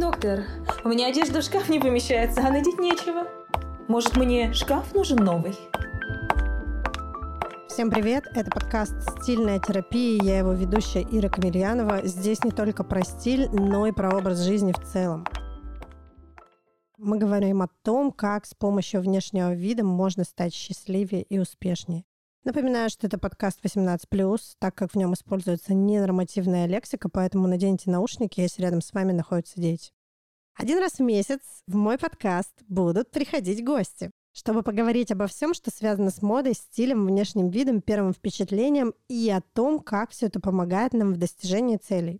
Доктор, 0.00 0.44
у 0.84 0.90
меня 0.90 1.08
одежда 1.08 1.40
в 1.40 1.44
шкаф 1.44 1.68
не 1.68 1.80
помещается, 1.80 2.40
а 2.46 2.52
надеть 2.52 2.78
нечего. 2.78 3.26
Может, 3.88 4.16
мне 4.16 4.52
шкаф 4.52 4.94
нужен 4.94 5.16
новый? 5.16 5.56
Всем 7.68 7.90
привет! 7.90 8.28
Это 8.32 8.48
подкаст 8.48 8.94
«Стильная 9.20 9.58
терапия». 9.58 10.22
Я 10.22 10.38
его 10.38 10.52
ведущая 10.52 11.02
Ира 11.10 11.28
Камельянова. 11.28 12.06
Здесь 12.06 12.44
не 12.44 12.52
только 12.52 12.84
про 12.84 13.02
стиль, 13.02 13.48
но 13.50 13.88
и 13.88 13.92
про 13.92 14.16
образ 14.16 14.38
жизни 14.38 14.72
в 14.72 14.80
целом. 14.84 15.26
Мы 16.96 17.18
говорим 17.18 17.62
о 17.62 17.68
том, 17.82 18.12
как 18.12 18.46
с 18.46 18.54
помощью 18.54 19.00
внешнего 19.00 19.52
вида 19.52 19.82
можно 19.82 20.22
стать 20.22 20.54
счастливее 20.54 21.22
и 21.22 21.40
успешнее. 21.40 22.04
Напоминаю, 22.48 22.88
что 22.88 23.06
это 23.06 23.18
подкаст 23.18 23.62
18+, 23.62 24.40
так 24.58 24.74
как 24.74 24.92
в 24.92 24.96
нем 24.96 25.12
используется 25.12 25.74
ненормативная 25.74 26.64
лексика, 26.64 27.10
поэтому 27.10 27.46
наденьте 27.46 27.90
наушники, 27.90 28.40
если 28.40 28.62
рядом 28.62 28.80
с 28.80 28.94
вами 28.94 29.12
находятся 29.12 29.60
дети. 29.60 29.90
Один 30.56 30.78
раз 30.78 30.92
в 30.92 31.00
месяц 31.00 31.40
в 31.66 31.76
мой 31.76 31.98
подкаст 31.98 32.54
будут 32.66 33.10
приходить 33.10 33.62
гости, 33.62 34.10
чтобы 34.32 34.62
поговорить 34.62 35.12
обо 35.12 35.26
всем, 35.26 35.52
что 35.52 35.70
связано 35.70 36.10
с 36.10 36.22
модой, 36.22 36.54
стилем, 36.54 37.06
внешним 37.06 37.50
видом, 37.50 37.82
первым 37.82 38.14
впечатлением 38.14 38.94
и 39.10 39.28
о 39.28 39.42
том, 39.52 39.78
как 39.78 40.12
все 40.12 40.28
это 40.28 40.40
помогает 40.40 40.94
нам 40.94 41.12
в 41.12 41.18
достижении 41.18 41.76
целей. 41.76 42.18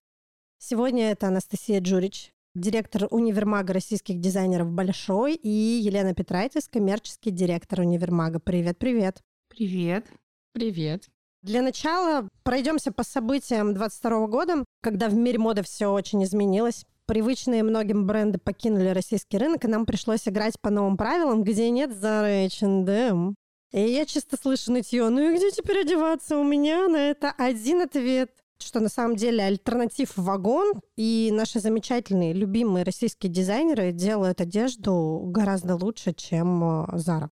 Сегодня 0.59 1.11
это 1.11 1.29
Анастасия 1.29 1.81
Джурич, 1.81 2.35
директор 2.55 3.09
универмага 3.11 3.73
российских 3.73 4.21
дизайнеров 4.21 4.71
«Большой», 4.71 5.37
и 5.37 5.49
Елена 5.49 6.13
Петрайтис, 6.13 6.69
коммерческий 6.69 7.31
директор 7.31 7.81
универмага. 7.81 8.41
Привет-привет! 8.41 9.23
Привет. 9.59 10.07
Привет. 10.53 11.09
Для 11.43 11.63
начала 11.63 12.29
пройдемся 12.45 12.93
по 12.93 13.03
событиям 13.03 13.75
22 13.75 14.29
года, 14.29 14.65
когда 14.83 15.09
в 15.09 15.15
мире 15.15 15.41
моды 15.41 15.65
все 15.65 15.89
очень 15.89 16.23
изменилось. 16.23 16.85
Привычные 17.07 17.65
многим 17.65 18.07
бренды 18.07 18.39
покинули 18.39 18.91
российский 18.91 19.37
рынок, 19.37 19.65
и 19.65 19.69
нам 19.69 19.85
пришлось 19.85 20.29
играть 20.29 20.61
по 20.61 20.71
новым 20.71 20.97
правилам, 20.97 21.43
где 21.43 21.71
нет 21.71 21.91
Zara 21.91 22.47
H&M. 22.47 23.35
И 23.73 23.81
я 23.81 24.07
чисто 24.07 24.37
слышу 24.41 24.71
нытье, 24.71 25.09
ну 25.09 25.29
и 25.29 25.37
где 25.37 25.51
теперь 25.51 25.81
одеваться? 25.81 26.39
У 26.39 26.45
меня 26.45 26.87
на 26.87 27.11
это 27.11 27.33
один 27.37 27.83
ответ 27.83 28.31
что 28.61 28.81
на 28.81 28.89
самом 28.89 29.15
деле 29.17 29.45
альтернатив 29.45 30.17
вагон, 30.17 30.81
и 30.97 31.31
наши 31.33 31.61
замечательные, 31.61 32.33
любимые 32.33 32.85
российские 32.85 33.33
дизайнеры 33.33 33.93
делают 33.93 34.41
одежду 34.41 35.23
гораздо 35.27 35.77
лучше, 35.77 36.13
чем 36.13 36.63
э, 36.65 36.97
Zara. 36.97 37.29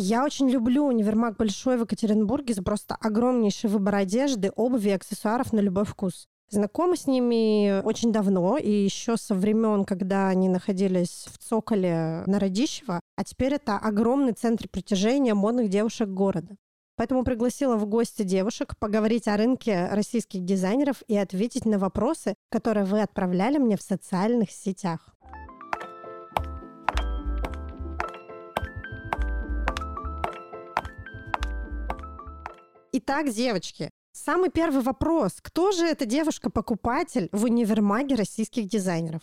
Я 0.00 0.24
очень 0.24 0.48
люблю 0.48 0.86
универмаг 0.86 1.36
Большой 1.36 1.76
в 1.76 1.80
Екатеринбурге 1.80 2.54
за 2.54 2.62
просто 2.62 2.94
огромнейший 2.94 3.68
выбор 3.68 3.96
одежды, 3.96 4.52
обуви 4.54 4.90
и 4.90 4.92
аксессуаров 4.92 5.52
на 5.52 5.58
любой 5.58 5.84
вкус. 5.84 6.28
Знакомы 6.50 6.96
с 6.96 7.08
ними 7.08 7.82
очень 7.82 8.12
давно, 8.12 8.58
и 8.58 8.70
еще 8.70 9.16
со 9.16 9.34
времен, 9.34 9.84
когда 9.84 10.28
они 10.28 10.48
находились 10.48 11.26
в 11.26 11.38
Цоколе 11.38 12.22
на 12.26 12.38
Радищево, 12.38 13.00
а 13.16 13.24
теперь 13.24 13.54
это 13.54 13.76
огромный 13.76 14.34
центр 14.34 14.68
притяжения 14.68 15.34
модных 15.34 15.68
девушек 15.68 16.08
города. 16.08 16.54
Поэтому 16.94 17.24
пригласила 17.24 17.74
в 17.74 17.84
гости 17.86 18.22
девушек 18.22 18.78
поговорить 18.78 19.26
о 19.26 19.36
рынке 19.36 19.88
российских 19.90 20.44
дизайнеров 20.44 21.02
и 21.08 21.16
ответить 21.16 21.64
на 21.64 21.76
вопросы, 21.76 22.36
которые 22.50 22.84
вы 22.84 23.02
отправляли 23.02 23.58
мне 23.58 23.76
в 23.76 23.82
социальных 23.82 24.52
сетях. 24.52 25.17
Итак, 33.00 33.30
девочки, 33.30 33.90
самый 34.10 34.50
первый 34.50 34.82
вопрос. 34.82 35.34
Кто 35.40 35.70
же 35.70 35.86
эта 35.86 36.04
девушка-покупатель 36.04 37.28
в 37.30 37.44
универмаге 37.44 38.16
российских 38.16 38.66
дизайнеров? 38.66 39.22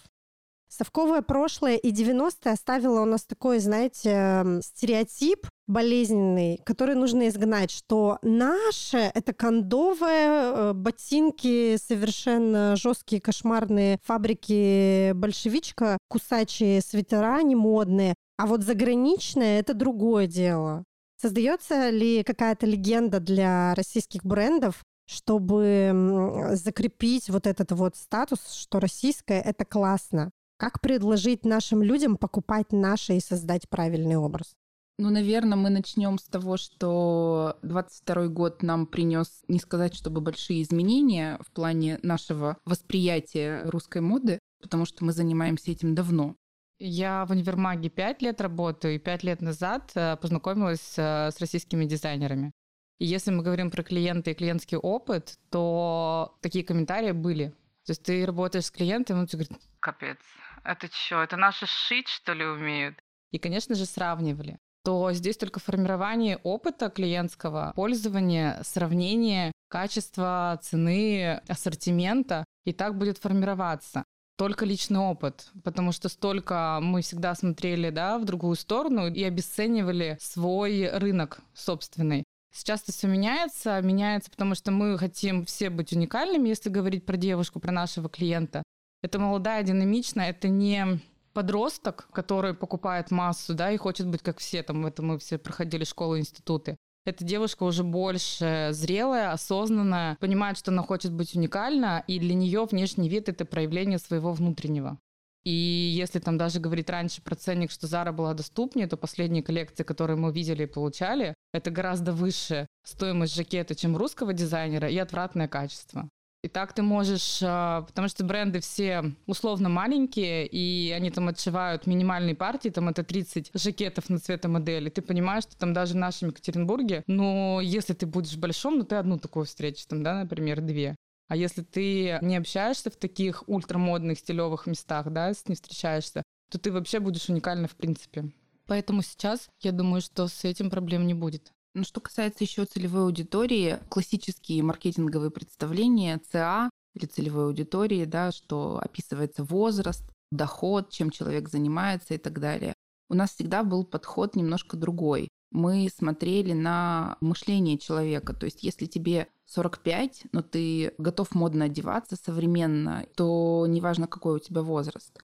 Совковое 0.69 1.21
прошлое 1.21 1.75
и 1.75 1.91
90-е 1.91 2.53
оставило 2.53 3.01
у 3.01 3.05
нас 3.05 3.25
такой, 3.25 3.59
знаете, 3.59 4.61
стереотип 4.63 5.49
болезненный, 5.67 6.61
который 6.65 6.95
нужно 6.95 7.27
изгнать, 7.27 7.69
что 7.69 8.17
наше— 8.21 8.97
это 9.13 9.33
кондовые 9.33 10.29
э, 10.29 10.73
ботинки, 10.73 11.75
совершенно 11.75 12.77
жесткие, 12.77 13.19
кошмарные 13.19 13.97
фабрики 14.03 15.11
большевичка, 15.11 15.97
кусачие 16.07 16.79
свитера 16.79 17.41
немодные, 17.41 18.15
а 18.37 18.47
вот 18.47 18.61
заграничное— 18.61 19.59
это 19.61 19.73
другое 19.73 20.27
дело. 20.27 20.85
Создается 21.21 21.89
ли 21.89 22.23
какая-то 22.23 22.65
легенда 22.65 23.19
для 23.19 23.73
российских 23.75 24.25
брендов, 24.25 24.83
чтобы 25.07 26.49
закрепить 26.53 27.29
вот 27.29 27.47
этот 27.47 27.71
вот 27.71 27.95
статус, 27.95 28.51
что 28.53 28.79
российское— 28.79 29.41
это 29.45 29.65
классно? 29.65 30.31
Как 30.57 30.81
предложить 30.81 31.45
нашим 31.45 31.83
людям 31.83 32.17
покупать 32.17 32.71
наше 32.71 33.17
и 33.17 33.19
создать 33.19 33.69
правильный 33.69 34.15
образ? 34.15 34.55
Ну, 34.97 35.09
наверное, 35.09 35.57
мы 35.57 35.69
начнем 35.69 36.17
с 36.17 36.23
того, 36.23 36.55
что 36.55 37.57
22 37.63 38.27
год 38.27 38.63
нам 38.63 38.87
принес, 38.87 39.41
не 39.49 39.59
сказать, 39.59 39.93
чтобы 39.93 40.21
большие 40.21 40.61
изменения 40.61 41.37
в 41.45 41.51
плане 41.51 41.99
нашего 42.01 42.57
восприятия 42.63 43.63
русской 43.65 44.01
моды, 44.01 44.39
потому 44.61 44.85
что 44.85 45.03
мы 45.03 45.11
занимаемся 45.11 45.71
этим 45.71 45.95
давно. 45.95 46.35
Я 46.77 47.25
в 47.25 47.31
универмаге 47.31 47.89
пять 47.89 48.21
лет 48.21 48.41
работаю, 48.41 48.95
и 48.95 48.99
пять 48.99 49.23
лет 49.23 49.41
назад 49.41 49.91
э, 49.95 50.17
познакомилась 50.17 50.95
э, 50.97 51.31
с 51.31 51.39
российскими 51.39 51.85
дизайнерами. 51.85 52.51
И 52.99 53.05
если 53.05 53.31
мы 53.31 53.43
говорим 53.43 53.71
про 53.71 53.83
клиенты 53.83 54.31
и 54.31 54.33
клиентский 54.33 54.77
опыт, 54.77 55.37
то 55.49 56.37
такие 56.41 56.65
комментарии 56.65 57.11
были. 57.11 57.49
То 57.85 57.91
есть 57.91 58.03
ты 58.03 58.25
работаешь 58.25 58.65
с 58.65 58.71
клиентом, 58.71 59.19
он 59.19 59.27
тебе 59.27 59.45
говорит, 59.45 59.63
капец, 59.79 60.17
это 60.63 60.87
что, 60.91 61.23
это 61.23 61.37
наши 61.37 61.65
шить, 61.65 62.09
что 62.09 62.33
ли, 62.33 62.45
умеют? 62.45 62.97
И, 63.31 63.39
конечно 63.39 63.75
же, 63.75 63.85
сравнивали 63.85 64.57
то 64.85 65.11
здесь 65.13 65.35
только 65.35 65.59
формирование 65.59 66.37
опыта 66.43 66.91
клиентского, 66.91 67.73
пользования, 67.75 68.61
сравнение 68.61 69.51
качества, 69.67 70.59
цены, 70.61 71.41
ассортимента, 71.47 72.45
и 72.65 72.71
так 72.71 72.95
будет 72.95 73.17
формироваться 73.17 74.05
только 74.37 74.65
личный 74.65 74.99
опыт, 74.99 75.49
потому 75.63 75.91
что 75.91 76.09
столько 76.09 76.79
мы 76.81 77.01
всегда 77.01 77.35
смотрели 77.35 77.89
да, 77.89 78.17
в 78.17 78.25
другую 78.25 78.55
сторону 78.55 79.07
и 79.07 79.23
обесценивали 79.23 80.17
свой 80.19 80.89
рынок 80.89 81.39
собственный. 81.53 82.23
Сейчас 82.53 82.83
это 82.83 82.93
все 82.93 83.07
меняется, 83.07 83.81
меняется, 83.81 84.31
потому 84.31 84.55
что 84.55 84.71
мы 84.71 84.97
хотим 84.97 85.45
все 85.45 85.69
быть 85.69 85.91
уникальными, 85.91 86.47
если 86.49 86.69
говорить 86.69 87.05
про 87.05 87.17
девушку, 87.17 87.59
про 87.59 87.71
нашего 87.71 88.07
клиента. 88.07 88.63
Это 89.01 89.19
молодая, 89.19 89.63
динамичная, 89.63 90.29
это 90.29 90.47
не 90.47 91.01
подросток, 91.33 92.07
который 92.13 92.53
покупает 92.53 93.11
массу, 93.11 93.53
да, 93.53 93.71
и 93.71 93.77
хочет 93.77 94.07
быть 94.07 94.21
как 94.21 94.39
все, 94.39 94.63
там, 94.63 94.85
это 94.85 95.01
мы 95.01 95.19
все 95.19 95.37
проходили 95.37 95.83
школы, 95.83 96.19
институты. 96.19 96.77
Эта 97.05 97.23
девушка 97.23 97.63
уже 97.63 97.83
больше 97.83 98.69
зрелая, 98.71 99.31
осознанная, 99.31 100.17
понимает, 100.19 100.57
что 100.57 100.71
она 100.71 100.81
хочет 100.81 101.13
быть 101.13 101.35
уникальна, 101.35 102.03
и 102.07 102.19
для 102.19 102.33
нее 102.33 102.65
внешний 102.65 103.09
вид— 103.09 103.29
это 103.29 103.45
проявление 103.45 103.99
своего 103.99 104.33
внутреннего. 104.33 104.97
И 105.43 105.51
если 105.51 106.17
там 106.17 106.39
даже 106.39 106.59
говорить 106.59 106.89
раньше 106.89 107.21
про 107.21 107.35
ценник, 107.35 107.69
что 107.69 107.85
Зара 107.85 108.11
была 108.11 108.33
доступнее, 108.33 108.87
то 108.87 108.97
последние 108.97 109.43
коллекции, 109.43 109.83
которые 109.83 110.17
мы 110.17 110.31
видели 110.31 110.63
и 110.63 110.67
получали, 110.67 111.35
это 111.53 111.69
гораздо 111.69 112.11
выше 112.11 112.65
стоимость 112.83 113.35
жакета, 113.35 113.75
чем 113.75 113.95
русского 113.95 114.33
дизайнера, 114.33 114.89
и 114.89 114.97
отвратное 114.97 115.47
качество. 115.47 116.09
И 116.45 116.47
так 116.47 116.73
ты 116.73 116.83
можешь, 116.83 117.39
а, 117.41 117.81
потому 117.81 118.07
что 118.07 118.23
бренды 118.23 118.59
все 118.59 119.15
условно 119.25 119.67
маленькие, 119.67 120.45
и 120.45 120.91
они 120.91 121.09
там 121.09 121.27
отшивают 121.27 121.87
минимальные 121.87 122.35
партии, 122.35 122.69
там 122.69 122.87
это 122.87 123.03
30 123.03 123.49
жакетов 123.55 124.11
на 124.11 124.19
цветомодели. 124.19 124.91
Ты 124.91 125.01
понимаешь, 125.01 125.45
что 125.45 125.57
там 125.57 125.73
даже 125.73 125.95
в 125.95 125.97
нашем 125.97 126.29
Екатеринбурге, 126.29 127.03
но 127.07 127.61
если 127.63 127.93
ты 127.93 128.05
будешь 128.05 128.37
большом, 128.37 128.77
ну 128.77 128.83
ты 128.83 128.93
одну 128.93 129.17
такую 129.17 129.45
встретишь, 129.45 129.87
там, 129.87 130.03
да, 130.03 130.19
например, 130.19 130.61
две. 130.61 130.95
А 131.29 131.35
если 131.35 131.63
ты 131.63 132.19
не 132.21 132.37
общаешься 132.37 132.91
в 132.91 132.95
таких 132.95 133.43
ультрамодных, 133.49 134.19
стилевых 134.19 134.67
местах, 134.67 135.11
да, 135.11 135.33
с 135.33 135.47
не 135.47 135.55
встречаешься, 135.55 136.21
то 136.51 136.59
ты 136.59 136.71
вообще 136.71 136.99
будешь 136.99 137.27
уникальна 137.27 137.67
в 137.67 137.75
принципе. 137.75 138.31
Поэтому 138.67 139.01
сейчас 139.01 139.49
я 139.61 139.71
думаю, 139.71 140.01
что 140.01 140.27
с 140.27 140.43
этим 140.43 140.69
проблем 140.69 141.07
не 141.07 141.15
будет. 141.15 141.51
Ну, 141.75 141.83
что 141.83 141.99
касается 141.99 142.45
еще 142.45 142.63
целевой 142.63 143.03
аудитории, 143.03 143.79
классические 143.89 144.63
маркетинговые 144.63 145.29
представления 145.29 146.21
ЦА 146.31 146.69
или 146.93 147.05
целевой 147.05 147.47
аудитории, 147.47 148.05
да, 148.05 148.31
что 148.31 148.79
описывается 148.81 149.43
возраст, 149.43 150.09
доход, 150.31 150.89
чем 150.89 151.09
человек 151.09 151.49
занимается 151.49 152.13
и 152.13 152.17
так 152.17 152.39
далее. 152.39 152.75
У 153.09 153.13
нас 153.13 153.31
всегда 153.33 153.61
был 153.63 153.83
подход 153.83 154.37
немножко 154.37 154.77
другой. 154.77 155.27
Мы 155.51 155.89
смотрели 155.93 156.53
на 156.53 157.17
мышление 157.19 157.77
человека. 157.77 158.33
То 158.33 158.45
есть, 158.45 158.63
если 158.63 158.85
тебе 158.85 159.27
45, 159.47 160.27
но 160.31 160.41
ты 160.43 160.93
готов 160.97 161.35
модно 161.35 161.65
одеваться 161.65 162.15
современно, 162.15 163.05
то 163.17 163.65
неважно, 163.67 164.07
какой 164.07 164.37
у 164.37 164.39
тебя 164.39 164.61
возраст. 164.61 165.21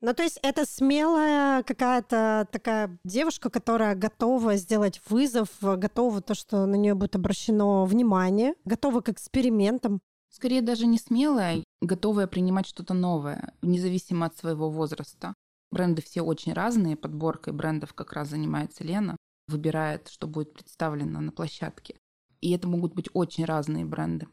Ну, 0.00 0.12
то 0.12 0.22
есть 0.22 0.38
это 0.42 0.66
смелая 0.66 1.62
какая-то 1.62 2.46
такая 2.52 2.98
девушка, 3.04 3.48
которая 3.48 3.94
готова 3.94 4.56
сделать 4.56 5.00
вызов, 5.08 5.48
готова 5.60 6.20
то, 6.20 6.34
что 6.34 6.66
на 6.66 6.74
нее 6.74 6.94
будет 6.94 7.16
обращено 7.16 7.84
внимание, 7.86 8.54
готова 8.64 9.00
к 9.00 9.08
экспериментам. 9.08 10.00
Скорее 10.30 10.62
даже 10.62 10.86
не 10.86 10.98
смелая, 10.98 11.64
готовая 11.80 12.26
принимать 12.26 12.66
что-то 12.66 12.92
новое, 12.92 13.54
независимо 13.62 14.26
от 14.26 14.36
своего 14.36 14.68
возраста. 14.68 15.32
Бренды 15.70 16.02
все 16.02 16.22
очень 16.22 16.52
разные, 16.52 16.96
подборкой 16.96 17.52
брендов 17.52 17.94
как 17.94 18.12
раз 18.12 18.28
занимается 18.28 18.84
Лена, 18.84 19.16
выбирает, 19.48 20.08
что 20.08 20.26
будет 20.26 20.52
представлено 20.52 21.20
на 21.20 21.32
площадке. 21.32 21.96
И 22.40 22.52
это 22.52 22.68
могут 22.68 22.94
быть 22.94 23.08
очень 23.14 23.44
разные 23.44 23.84
бренды. 23.84 24.28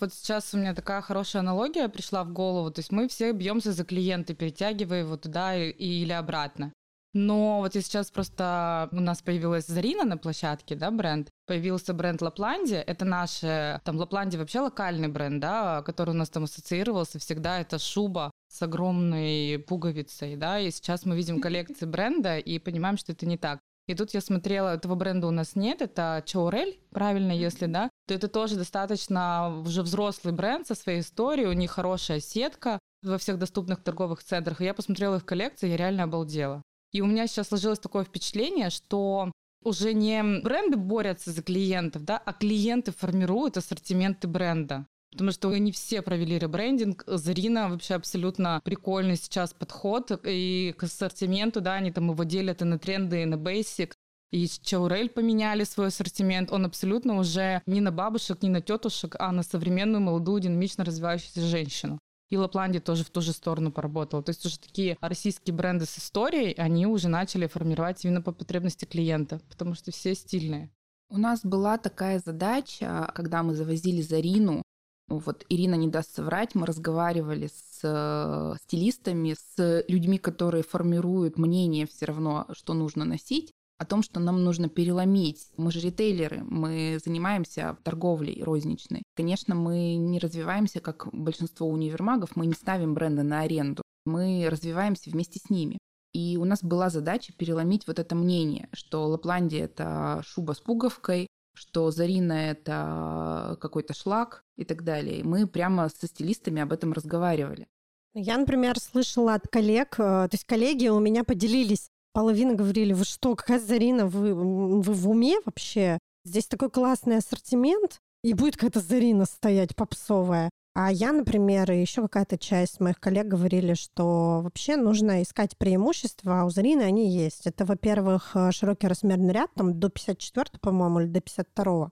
Вот 0.00 0.12
сейчас 0.12 0.54
у 0.54 0.58
меня 0.58 0.74
такая 0.74 1.00
хорошая 1.00 1.40
аналогия 1.40 1.88
пришла 1.88 2.24
в 2.24 2.32
голову. 2.32 2.70
То 2.70 2.80
есть 2.80 2.92
мы 2.92 3.08
все 3.08 3.32
бьемся 3.32 3.72
за 3.72 3.84
клиента, 3.84 4.34
перетягивая 4.34 5.00
его 5.00 5.16
туда 5.16 5.56
и, 5.56 5.70
или 5.70 6.12
обратно. 6.12 6.72
Но 7.14 7.58
вот 7.58 7.74
я 7.74 7.82
сейчас 7.82 8.10
просто 8.10 8.88
у 8.90 9.00
нас 9.00 9.20
появилась 9.20 9.66
Зарина 9.66 10.04
на 10.04 10.16
площадке, 10.16 10.74
да, 10.74 10.90
бренд. 10.90 11.28
Появился 11.46 11.92
бренд 11.92 12.22
Лапландия. 12.22 12.80
Это 12.80 13.04
наш, 13.04 13.40
там 13.40 13.96
Лапландия 13.96 14.38
вообще 14.38 14.60
локальный 14.60 15.08
бренд, 15.08 15.40
да, 15.40 15.82
который 15.82 16.10
у 16.10 16.18
нас 16.18 16.30
там 16.30 16.44
ассоциировался 16.44 17.18
всегда. 17.18 17.60
Это 17.60 17.78
шуба 17.78 18.30
с 18.48 18.62
огромной 18.62 19.58
пуговицей, 19.58 20.36
да, 20.36 20.58
и 20.58 20.70
сейчас 20.70 21.04
мы 21.04 21.16
видим 21.16 21.40
коллекции 21.42 21.84
бренда 21.84 22.38
и 22.38 22.58
понимаем, 22.58 22.96
что 22.96 23.12
это 23.12 23.26
не 23.26 23.36
так. 23.36 23.60
И 23.88 23.94
тут 23.94 24.14
я 24.14 24.20
смотрела, 24.20 24.74
этого 24.74 24.94
бренда 24.94 25.26
у 25.26 25.32
нас 25.32 25.56
нет, 25.56 25.82
это 25.82 26.22
Чаурель, 26.24 26.78
правильно, 26.90 27.32
если, 27.32 27.66
да, 27.66 27.90
то 28.06 28.14
это 28.14 28.28
тоже 28.28 28.56
достаточно 28.56 29.62
уже 29.64 29.82
взрослый 29.82 30.32
бренд 30.32 30.66
со 30.66 30.74
своей 30.74 31.00
историей, 31.00 31.48
у 31.48 31.52
них 31.52 31.72
хорошая 31.72 32.20
сетка 32.20 32.78
во 33.02 33.18
всех 33.18 33.38
доступных 33.38 33.82
торговых 33.82 34.22
центрах. 34.22 34.60
И 34.60 34.64
я 34.64 34.74
посмотрела 34.74 35.16
их 35.16 35.24
коллекции, 35.24 35.68
я 35.68 35.76
реально 35.76 36.04
обалдела. 36.04 36.62
И 36.92 37.00
у 37.00 37.06
меня 37.06 37.26
сейчас 37.26 37.48
сложилось 37.48 37.80
такое 37.80 38.04
впечатление, 38.04 38.70
что 38.70 39.32
уже 39.64 39.94
не 39.94 40.22
бренды 40.42 40.76
борются 40.76 41.30
за 41.30 41.42
клиентов, 41.42 42.04
да, 42.04 42.18
а 42.18 42.32
клиенты 42.32 42.92
формируют 42.92 43.56
ассортименты 43.56 44.28
бренда. 44.28 44.86
Потому 45.12 45.30
что 45.30 45.50
они 45.50 45.72
все 45.72 46.02
провели 46.02 46.38
ребрендинг. 46.38 47.04
Зарина 47.06 47.68
вообще 47.68 47.94
абсолютно 47.94 48.60
прикольный 48.64 49.16
сейчас 49.16 49.52
подход. 49.52 50.10
И 50.26 50.74
к 50.76 50.82
ассортименту, 50.84 51.60
да, 51.60 51.74
они 51.74 51.92
там 51.92 52.10
его 52.10 52.24
делят 52.24 52.62
и 52.62 52.64
на 52.64 52.78
тренды, 52.78 53.22
и 53.22 53.26
на 53.26 53.34
basic. 53.34 53.92
И 54.32 54.48
Чаурель 54.48 55.10
поменяли 55.10 55.64
свой 55.64 55.88
ассортимент. 55.88 56.50
Он 56.50 56.64
абсолютно 56.64 57.18
уже 57.18 57.60
не 57.66 57.82
на 57.82 57.92
бабушек, 57.92 58.42
не 58.42 58.48
на 58.48 58.62
тетушек, 58.62 59.14
а 59.18 59.30
на 59.30 59.42
современную, 59.42 60.00
молодую, 60.00 60.40
динамично 60.40 60.84
развивающуюся 60.84 61.42
женщину. 61.42 61.98
И 62.30 62.36
Лапландия 62.38 62.80
тоже 62.80 63.04
в 63.04 63.10
ту 63.10 63.20
же 63.20 63.34
сторону 63.34 63.70
поработала. 63.70 64.22
То 64.22 64.30
есть 64.30 64.46
уже 64.46 64.58
такие 64.58 64.96
российские 65.02 65.54
бренды 65.54 65.84
с 65.84 65.98
историей, 65.98 66.54
они 66.54 66.86
уже 66.86 67.08
начали 67.08 67.46
формировать 67.46 68.02
именно 68.06 68.22
по 68.22 68.32
потребности 68.32 68.86
клиента, 68.86 69.42
потому 69.50 69.74
что 69.74 69.92
все 69.92 70.14
стильные. 70.14 70.70
У 71.10 71.18
нас 71.18 71.42
была 71.44 71.76
такая 71.76 72.22
задача, 72.24 73.12
когда 73.14 73.42
мы 73.42 73.54
завозили 73.54 74.00
Зарину, 74.00 74.62
вот 75.08 75.44
Ирина 75.48 75.74
не 75.74 75.88
даст 75.88 76.14
соврать, 76.14 76.54
мы 76.54 76.66
разговаривали 76.66 77.48
с 77.48 77.80
э, 77.82 78.54
стилистами, 78.62 79.34
с 79.34 79.84
людьми, 79.88 80.18
которые 80.18 80.62
формируют 80.62 81.38
мнение 81.38 81.86
все 81.86 82.06
равно, 82.06 82.46
что 82.52 82.74
нужно 82.74 83.04
носить 83.04 83.52
о 83.78 83.84
том, 83.84 84.02
что 84.02 84.20
нам 84.20 84.44
нужно 84.44 84.68
переломить. 84.68 85.48
Мы 85.56 85.72
же 85.72 85.80
ритейлеры, 85.80 86.44
мы 86.44 86.98
занимаемся 87.04 87.76
торговлей 87.82 88.42
розничной. 88.42 89.02
Конечно, 89.16 89.54
мы 89.54 89.96
не 89.96 90.18
развиваемся, 90.18 90.80
как 90.80 91.08
большинство 91.12 91.66
универмагов, 91.66 92.36
мы 92.36 92.46
не 92.46 92.54
ставим 92.54 92.94
бренды 92.94 93.24
на 93.24 93.40
аренду. 93.40 93.82
Мы 94.04 94.46
развиваемся 94.48 95.10
вместе 95.10 95.40
с 95.44 95.50
ними. 95.50 95.78
И 96.12 96.36
у 96.36 96.44
нас 96.44 96.62
была 96.62 96.90
задача 96.90 97.32
переломить 97.32 97.86
вот 97.86 97.98
это 97.98 98.14
мнение, 98.14 98.68
что 98.72 99.06
Лапландия— 99.06 99.64
это 99.64 100.22
шуба 100.24 100.52
с 100.52 100.60
пуговкой, 100.60 101.26
что 101.54 101.90
Зарина— 101.90 102.32
это 102.50 103.56
какой-то 103.60 103.94
шлак 103.94 104.44
и 104.56 104.64
так 104.64 104.84
далее. 104.84 105.24
Мы 105.24 105.46
прямо 105.46 105.88
со 105.88 106.06
стилистами 106.06 106.62
об 106.62 106.72
этом 106.72 106.92
разговаривали. 106.92 107.68
Я, 108.14 108.36
например, 108.36 108.78
слышала 108.78 109.34
от 109.34 109.48
коллег, 109.48 109.94
э, 109.94 110.28
то 110.28 110.30
есть 110.32 110.44
коллеги 110.44 110.88
у 110.88 111.00
меня 111.00 111.24
поделились 111.24 111.88
Половина 112.12 112.54
говорили, 112.54 112.92
вы 112.92 113.04
что, 113.04 113.34
какая 113.34 113.58
Зарина, 113.58 114.06
вы, 114.06 114.34
вы 114.34 114.92
в 114.92 115.08
уме 115.08 115.38
вообще? 115.46 115.98
Здесь 116.24 116.46
такой 116.46 116.70
классный 116.70 117.16
ассортимент, 117.16 118.00
и 118.22 118.34
будет 118.34 118.56
какая-то 118.56 118.80
Зарина 118.80 119.24
стоять 119.24 119.74
попсовая. 119.74 120.50
А 120.74 120.90
я, 120.90 121.12
например, 121.12 121.70
и 121.70 121.80
еще 121.80 122.00
какая-то 122.02 122.38
часть 122.38 122.80
моих 122.80 122.98
коллег 122.98 123.26
говорили, 123.26 123.74
что 123.74 124.40
вообще 124.42 124.76
нужно 124.76 125.22
искать 125.22 125.58
преимущества, 125.58 126.40
а 126.40 126.44
у 126.46 126.50
Зарины 126.50 126.82
они 126.82 127.10
есть. 127.10 127.46
Это, 127.46 127.66
во-первых, 127.66 128.30
э, 128.34 128.52
широкий 128.52 128.86
размерный 128.86 129.34
ряд, 129.34 129.50
там 129.54 129.78
до 129.78 129.90
54, 129.90 130.58
по-моему, 130.62 131.00
или 131.00 131.08
до 131.08 131.20
52. 131.20 131.90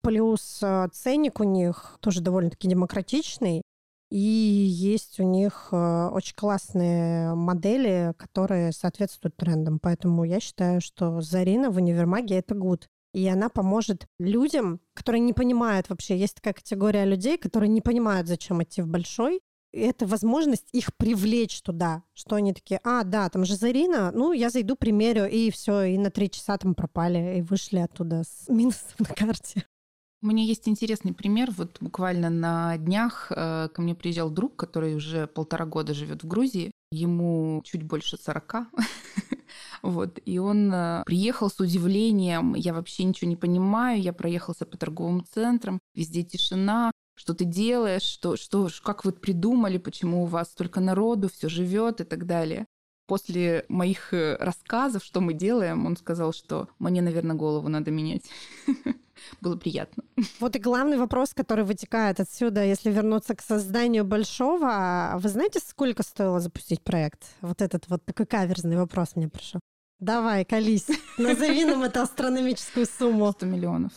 Плюс 0.00 0.60
э, 0.62 0.88
ценник 0.92 1.40
у 1.40 1.44
них 1.44 1.98
тоже 2.00 2.22
довольно-таки 2.22 2.68
демократичный. 2.68 3.60
И 4.10 4.18
есть 4.18 5.20
у 5.20 5.24
них 5.24 5.68
э, 5.70 6.08
очень 6.12 6.34
классные 6.34 7.34
модели, 7.34 8.14
которые 8.16 8.72
соответствуют 8.72 9.36
трендам. 9.36 9.78
Поэтому 9.78 10.24
я 10.24 10.40
считаю, 10.40 10.80
что 10.80 11.20
Зарина 11.20 11.70
в 11.70 11.76
универмаге— 11.76 12.36
это 12.38 12.54
гуд. 12.54 12.88
И 13.12 13.26
она 13.28 13.48
поможет 13.48 14.06
людям, 14.18 14.80
которые 14.94 15.20
не 15.20 15.32
понимают 15.32 15.88
вообще. 15.88 16.16
Есть 16.16 16.36
такая 16.36 16.54
категория 16.54 17.04
людей, 17.04 17.36
которые 17.36 17.68
не 17.68 17.80
понимают, 17.80 18.26
зачем 18.26 18.62
идти 18.62 18.82
в 18.82 18.88
большой. 18.88 19.40
И 19.72 19.80
это 19.80 20.06
возможность 20.06 20.68
их 20.72 20.94
привлечь 20.96 21.62
туда, 21.62 22.02
что 22.12 22.36
они 22.36 22.52
такие, 22.52 22.80
а, 22.84 23.04
да, 23.04 23.28
там 23.30 23.46
же 23.46 23.56
Зарина, 23.56 24.12
ну, 24.12 24.32
я 24.32 24.50
зайду, 24.50 24.76
примерю, 24.76 25.26
и 25.26 25.50
все, 25.50 25.82
и 25.84 25.96
на 25.96 26.10
три 26.10 26.30
часа 26.30 26.58
там 26.58 26.74
пропали, 26.74 27.38
и 27.38 27.42
вышли 27.42 27.78
оттуда 27.78 28.22
с 28.22 28.48
минусом 28.48 28.96
на 28.98 29.06
карте. 29.06 29.64
У 30.20 30.26
меня 30.26 30.44
есть 30.44 30.68
интересный 30.68 31.12
пример. 31.12 31.50
Вот 31.56 31.78
буквально 31.80 32.30
на 32.30 32.78
днях 32.78 33.32
э, 33.34 33.68
ко 33.74 33.82
мне 33.82 33.94
приезжал 33.94 34.30
друг, 34.30 34.54
который 34.54 34.94
уже 34.94 35.26
полтора 35.26 35.66
года 35.66 35.94
живет 35.94 36.22
в 36.22 36.28
Грузии. 36.28 36.70
Ему 36.92 37.60
чуть 37.64 37.82
больше 37.82 38.16
сорока. 38.16 38.68
Вот, 39.82 40.20
и 40.24 40.38
он 40.38 40.72
э, 40.72 41.02
приехал 41.04 41.50
с 41.50 41.58
удивлением, 41.58 42.54
я 42.54 42.72
вообще 42.72 43.02
ничего 43.02 43.28
не 43.28 43.36
понимаю, 43.36 44.00
я 44.00 44.12
проехался 44.12 44.64
по 44.64 44.76
торговым 44.76 45.24
центрам, 45.24 45.80
везде 45.94 46.22
тишина, 46.22 46.92
что 47.14 47.34
ты 47.34 47.44
делаешь, 47.44 48.02
что, 48.02 48.36
что, 48.36 48.68
как 48.84 49.04
вы 49.04 49.12
придумали, 49.12 49.78
почему 49.78 50.22
у 50.22 50.26
вас 50.26 50.52
столько 50.52 50.80
народу, 50.80 51.28
все 51.28 51.48
живет 51.48 52.00
и 52.00 52.04
так 52.04 52.26
далее. 52.26 52.66
После 53.08 53.64
моих 53.68 54.14
э, 54.14 54.36
рассказов, 54.36 55.02
что 55.04 55.20
мы 55.20 55.34
делаем, 55.34 55.84
он 55.84 55.96
сказал, 55.96 56.32
что 56.32 56.68
мне, 56.78 57.02
наверное, 57.02 57.34
голову 57.34 57.68
надо 57.68 57.90
менять. 57.90 58.22
было 59.40 59.56
приятно. 59.56 60.04
Вот 60.40 60.56
и 60.56 60.58
главный 60.58 60.96
вопрос, 60.96 61.34
который 61.34 61.64
вытекает 61.64 62.20
отсюда, 62.20 62.64
если 62.64 62.90
вернуться 62.90 63.34
к 63.34 63.42
созданию 63.42 64.04
большого. 64.04 65.14
Вы 65.16 65.28
знаете, 65.28 65.60
сколько 65.60 66.02
стоило 66.02 66.40
запустить 66.40 66.82
проект? 66.82 67.24
Вот 67.40 67.62
этот 67.62 67.88
вот 67.88 68.04
такой 68.04 68.26
каверзный 68.26 68.76
вопрос 68.76 69.16
мне 69.16 69.28
пришел. 69.28 69.60
Давай, 70.02 70.44
колись. 70.44 70.88
Назови 71.18 71.64
нам 71.64 71.84
эту 71.84 72.00
астрономическую 72.00 72.86
сумму. 72.86 73.30
100 73.30 73.46
миллионов. 73.46 73.92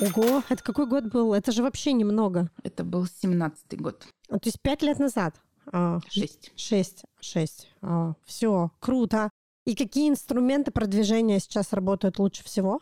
Ого, 0.00 0.42
это 0.48 0.62
какой 0.62 0.86
год 0.86 1.04
был? 1.04 1.34
Это 1.34 1.52
же 1.52 1.62
вообще 1.62 1.92
немного. 1.92 2.50
Это 2.62 2.82
был 2.82 3.04
17-й 3.04 3.76
год. 3.76 4.06
А, 4.30 4.38
то 4.38 4.48
есть 4.48 4.58
пять 4.62 4.82
лет 4.82 4.98
назад? 4.98 5.34
А, 5.70 6.00
шесть. 6.08 6.52
Шесть. 6.56 7.04
Шесть. 7.20 7.68
А, 7.82 8.14
все, 8.24 8.70
круто. 8.80 9.28
И 9.66 9.74
какие 9.74 10.08
инструменты 10.08 10.70
продвижения 10.70 11.40
сейчас 11.40 11.74
работают 11.74 12.18
лучше 12.18 12.42
всего? 12.42 12.80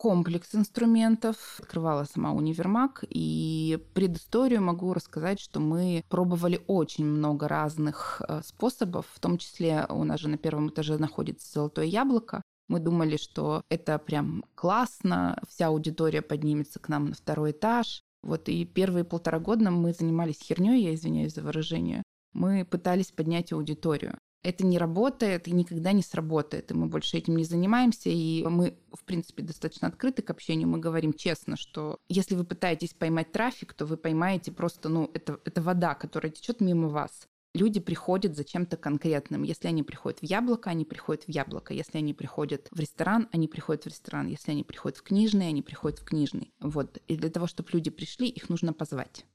Комплекс 0.00 0.54
инструментов. 0.54 1.36
Открывала 1.58 2.04
сама 2.04 2.32
универмаг, 2.32 3.04
и 3.06 3.78
предысторию 3.92 4.62
могу 4.62 4.94
рассказать, 4.94 5.38
что 5.38 5.60
мы 5.60 6.02
пробовали 6.08 6.62
очень 6.68 7.04
много 7.04 7.48
разных 7.48 8.22
э, 8.26 8.40
способов, 8.42 9.04
в 9.12 9.20
том 9.20 9.36
числе 9.36 9.84
у 9.90 10.04
нас 10.04 10.20
же 10.20 10.30
на 10.30 10.38
первом 10.38 10.70
этаже 10.70 10.96
находится 10.96 11.52
золотое 11.52 11.84
яблоко, 11.84 12.40
мы 12.66 12.80
думали, 12.80 13.18
что 13.18 13.62
это 13.68 13.98
прям 13.98 14.42
классно, 14.54 15.38
вся 15.48 15.66
аудитория 15.66 16.22
поднимется 16.22 16.78
к 16.78 16.88
нам 16.88 17.06
на 17.06 17.14
второй 17.14 17.50
этаж. 17.50 18.00
Вот 18.22 18.48
и 18.48 18.64
первые 18.64 19.04
полтора 19.04 19.38
года 19.38 19.70
мы 19.70 19.92
занимались 19.92 20.40
херней, 20.40 20.84
я 20.84 20.94
извиняюсь 20.94 21.34
за 21.34 21.42
выражение. 21.42 22.02
Мы 22.32 22.64
пытались 22.64 23.10
поднять 23.10 23.52
аудиторию 23.52 24.16
это 24.42 24.64
не 24.64 24.78
работает 24.78 25.48
и 25.48 25.52
никогда 25.52 25.92
не 25.92 26.02
сработает, 26.02 26.70
и 26.70 26.74
мы 26.74 26.86
больше 26.86 27.18
этим 27.18 27.36
не 27.36 27.44
занимаемся, 27.44 28.08
и 28.08 28.44
мы, 28.44 28.78
в 28.92 29.04
принципе, 29.04 29.42
достаточно 29.42 29.88
открыты 29.88 30.22
к 30.22 30.30
общению, 30.30 30.68
мы 30.68 30.78
говорим 30.78 31.12
честно, 31.12 31.56
что 31.56 31.98
если 32.08 32.34
вы 32.34 32.44
пытаетесь 32.44 32.94
поймать 32.94 33.32
трафик, 33.32 33.74
то 33.74 33.86
вы 33.86 33.96
поймаете 33.96 34.52
просто, 34.52 34.88
ну, 34.88 35.10
это, 35.12 35.38
это 35.44 35.60
вода, 35.62 35.94
которая 35.94 36.32
течет 36.32 36.60
мимо 36.60 36.88
вас. 36.88 37.28
Люди 37.52 37.80
приходят 37.80 38.36
за 38.36 38.44
чем-то 38.44 38.76
конкретным. 38.76 39.42
Если 39.42 39.66
они 39.66 39.82
приходят 39.82 40.20
в 40.20 40.22
яблоко, 40.22 40.70
они 40.70 40.84
приходят 40.84 41.24
в 41.24 41.28
яблоко. 41.28 41.74
Если 41.74 41.98
они 41.98 42.14
приходят 42.14 42.68
в 42.70 42.78
ресторан, 42.78 43.28
они 43.32 43.48
приходят 43.48 43.82
в 43.82 43.88
ресторан. 43.88 44.28
Если 44.28 44.52
они 44.52 44.62
приходят 44.62 44.98
в 44.98 45.02
книжный, 45.02 45.48
они 45.48 45.60
приходят 45.60 45.98
в 45.98 46.04
книжный. 46.04 46.52
Вот. 46.60 46.98
И 47.08 47.16
для 47.16 47.28
того, 47.28 47.48
чтобы 47.48 47.70
люди 47.72 47.90
пришли, 47.90 48.28
их 48.28 48.48
нужно 48.50 48.72
позвать. 48.72 49.26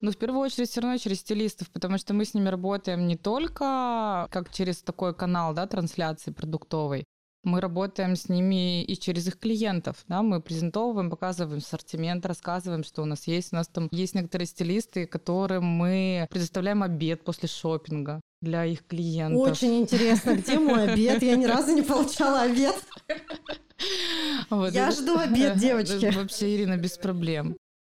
Ну, 0.00 0.12
в 0.12 0.16
первую 0.16 0.42
очередь, 0.42 0.70
все 0.70 0.80
равно 0.80 0.96
через 0.98 1.20
стилистов, 1.20 1.70
потому 1.70 1.98
что 1.98 2.14
мы 2.14 2.24
с 2.24 2.32
ними 2.32 2.48
работаем 2.48 3.08
не 3.08 3.16
только 3.16 4.28
как 4.30 4.52
через 4.52 4.80
такой 4.82 5.12
канал, 5.12 5.54
да, 5.54 5.66
трансляции 5.66 6.30
продуктовой, 6.30 7.04
Мы 7.44 7.60
работаем 7.60 8.14
с 8.16 8.28
ними 8.28 8.82
и 8.84 8.96
через 8.96 9.26
их 9.28 9.38
клиентов. 9.38 10.04
Да? 10.08 10.22
Мы 10.22 10.40
презентовываем, 10.40 11.08
показываем 11.08 11.58
ассортимент, 11.58 12.26
рассказываем, 12.26 12.84
что 12.84 13.02
у 13.02 13.06
нас 13.06 13.26
есть. 13.26 13.52
У 13.52 13.56
нас 13.56 13.68
там 13.68 13.88
есть 13.92 14.14
некоторые 14.14 14.46
стилисты, 14.46 15.06
которым 15.06 15.64
мы 15.64 16.26
предоставляем 16.30 16.82
обед 16.82 17.24
после 17.24 17.48
шопинга 17.48 18.20
для 18.42 18.64
их 18.66 18.86
клиентов. 18.86 19.52
Очень 19.52 19.80
интересно, 19.80 20.36
где 20.36 20.58
мой 20.58 20.92
обед? 20.92 21.22
Я 21.22 21.36
ни 21.36 21.44
разу 21.46 21.74
не 21.74 21.82
получала 21.82 22.42
обед. 22.42 22.76
Вот. 24.50 24.72
Я 24.72 24.90
жду 24.90 25.16
обед, 25.16 25.58
девочки. 25.58 26.12
Вообще, 26.16 26.54
Ирина, 26.54 26.76
без 26.76 26.98
проблем. 26.98 27.56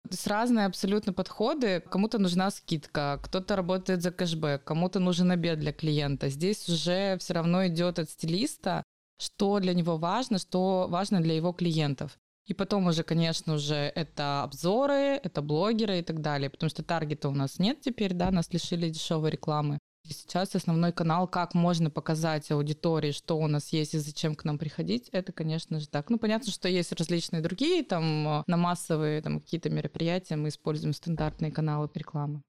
Есть 0.09 0.27
разные 0.27 0.65
абсолютно 0.65 1.13
подходы. 1.13 1.81
Кому-то 1.81 2.19
нужна 2.19 2.51
скидка, 2.51 3.19
кто-то 3.23 3.55
работает 3.55 4.01
за 4.01 4.11
кэшбэк, 4.11 4.63
кому-то 4.63 4.99
нужен 4.99 5.31
обед 5.31 5.59
для 5.59 5.73
клиента. 5.73 6.29
Здесь 6.29 6.67
уже 6.69 7.17
все 7.19 7.33
равно 7.33 7.67
идет 7.67 7.99
от 7.99 8.09
стилиста, 8.09 8.83
что 9.19 9.59
для 9.59 9.73
него 9.73 9.97
важно, 9.97 10.39
что 10.39 10.87
важно 10.89 11.21
для 11.21 11.35
его 11.35 11.51
клиентов. 11.51 12.17
И 12.45 12.53
потом 12.55 12.87
уже, 12.87 13.03
конечно 13.03 13.59
же, 13.59 13.75
это 13.75 14.41
обзоры, 14.41 15.19
это 15.23 15.43
блогеры 15.43 15.99
и 15.99 16.01
так 16.01 16.21
далее, 16.21 16.49
потому 16.49 16.69
что 16.69 16.83
таргета 16.83 17.29
у 17.29 17.33
нас 17.33 17.59
нет 17.59 17.81
теперь, 17.81 18.13
да, 18.13 18.31
нас 18.31 18.51
лишили 18.51 18.89
дешевой 18.89 19.29
рекламы. 19.29 19.77
Сейчас 20.09 20.55
основной 20.55 20.91
канал, 20.91 21.27
как 21.27 21.53
можно 21.53 21.89
показать 21.89 22.49
аудитории, 22.51 23.11
что 23.11 23.37
у 23.37 23.47
нас 23.47 23.71
есть 23.73 23.93
и 23.93 23.99
зачем 23.99 24.35
к 24.35 24.43
нам 24.43 24.57
приходить, 24.57 25.09
это, 25.09 25.31
конечно 25.31 25.79
же, 25.79 25.87
так. 25.87 26.09
Ну, 26.09 26.17
понятно, 26.17 26.51
что 26.51 26.67
есть 26.67 26.91
различные 26.91 27.41
другие, 27.41 27.83
там, 27.83 28.27
э, 28.27 28.43
на 28.47 28.57
массовые 28.57 29.21
там, 29.21 29.39
какие-то 29.39 29.69
мероприятия 29.69 30.35
мы 30.35 30.49
используем 30.49 30.93
стандартные 30.93 31.51
каналы 31.51 31.89
рекламы. 31.93 32.41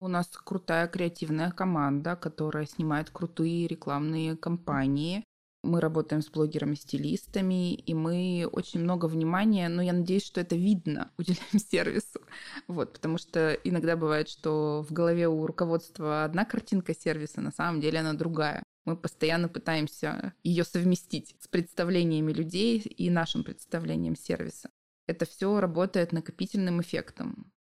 У 0.00 0.06
нас 0.06 0.28
крутая 0.28 0.86
креативная 0.86 1.50
команда, 1.50 2.14
которая 2.14 2.66
снимает 2.66 3.10
крутые 3.10 3.66
рекламные 3.66 4.36
кампании. 4.36 5.24
Мы 5.64 5.80
работаем 5.80 6.22
с 6.22 6.30
блогерами-стилистами, 6.30 7.74
и 7.74 7.92
мы 7.94 8.48
очень 8.50 8.80
много 8.80 9.06
внимания, 9.06 9.68
но 9.68 9.82
я 9.82 9.92
надеюсь, 9.92 10.24
что 10.24 10.40
это 10.40 10.54
видно, 10.54 11.10
уделяем 11.18 11.58
сервису. 11.58 12.20
Вот, 12.68 12.92
потому 12.92 13.18
что 13.18 13.52
иногда 13.64 13.96
бывает, 13.96 14.28
что 14.28 14.84
в 14.88 14.92
голове 14.92 15.28
у 15.28 15.46
руководства 15.46 16.24
одна 16.24 16.44
картинка 16.44 16.94
сервиса, 16.94 17.40
на 17.40 17.50
самом 17.50 17.80
деле 17.80 17.98
она 17.98 18.12
другая. 18.12 18.62
Мы 18.84 18.96
постоянно 18.96 19.48
пытаемся 19.48 20.32
ее 20.42 20.64
совместить 20.64 21.34
с 21.40 21.48
представлениями 21.48 22.32
людей 22.32 22.78
и 22.78 23.10
нашим 23.10 23.44
представлением 23.44 24.16
сервиса. 24.16 24.70
Это 25.06 25.26
все 25.26 25.58
работает 25.60 26.12
накопительным 26.12 26.80
эффектом. 26.80 27.52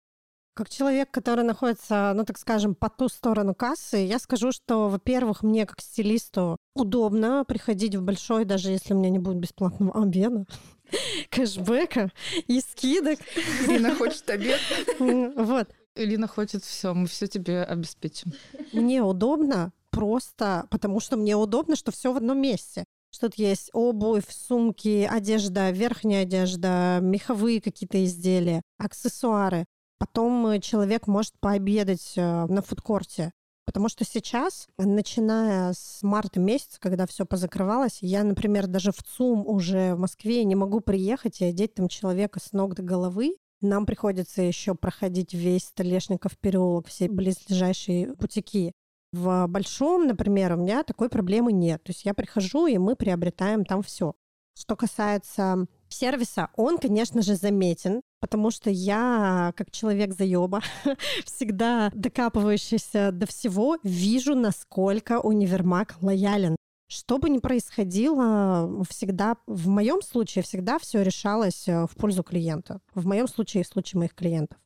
Как 0.57 0.69
человек, 0.69 1.11
который 1.11 1.43
находится, 1.43 2.13
ну 2.15 2.25
так 2.25 2.39
скажем, 2.39 2.73
по 2.73 2.89
ту 2.89 3.09
сторону 3.09 3.53
кассы, 3.53 3.97
я 3.97 4.17
скажу, 4.17 4.51
что, 4.51 4.89
во-первых, 4.89 5.43
мне 5.43 5.67
как 5.67 5.79
стилисту 5.79 6.57
удобно 6.73 7.45
приходить 7.47 7.93
в 7.93 8.01
большой, 8.01 8.43
даже 8.43 8.71
если 8.71 8.95
у 8.95 8.97
меня 8.97 9.11
не 9.11 9.19
будет 9.19 9.37
бесплатного 9.37 10.01
обеда, 10.01 10.45
кэшбэка 11.29 12.11
и 12.47 12.59
скидок. 12.59 13.19
Ирина 13.67 13.93
хочет 13.93 14.27
обед. 14.31 14.59
Вот. 14.97 15.69
Ирина 15.93 16.27
хочет 16.27 16.63
все, 16.63 16.95
мы 16.95 17.05
все 17.05 17.27
тебе 17.27 17.61
обеспечим. 17.61 18.33
Мне 18.73 19.03
удобно 19.03 19.73
просто 19.91 20.65
потому, 20.71 20.99
что 20.99 21.17
мне 21.17 21.35
удобно, 21.35 21.75
что 21.75 21.91
все 21.91 22.11
в 22.11 22.17
одном 22.17 22.41
месте. 22.41 22.85
Что 23.11 23.29
тут 23.29 23.37
есть 23.37 23.69
обувь, 23.73 24.25
сумки, 24.29 25.07
одежда, 25.07 25.69
верхняя 25.69 26.23
одежда, 26.23 26.97
меховые 26.99 27.61
какие-то 27.61 28.03
изделия, 28.03 28.63
аксессуары. 28.79 29.65
Потом 29.97 30.47
э, 30.47 30.59
человек 30.59 31.07
может 31.07 31.33
пообедать 31.39 32.13
э, 32.15 32.45
на 32.45 32.61
фудкорте. 32.61 33.31
Потому 33.67 33.89
что 33.89 34.05
сейчас, 34.05 34.67
начиная 34.77 35.73
с 35.73 36.01
марта 36.01 36.39
месяца, 36.39 36.79
когда 36.79 37.05
все 37.05 37.25
позакрывалось, 37.25 37.97
я, 37.99 38.23
например, 38.23 38.65
даже 38.65 38.93
в 38.93 39.03
ЦУМ 39.03 39.45
уже 39.45 39.93
в 39.93 39.99
Москве 39.99 40.45
не 40.45 40.55
могу 40.55 40.79
приехать 40.79 41.41
и 41.41 41.45
одеть 41.45 41.73
там 41.73 41.89
человека 41.89 42.39
с 42.39 42.53
ног 42.53 42.75
до 42.75 42.81
головы. 42.81 43.35
Нам 43.59 43.85
приходится 43.85 44.41
еще 44.41 44.73
проходить 44.73 45.33
весь 45.33 45.65
Столешников 45.65 46.37
переулок, 46.37 46.87
все 46.87 47.09
близлежащие 47.09 48.13
бутики. 48.13 48.71
В 49.11 49.47
Большом, 49.47 50.07
например, 50.07 50.53
у 50.53 50.57
меня 50.57 50.83
такой 50.83 51.09
проблемы 51.09 51.51
нет. 51.51 51.83
То 51.83 51.91
есть 51.91 52.05
я 52.05 52.13
прихожу, 52.13 52.67
и 52.67 52.77
мы 52.77 52.95
приобретаем 52.95 53.65
там 53.65 53.83
все. 53.83 54.13
Что 54.57 54.77
касается 54.77 55.65
сервиса, 55.89 56.49
он, 56.55 56.77
конечно 56.77 57.21
же, 57.21 57.35
заметен, 57.35 58.01
потому 58.19 58.51
что 58.51 58.69
я, 58.69 59.53
как 59.55 59.71
человек 59.71 60.13
заеба, 60.13 60.61
всегда 61.25 61.91
докапывающийся 61.93 63.11
до 63.11 63.25
всего, 63.25 63.77
вижу, 63.83 64.35
насколько 64.35 65.19
универмаг 65.19 65.95
лоялен. 66.01 66.55
Что 66.89 67.17
бы 67.17 67.29
ни 67.29 67.39
происходило, 67.39 68.83
всегда, 68.89 69.35
в 69.45 69.67
моем 69.67 70.01
случае, 70.01 70.43
всегда 70.43 70.79
все 70.79 71.01
решалось 71.01 71.67
э, 71.67 71.85
в 71.85 71.95
пользу 71.97 72.23
клиента. 72.23 72.79
В 72.93 73.05
моем 73.05 73.27
случае 73.27 73.61
и 73.61 73.63
в 73.65 73.67
случае 73.67 73.99
моих 73.99 74.15
клиентов. 74.15 74.57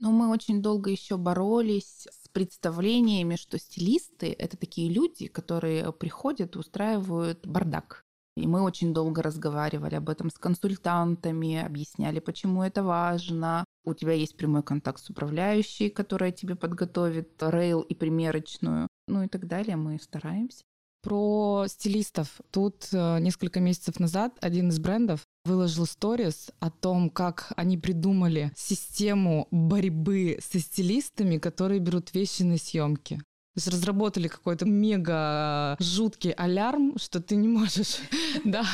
Но 0.00 0.10
мы 0.10 0.30
очень 0.30 0.62
долго 0.62 0.90
еще 0.90 1.16
боролись 1.16 2.08
с 2.10 2.28
представлениями, 2.28 3.36
что 3.36 3.58
стилисты— 3.58 4.34
это 4.38 4.56
такие 4.56 4.90
люди, 4.90 5.28
которые 5.28 5.92
приходят 5.92 6.56
и 6.56 6.58
устраивают 6.58 7.46
бардак. 7.46 8.04
И 8.36 8.46
мы 8.46 8.62
очень 8.62 8.94
долго 8.94 9.22
разговаривали 9.22 9.96
об 9.96 10.08
этом 10.08 10.30
с 10.30 10.34
консультантами, 10.34 11.56
объясняли, 11.56 12.20
почему 12.20 12.62
это 12.62 12.82
важно. 12.82 13.64
У 13.84 13.94
тебя 13.94 14.12
есть 14.12 14.36
прямой 14.36 14.62
контакт 14.62 15.00
с 15.00 15.10
управляющей, 15.10 15.90
которая 15.90 16.32
тебе 16.32 16.54
подготовит 16.54 17.42
рейл 17.42 17.80
и 17.80 17.94
примерочную, 17.94 18.88
ну 19.08 19.22
и 19.22 19.28
так 19.28 19.46
далее. 19.46 19.76
Мы 19.76 19.98
стараемся. 20.00 20.62
Про 21.02 21.64
стилистов. 21.66 22.40
Тут 22.50 22.88
э, 22.92 23.20
несколько 23.20 23.58
месяцев 23.58 23.98
назад 23.98 24.36
один 24.42 24.68
из 24.68 24.78
брендов 24.78 25.22
выложил 25.46 25.86
сторис 25.86 26.50
о 26.60 26.70
том, 26.70 27.08
как 27.08 27.52
они 27.56 27.78
придумали 27.78 28.52
систему 28.54 29.48
борьбы 29.50 30.38
со 30.42 30.58
стилистами, 30.58 31.38
которые 31.38 31.80
берут 31.80 32.12
вещи 32.12 32.42
на 32.42 32.58
съемки. 32.58 33.18
Есть 33.60 33.68
разработали 33.68 34.26
какой-то 34.26 34.64
мега 34.64 35.76
жуткий 35.80 36.30
алярм, 36.30 36.96
что 36.96 37.20
ты 37.20 37.36
не 37.36 37.46
можешь, 37.46 37.98
да, 38.46 38.64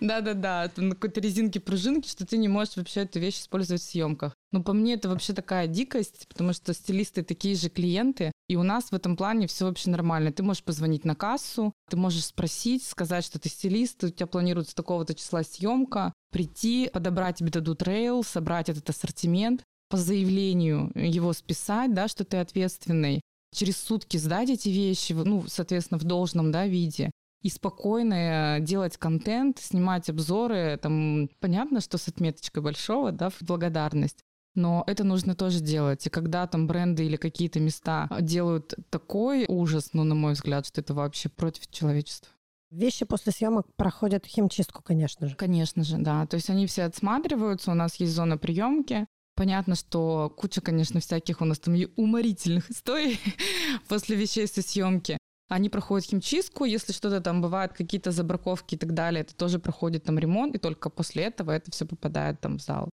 да, 0.00 0.20
да, 0.20 0.34
да, 0.34 0.70
на 0.74 0.96
какой-то 0.96 1.20
резинке 1.20 1.60
пружинки, 1.60 2.08
что 2.08 2.26
ты 2.26 2.36
не 2.38 2.48
можешь 2.48 2.76
вообще 2.76 3.02
эту 3.02 3.20
вещь 3.20 3.38
использовать 3.38 3.82
в 3.82 3.84
съемках. 3.84 4.34
Но 4.50 4.64
по 4.64 4.72
мне 4.72 4.94
это 4.94 5.08
вообще 5.08 5.32
такая 5.32 5.68
дикость, 5.68 6.26
потому 6.26 6.54
что 6.54 6.74
стилисты 6.74 7.22
такие 7.22 7.54
же 7.54 7.68
клиенты, 7.68 8.32
и 8.48 8.56
у 8.56 8.64
нас 8.64 8.90
в 8.90 8.94
этом 8.94 9.16
плане 9.16 9.46
все 9.46 9.64
вообще 9.64 9.90
нормально. 9.90 10.32
Ты 10.32 10.42
можешь 10.42 10.64
позвонить 10.64 11.04
на 11.04 11.14
кассу, 11.14 11.72
ты 11.88 11.96
можешь 11.96 12.24
спросить, 12.24 12.82
сказать, 12.82 13.24
что 13.24 13.38
ты 13.38 13.48
стилист, 13.48 14.02
у 14.02 14.08
тебя 14.08 14.26
планируется 14.26 14.74
такого-то 14.74 15.14
числа 15.14 15.44
съемка, 15.44 16.12
прийти, 16.32 16.90
подобрать 16.92 17.36
тебе 17.36 17.50
дадут 17.50 17.84
рейл, 17.84 18.24
собрать 18.24 18.68
этот 18.68 18.90
ассортимент, 18.90 19.62
по 19.88 19.98
заявлению 19.98 20.90
его 20.94 21.32
списать, 21.32 21.92
да, 21.92 22.08
что 22.08 22.24
ты 22.24 22.38
ответственный, 22.38 23.20
через 23.52 23.76
сутки 23.76 24.16
сдать 24.16 24.50
эти 24.50 24.68
вещи, 24.68 25.12
ну, 25.12 25.44
соответственно, 25.46 25.98
в 25.98 26.04
должном 26.04 26.50
да, 26.50 26.66
виде, 26.66 27.10
и 27.42 27.48
спокойно 27.48 28.58
делать 28.60 28.96
контент, 28.96 29.58
снимать 29.58 30.08
обзоры. 30.08 30.78
Там 30.80 31.28
понятно, 31.40 31.80
что 31.80 31.98
с 31.98 32.08
отметочкой 32.08 32.62
большого, 32.62 33.12
да, 33.12 33.30
в 33.30 33.42
благодарность. 33.42 34.20
Но 34.54 34.84
это 34.86 35.02
нужно 35.02 35.34
тоже 35.34 35.60
делать. 35.60 36.06
И 36.06 36.10
когда 36.10 36.46
там 36.46 36.66
бренды 36.66 37.04
или 37.04 37.16
какие-то 37.16 37.58
места 37.58 38.08
делают 38.20 38.74
такой 38.90 39.46
ужас, 39.48 39.90
ну, 39.92 40.04
на 40.04 40.14
мой 40.14 40.34
взгляд, 40.34 40.66
что 40.66 40.80
это 40.80 40.94
вообще 40.94 41.28
против 41.28 41.70
человечества. 41.70 42.30
Вещи 42.70 43.04
после 43.04 43.32
съемок 43.32 43.66
проходят 43.76 44.24
химчистку, 44.24 44.82
конечно 44.82 45.28
же. 45.28 45.36
Конечно 45.36 45.84
же, 45.84 45.98
да. 45.98 46.26
То 46.26 46.36
есть 46.36 46.48
они 46.48 46.66
все 46.66 46.84
отсматриваются, 46.84 47.70
у 47.70 47.74
нас 47.74 47.96
есть 47.96 48.12
зона 48.12 48.38
приемки, 48.38 49.06
Понятно, 49.34 49.74
что 49.74 50.30
куча, 50.36 50.60
конечно, 50.60 51.00
всяких 51.00 51.40
у 51.40 51.44
нас 51.44 51.58
там 51.58 51.74
уморительных 51.96 52.70
историй 52.70 53.18
после 53.88 54.16
вещей 54.16 54.46
со 54.46 54.62
съемки. 54.62 55.16
Они 55.48 55.68
проходят 55.68 56.08
химчистку, 56.08 56.64
если 56.64 56.92
что-то 56.92 57.20
там 57.20 57.42
бывает, 57.42 57.72
какие-то 57.72 58.10
забраковки 58.10 58.74
и 58.74 58.78
так 58.78 58.94
далее, 58.94 59.22
это 59.22 59.34
тоже 59.34 59.58
проходит 59.58 60.04
там 60.04 60.18
ремонт, 60.18 60.54
и 60.54 60.58
только 60.58 60.88
после 60.88 61.24
этого 61.24 61.50
это 61.50 61.70
все 61.70 61.84
попадает 61.84 62.40
там 62.40 62.58
в 62.58 62.62
зал. 62.62 62.88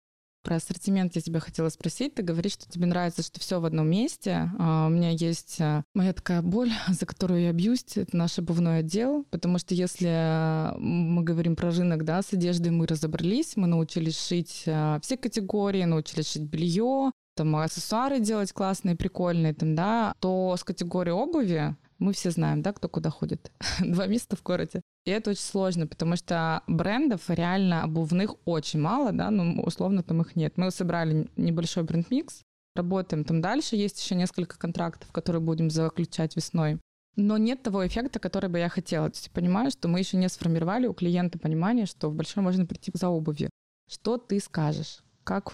Про 0.46 0.58
ассортимент 0.58 1.16
я 1.16 1.22
тебя 1.24 1.40
хотела 1.40 1.70
спросить. 1.70 2.14
Ты 2.14 2.22
говоришь, 2.22 2.52
что 2.52 2.70
тебе 2.70 2.86
нравится, 2.86 3.24
что 3.24 3.40
все 3.40 3.60
в 3.60 3.66
одном 3.66 3.90
месте. 3.90 4.52
А, 4.60 4.86
у 4.86 4.90
меня 4.90 5.10
есть 5.10 5.58
а, 5.60 5.82
моя 5.96 6.14
такая 6.14 6.44
боль, 6.44 6.72
за 6.88 7.08
которую 7.08 7.42
я 7.42 7.52
бьюсь, 7.52 7.84
это 7.96 8.16
наш 8.16 8.38
обувной 8.38 8.80
отдел, 8.80 9.26
потому 9.32 9.58
что 9.58 9.74
если 9.74 10.78
мы 10.78 11.24
говорим 11.24 11.56
про 11.56 11.72
рынок, 11.72 12.06
да, 12.06 12.22
с 12.22 12.32
одеждой 12.32 12.70
мы 12.70 12.86
разобрались, 12.86 13.58
мы 13.58 13.66
научились 13.66 14.24
шить 14.24 14.66
а, 14.68 15.00
все 15.02 15.18
категории, 15.18 15.84
научились 15.84 16.34
шить 16.34 16.44
белье, 16.44 17.12
там 17.36 17.56
аксессуары 17.56 18.20
делать 18.20 18.54
классные, 18.54 18.96
прикольные, 18.96 19.56
там, 19.56 19.74
да, 19.74 20.14
то 20.20 20.56
с 20.58 20.64
категорией 20.64 21.16
обуви 21.16 21.76
мы 22.00 22.14
все 22.14 22.32
знаем, 22.32 22.62
да, 22.62 22.74
кто 22.74 22.90
куда 22.90 23.10
ходит. 23.10 23.52
Два 23.80 24.08
места 24.08 24.36
в 24.36 24.44
городе. 24.44 24.82
И 25.06 25.12
это 25.12 25.32
очень 25.32 25.42
сложно, 25.42 25.88
потому 25.88 26.16
что 26.16 26.64
брендов 26.68 27.30
реально 27.30 27.84
обувных 27.84 28.36
очень 28.46 28.82
мало, 28.82 29.12
да, 29.12 29.30
ну, 29.32 29.62
условно 29.62 30.04
там 30.04 30.22
их 30.22 30.36
нет. 30.36 30.58
Мы 30.58 30.72
собрали 30.72 31.30
небольшой 31.36 31.84
бренд-микс, 31.84 32.42
работаем 32.76 33.24
там 33.24 33.42
дальше, 33.42 33.76
есть 33.76 34.02
еще 34.04 34.16
несколько 34.16 34.58
контрактов, 34.58 35.12
которые 35.12 35.42
будем 35.42 35.70
заключать 35.70 36.36
весной. 36.36 36.80
но 37.18 37.38
нет 37.38 37.64
того 37.64 37.88
эффекта, 37.88 38.20
который 38.20 38.50
бы 38.50 38.60
я 38.60 38.68
хотела. 38.68 39.10
То 39.10 39.16
есть 39.16 39.32
понимаю, 39.32 39.72
что 39.72 39.88
мы 39.88 40.00
еще 40.00 40.18
не 40.18 40.28
сформировали 40.28 40.88
у 40.88 40.94
клиента 40.94 41.40
понимание, 41.40 41.86
что 41.86 42.10
в 42.10 42.16
большой 42.16 42.44
можно 42.44 42.66
прийти 42.66 42.92
за 42.94 43.08
обувью. 43.08 43.50
Что 43.90 44.18
ты 44.18 44.40
скажешь, 44.42 45.02
как 45.24 45.54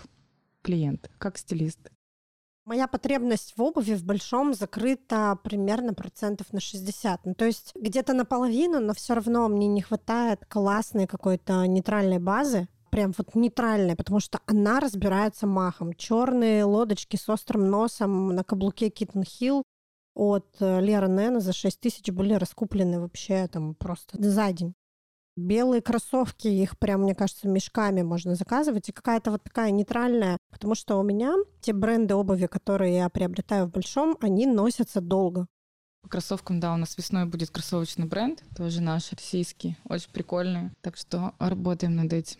клиент, 0.63 1.11
как 1.19 1.37
стилист? 1.37 1.91
Моя 2.71 2.87
потребность 2.87 3.57
в 3.57 3.61
обуви 3.61 3.95
в 3.95 4.05
большом 4.05 4.53
закрыта 4.53 5.37
примерно 5.43 5.93
процентов 5.93 6.53
на 6.53 6.61
60. 6.61 7.25
Ну, 7.25 7.35
то 7.35 7.43
есть 7.43 7.73
где-то 7.75 8.13
наполовину, 8.13 8.79
но 8.79 8.93
все 8.93 9.13
равно 9.13 9.49
мне 9.49 9.67
не 9.67 9.81
хватает 9.81 10.45
классной 10.45 11.05
какой-то 11.05 11.65
нейтральной 11.65 12.19
базы, 12.19 12.69
прям 12.89 13.11
вот 13.17 13.35
нейтральная, 13.35 13.97
потому 13.97 14.21
что 14.21 14.39
она 14.45 14.79
разбирается 14.79 15.47
махом. 15.47 15.93
Черные 15.95 16.63
лодочки 16.63 17.17
с 17.17 17.27
острым 17.27 17.69
носом 17.69 18.29
на 18.29 18.45
каблуке 18.45 18.89
Киттен 18.89 19.25
Хилл 19.25 19.63
от 20.15 20.47
э, 20.61 20.79
Лера 20.79 21.09
Нэна 21.09 21.41
за 21.41 21.51
6 21.51 21.77
тысяч 21.77 22.09
были 22.09 22.35
раскуплены 22.35 23.01
вообще 23.01 23.49
там 23.49 23.75
просто 23.75 24.15
за 24.17 24.49
день. 24.53 24.75
Белые 25.37 25.81
кроссовки, 25.81 26.47
их 26.47 26.77
прям, 26.77 27.03
мне 27.03 27.15
кажется, 27.15 27.47
мешками 27.47 28.01
можно 28.01 28.35
заказывать. 28.35 28.89
И 28.89 28.91
какая-то 28.91 29.31
вот 29.31 29.43
такая 29.43 29.71
нейтральная. 29.71 30.37
Потому 30.51 30.75
что 30.75 30.99
у 30.99 31.03
меня 31.03 31.35
те 31.61 31.73
бренды 31.73 32.15
обуви, 32.15 32.47
которые 32.47 32.95
я 32.95 33.09
приобретаю 33.09 33.67
в 33.67 33.71
большом, 33.71 34.17
они 34.21 34.45
носятся 34.45 34.99
долго. 34.99 35.47
По 36.01 36.09
кроссовкам, 36.09 36.59
да, 36.59 36.73
у 36.73 36.77
нас 36.77 36.97
весной 36.97 37.25
будет 37.25 37.51
кроссовочный 37.51 38.07
бренд, 38.07 38.43
тоже 38.57 38.81
наш 38.81 39.11
российский, 39.11 39.77
очень 39.85 40.11
прикольный. 40.11 40.71
Так 40.81 40.97
что 40.97 41.35
работаем 41.37 41.95
над 41.95 42.11
этим. 42.11 42.39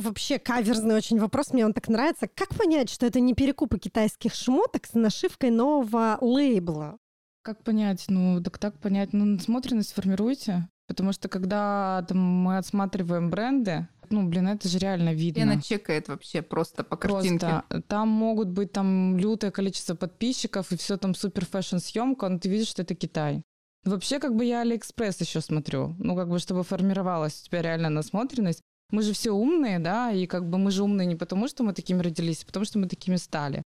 Вообще 0.00 0.38
каверзный 0.38 0.94
очень 0.94 1.18
вопрос, 1.18 1.52
мне 1.52 1.64
он 1.64 1.72
так 1.72 1.88
нравится. 1.88 2.28
Как 2.28 2.48
понять, 2.50 2.90
что 2.90 3.06
это 3.06 3.20
не 3.20 3.34
перекупы 3.34 3.78
китайских 3.78 4.34
шмоток 4.34 4.86
с 4.86 4.94
нашивкой 4.94 5.50
нового 5.50 6.18
лейбла? 6.20 6.98
Как 7.42 7.62
понять? 7.64 8.04
Ну, 8.08 8.42
так 8.42 8.58
так 8.58 8.78
понять. 8.78 9.12
Ну, 9.12 9.24
насмотренность 9.24 9.92
формируйте. 9.94 10.68
Потому 10.86 11.12
что 11.12 11.28
когда 11.28 12.04
там, 12.08 12.18
мы 12.18 12.58
отсматриваем 12.58 13.30
бренды, 13.30 13.86
ну, 14.10 14.28
блин, 14.28 14.48
это 14.48 14.68
же 14.68 14.78
реально 14.78 15.14
видно. 15.14 15.38
И 15.38 15.42
она 15.42 15.60
чекает 15.60 16.08
вообще 16.08 16.42
просто 16.42 16.82
по 16.82 16.96
картинке. 16.96 17.62
Просто. 17.68 17.82
Там 17.82 18.08
могут 18.08 18.48
быть 18.48 18.72
там 18.72 19.16
лютое 19.16 19.52
количество 19.52 19.94
подписчиков, 19.94 20.72
и 20.72 20.76
все 20.76 20.96
там 20.96 21.14
супер 21.14 21.46
fashion 21.46 21.76
съемка, 21.76 22.28
но 22.28 22.38
ты 22.38 22.48
видишь, 22.48 22.68
что 22.68 22.82
это 22.82 22.96
Китай. 22.96 23.42
Вообще, 23.84 24.18
как 24.18 24.34
бы 24.34 24.44
я 24.44 24.60
Алиэкспресс 24.60 25.20
еще 25.20 25.40
смотрю. 25.40 25.94
Ну, 25.98 26.16
как 26.16 26.28
бы, 26.28 26.38
чтобы 26.38 26.64
формировалась 26.64 27.40
у 27.40 27.46
тебя 27.46 27.62
реально 27.62 27.88
насмотренность 27.88 28.62
мы 28.90 29.02
же 29.02 29.12
все 29.12 29.30
умные, 29.30 29.78
да, 29.78 30.12
и 30.12 30.26
как 30.26 30.48
бы 30.48 30.58
мы 30.58 30.70
же 30.70 30.82
умные 30.82 31.06
не 31.06 31.16
потому, 31.16 31.48
что 31.48 31.62
мы 31.62 31.72
такими 31.72 32.02
родились, 32.02 32.42
а 32.42 32.46
потому 32.46 32.64
что 32.64 32.78
мы 32.78 32.86
такими 32.86 33.16
стали. 33.16 33.62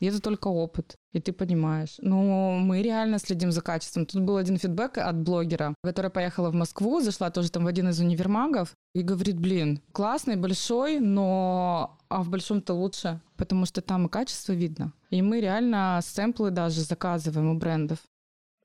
И 0.00 0.06
это 0.06 0.20
только 0.20 0.46
опыт, 0.46 0.94
и 1.12 1.20
ты 1.20 1.32
понимаешь. 1.32 1.96
Но 1.98 2.56
мы 2.58 2.82
реально 2.82 3.18
следим 3.18 3.50
за 3.50 3.62
качеством. 3.62 4.06
Тут 4.06 4.22
был 4.22 4.36
один 4.36 4.56
фидбэк 4.56 4.98
от 4.98 5.16
блогера, 5.16 5.74
которая 5.82 6.10
поехала 6.10 6.50
в 6.50 6.54
Москву, 6.54 7.00
зашла 7.00 7.30
тоже 7.30 7.50
там 7.50 7.64
в 7.64 7.66
один 7.66 7.88
из 7.88 7.98
универмагов 7.98 8.74
и 8.94 9.02
говорит, 9.02 9.40
блин, 9.40 9.80
классный, 9.92 10.36
большой, 10.36 11.00
но 11.00 11.98
а 12.08 12.22
в 12.22 12.30
большом-то 12.30 12.74
лучше, 12.74 13.20
потому 13.36 13.66
что 13.66 13.80
там 13.80 14.06
и 14.06 14.08
качество 14.08 14.52
видно. 14.52 14.92
И 15.10 15.20
мы 15.20 15.40
реально 15.40 16.00
сэмплы 16.02 16.50
даже 16.50 16.82
заказываем 16.82 17.50
у 17.50 17.58
брендов. 17.58 17.98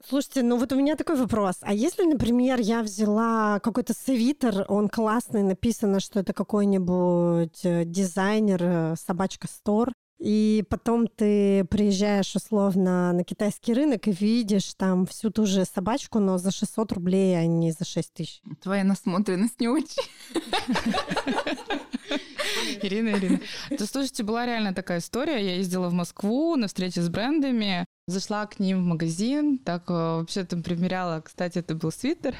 Слушайте, 0.08 0.44
ну 0.44 0.58
вот 0.58 0.74
у 0.74 0.76
меня 0.76 0.96
такой 0.98 1.16
вопрос. 1.16 1.56
А 1.62 1.74
если, 1.74 2.04
например, 2.04 2.60
я 2.60 2.84
взяла 2.84 3.60
какой-то 3.62 3.94
свитер, 3.94 4.66
он 4.68 4.90
классный, 4.90 5.44
написано, 5.44 6.02
что 6.02 6.20
это 6.20 6.34
какой-нибудь 6.34 7.64
э, 7.64 7.86
дизайнер, 7.86 8.64
э, 8.64 8.96
собачка 8.98 9.48
Стор, 9.48 9.94
и 10.20 10.66
потом 10.70 11.08
ты 11.08 11.64
приезжаешь 11.66 12.36
условно 12.36 13.14
на 13.14 13.24
китайский 13.24 13.74
рынок 13.74 14.08
и 14.08 14.12
видишь 14.12 14.74
там 14.76 15.06
всю 15.06 15.30
ту 15.32 15.46
же 15.46 15.66
собачку, 15.66 16.20
но 16.20 16.38
за 16.38 16.52
600 16.52 16.92
рублей, 16.92 17.38
а 17.38 17.46
не 17.46 17.72
за 17.72 17.86
6 17.86 18.14
тысяч. 18.14 18.42
Твоя 18.62 18.84
насмотренность 18.84 19.60
не 19.60 19.70
очень. 19.70 20.04
Ирина, 22.82 23.10
Ирина. 23.10 23.40
Да, 23.70 23.86
слушайте, 23.86 24.24
была 24.24 24.46
реально 24.46 24.74
такая 24.74 25.00
история. 25.00 25.44
Я 25.44 25.56
ездила 25.56 25.90
в 25.90 25.94
Москву 25.94 26.56
на 26.56 26.68
встрече 26.68 27.02
с 27.02 27.10
брендами. 27.10 27.86
Зашла 28.06 28.46
к 28.48 28.60
ним 28.60 28.84
в 28.84 28.86
магазин, 28.86 29.58
так 29.58 29.90
э, 29.90 29.94
вообще 29.94 30.44
там 30.44 30.62
примеряла, 30.62 31.22
кстати, 31.22 31.60
это 31.60 31.74
был 31.74 31.90
свитер. 31.90 32.36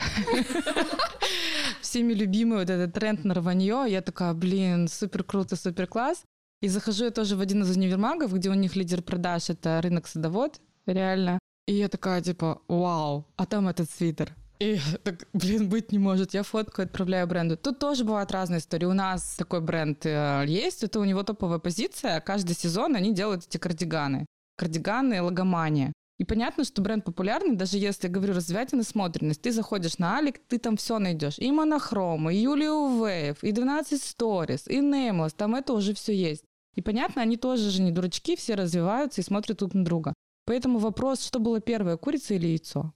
Всеми 1.82 2.12
любимый 2.12 2.60
вот 2.60 2.70
этот 2.70 2.94
тренд 2.94 3.24
на 3.24 3.34
рванье. 3.34 3.86
Я 3.88 4.02
такая, 4.02 4.34
блин, 4.34 4.90
супер 4.90 5.24
круто, 5.24 5.56
супер 5.56 5.88
класс. 5.88 6.24
И 6.62 6.68
захожу 6.68 7.06
я 7.06 7.12
тоже 7.12 7.38
в 7.38 7.42
один 7.42 7.64
из 7.64 7.78
универмагов, 7.78 8.34
где 8.34 8.50
у 8.50 8.54
них 8.56 8.76
лидер 8.76 9.02
продаж— 9.02 9.50
это 9.52 9.80
рынок 9.82 10.08
садовод, 10.08 10.60
реально. 10.86 11.40
И 11.66 11.74
я 11.76 11.88
такая, 11.88 12.22
типа, 12.22 12.62
вау, 12.68 13.26
а 13.38 13.46
там 13.46 13.70
этот 13.70 13.90
свитер. 13.90 14.36
И 14.60 14.80
так, 15.04 15.28
блин, 15.32 15.70
быть 15.70 15.94
не 15.94 16.00
может. 16.00 16.34
Я 16.34 16.44
фотку 16.44 16.82
отправляю 16.82 17.26
бренду. 17.26 17.56
Тут 17.56 17.80
тоже 17.80 18.04
бывают 18.04 18.32
разные 18.32 18.60
истории. 18.60 18.86
У 18.86 18.94
нас 18.94 19.36
такой 19.38 19.62
бренд 19.62 20.06
э, 20.06 20.44
есть, 20.46 20.84
это 20.84 21.00
у 21.00 21.06
него 21.06 21.24
топовая 21.24 21.60
позиция. 21.60 22.20
Каждый 22.20 22.54
сезон 22.54 22.96
они 22.96 23.14
делают 23.14 23.46
эти 23.46 23.58
кардиганы 23.58 24.26
кардиганы, 24.56 25.22
логомания. 25.22 25.94
И 26.20 26.26
понятно, 26.26 26.64
что 26.64 26.82
бренд 26.82 27.04
популярный, 27.04 27.56
даже 27.56 27.78
если, 27.78 28.08
я 28.08 28.14
говорю, 28.14 28.34
развивайте 28.34 28.76
насмотренность. 28.76 29.42
Ты 29.42 29.52
заходишь 29.52 29.98
на 29.98 30.16
Алик, 30.16 30.40
ты 30.48 30.60
там 30.60 30.78
все 30.78 31.00
найдешь. 31.00 31.40
И 31.40 31.52
Монохром, 31.52 32.30
и 32.30 32.36
Юлию 32.36 33.04
Вейв, 33.04 33.44
и 33.44 33.52
12 33.52 34.02
Stories, 34.02 34.70
и 34.70 34.80
Nameless, 34.80 35.34
там 35.36 35.56
это 35.56 35.74
уже 35.74 35.94
все 35.94 36.16
есть. 36.16 36.44
И 36.76 36.82
понятно, 36.82 37.22
они 37.22 37.38
тоже 37.38 37.70
же 37.70 37.82
не 37.82 37.92
дурачки, 37.92 38.36
все 38.36 38.56
развиваются 38.56 39.22
и 39.22 39.24
смотрят 39.24 39.58
друг 39.58 39.74
на 39.74 39.84
друга. 39.84 40.14
Поэтому 40.46 40.80
вопрос, 40.80 41.24
что 41.26 41.40
было 41.40 41.60
первое, 41.60 41.98
курица 41.98 42.34
или 42.36 42.48
яйцо? 42.48 42.94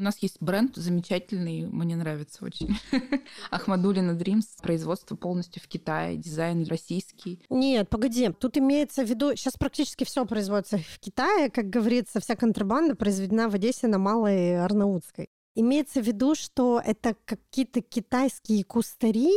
У 0.00 0.02
нас 0.02 0.16
есть 0.20 0.38
бренд 0.40 0.76
замечательный, 0.76 1.66
мне 1.66 1.94
нравится 1.94 2.42
очень. 2.42 2.74
Ахмадулина 3.50 4.12
Dreams, 4.12 4.46
производство 4.62 5.14
полностью 5.14 5.60
в 5.62 5.68
Китае, 5.68 6.16
дизайн 6.16 6.64
российский. 6.64 7.44
Нет, 7.50 7.90
погоди, 7.90 8.30
тут 8.30 8.56
имеется 8.56 9.04
в 9.04 9.10
виду, 9.10 9.36
сейчас 9.36 9.58
практически 9.58 10.04
все 10.04 10.24
производится 10.24 10.78
в 10.78 10.98
Китае, 11.00 11.50
как 11.50 11.68
говорится, 11.68 12.18
вся 12.18 12.34
контрабанда 12.34 12.96
произведена 12.96 13.50
в 13.50 13.54
Одессе 13.54 13.88
на 13.88 13.98
Малой 13.98 14.58
Арнаутской. 14.64 15.28
Имеется 15.54 16.00
в 16.00 16.06
виду, 16.06 16.34
что 16.34 16.80
это 16.82 17.14
какие-то 17.26 17.82
китайские 17.82 18.64
кустари, 18.64 19.32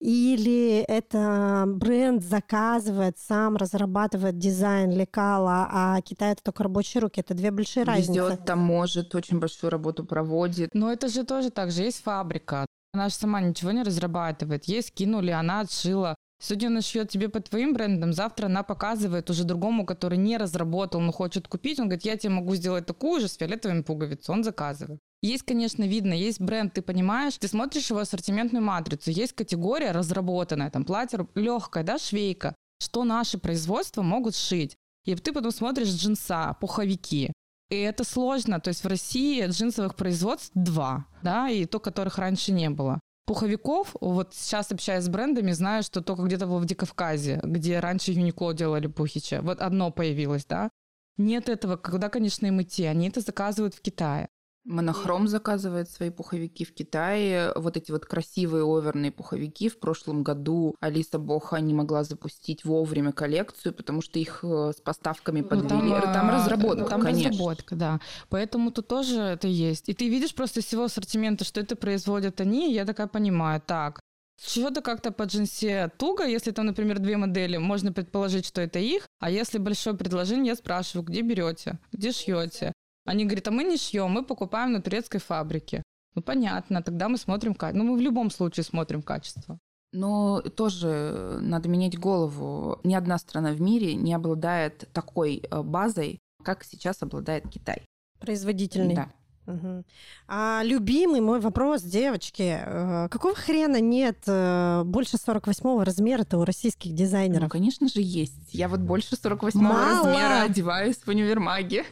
или 0.00 0.78
это 0.88 1.64
бренд 1.66 2.22
заказывает, 2.22 3.18
сам 3.18 3.56
разрабатывает 3.56 4.38
дизайн 4.38 4.90
лекала, 4.90 5.68
а 5.70 6.00
Китай 6.00 6.32
это 6.32 6.42
только 6.42 6.62
рабочие 6.64 7.02
руки. 7.02 7.20
Это 7.20 7.34
две 7.34 7.50
большие 7.50 7.84
разницы. 7.84 8.10
Везет, 8.12 8.44
там 8.46 8.60
может, 8.60 9.14
очень 9.14 9.38
большую 9.38 9.70
работу 9.70 10.04
проводит. 10.04 10.70
Но 10.72 10.90
это 10.90 11.08
же 11.08 11.24
тоже 11.24 11.50
так 11.50 11.70
же. 11.70 11.82
Есть 11.82 12.02
фабрика. 12.02 12.66
Она 12.92 13.08
же 13.08 13.14
сама 13.14 13.40
ничего 13.40 13.70
не 13.72 13.82
разрабатывает. 13.82 14.64
Ей 14.64 14.82
скинули, 14.82 15.30
она 15.30 15.60
отшила. 15.60 16.16
Сегодня 16.42 16.68
она 16.68 16.80
шьет 16.80 17.10
тебе 17.10 17.28
по 17.28 17.40
твоим 17.40 17.74
брендам, 17.74 18.14
завтра 18.14 18.46
она 18.46 18.62
показывает 18.62 19.28
уже 19.28 19.44
другому, 19.44 19.84
который 19.84 20.16
не 20.16 20.38
разработал, 20.38 21.00
но 21.00 21.12
хочет 21.12 21.46
купить. 21.46 21.78
Он 21.78 21.86
говорит, 21.86 22.06
я 22.06 22.16
тебе 22.16 22.32
могу 22.32 22.54
сделать 22.54 22.86
такую 22.86 23.20
же 23.20 23.28
с 23.28 23.36
фиолетовыми 23.36 23.82
пуговицами. 23.82 24.36
Он 24.36 24.44
заказывает. 24.44 24.98
Есть, 25.22 25.42
конечно, 25.42 25.84
видно, 25.84 26.14
есть 26.14 26.40
бренд, 26.40 26.72
ты 26.72 26.80
понимаешь, 26.80 27.36
ты 27.36 27.46
смотришь 27.46 27.90
его 27.90 28.00
ассортиментную 28.00 28.64
матрицу, 28.64 29.10
есть 29.10 29.34
категория 29.34 29.92
разработанная, 29.92 30.70
там 30.70 30.84
платье 30.84 31.26
легкое, 31.34 31.84
да, 31.84 31.98
швейка, 31.98 32.54
что 32.80 33.04
наши 33.04 33.36
производства 33.36 34.00
могут 34.00 34.34
шить. 34.34 34.76
И 35.04 35.14
ты 35.14 35.32
потом 35.32 35.50
смотришь 35.50 35.88
джинса, 35.88 36.56
пуховики. 36.58 37.32
И 37.70 37.76
это 37.76 38.04
сложно. 38.04 38.60
То 38.60 38.68
есть 38.68 38.82
в 38.82 38.88
России 38.88 39.46
джинсовых 39.46 39.94
производств 39.94 40.50
два, 40.54 41.06
да, 41.22 41.48
и 41.48 41.66
то, 41.66 41.78
которых 41.80 42.18
раньше 42.18 42.52
не 42.52 42.70
было. 42.70 42.98
Пуховиков, 43.26 43.94
вот 44.00 44.34
сейчас 44.34 44.72
общаясь 44.72 45.04
с 45.04 45.08
брендами, 45.08 45.52
знаю, 45.52 45.82
что 45.82 46.02
только 46.02 46.22
где-то 46.22 46.46
в 46.46 46.50
Владикавказе, 46.50 47.40
где 47.44 47.78
раньше 47.78 48.12
Юникло 48.12 48.52
делали 48.54 48.86
пухичи, 48.88 49.38
вот 49.40 49.60
одно 49.60 49.90
появилось, 49.90 50.44
да. 50.46 50.70
Нет 51.16 51.48
этого, 51.48 51.76
когда, 51.76 52.08
конечно, 52.08 52.46
им 52.46 52.60
идти, 52.62 52.84
они 52.84 53.08
это 53.08 53.20
заказывают 53.20 53.74
в 53.74 53.82
Китае. 53.82 54.28
Монохром 54.64 55.26
заказывает 55.26 55.90
свои 55.90 56.10
пуховики 56.10 56.64
в 56.64 56.74
Китае. 56.74 57.52
Вот 57.56 57.76
эти 57.76 57.90
вот 57.90 58.04
красивые 58.04 58.64
оверные 58.64 59.10
пуховики. 59.10 59.68
В 59.68 59.78
прошлом 59.78 60.22
году 60.22 60.76
Алиса 60.80 61.18
Боха 61.18 61.60
не 61.60 61.72
могла 61.72 62.04
запустить 62.04 62.64
вовремя 62.64 63.12
коллекцию, 63.12 63.74
потому 63.74 64.02
что 64.02 64.18
их 64.18 64.40
э, 64.42 64.72
с 64.76 64.80
поставками 64.80 65.40
подвели. 65.40 65.90
Ну, 65.90 66.00
там, 66.00 66.12
там 66.12 66.30
разработка, 66.30 66.84
Там 66.84 67.00
конечно. 67.00 67.30
разработка, 67.30 67.74
да. 67.74 68.00
Поэтому 68.28 68.70
тут 68.70 68.86
тоже 68.88 69.18
это 69.20 69.48
есть. 69.48 69.88
И 69.88 69.94
ты 69.94 70.08
видишь 70.08 70.34
просто 70.34 70.60
из 70.60 70.66
всего 70.66 70.84
ассортимента, 70.84 71.44
что 71.44 71.60
это 71.60 71.74
производят 71.74 72.40
они, 72.40 72.72
я 72.72 72.84
такая 72.84 73.06
понимаю, 73.06 73.62
так, 73.64 74.00
чего-то 74.44 74.80
как-то 74.80 75.12
по 75.12 75.24
джинсе 75.24 75.90
туго, 75.98 76.24
если 76.24 76.50
там, 76.50 76.66
например, 76.66 76.98
две 76.98 77.16
модели, 77.16 77.58
можно 77.58 77.92
предположить, 77.92 78.46
что 78.46 78.60
это 78.60 78.78
их, 78.78 79.06
а 79.20 79.30
если 79.30 79.58
большое 79.58 79.96
предложение, 79.96 80.48
я 80.48 80.56
спрашиваю, 80.56 81.04
где 81.04 81.20
берете, 81.20 81.78
где 81.92 82.12
шьете. 82.12 82.72
Они 83.10 83.24
говорят, 83.24 83.48
а 83.48 83.50
мы 83.50 83.64
не 83.64 83.76
шьем, 83.76 84.12
мы 84.12 84.24
покупаем 84.24 84.70
на 84.72 84.80
турецкой 84.80 85.18
фабрике. 85.18 85.82
Ну, 86.14 86.22
понятно, 86.22 86.80
тогда 86.80 87.08
мы 87.08 87.18
смотрим 87.18 87.54
качество. 87.54 87.82
Ну, 87.82 87.90
мы 87.90 87.98
в 87.98 88.00
любом 88.00 88.30
случае 88.30 88.62
смотрим 88.62 89.02
качество. 89.02 89.58
Но 89.92 90.40
тоже 90.42 91.38
надо 91.40 91.68
менять 91.68 91.98
голову. 91.98 92.78
Ни 92.84 92.94
одна 92.94 93.18
страна 93.18 93.50
в 93.50 93.60
мире 93.60 93.96
не 93.96 94.14
обладает 94.14 94.88
такой 94.92 95.42
э, 95.50 95.62
базой, 95.62 96.20
как 96.44 96.62
сейчас 96.62 97.02
обладает 97.02 97.48
Китай. 97.50 97.82
Производительный. 98.20 98.94
Да. 98.94 99.10
Угу. 99.54 99.84
А 100.28 100.62
любимый 100.64 101.20
мой 101.20 101.40
вопрос, 101.40 101.82
девочки, 101.82 102.58
э, 102.60 103.08
какого 103.10 103.34
хрена 103.34 103.80
нет 103.80 104.18
э, 104.26 104.82
больше 104.84 105.16
48 105.16 105.82
размера-то 105.82 106.38
у 106.38 106.44
российских 106.44 106.94
дизайнеров? 106.94 107.44
Ну, 107.44 107.48
конечно 107.48 107.88
же, 107.88 108.00
есть. 108.00 108.52
Я 108.52 108.68
вот 108.68 108.80
больше 108.80 109.16
48 109.16 109.60
Мало! 109.60 110.04
размера 110.04 110.42
одеваюсь 110.42 110.96
в 110.96 111.08
универмаге. 111.08 111.84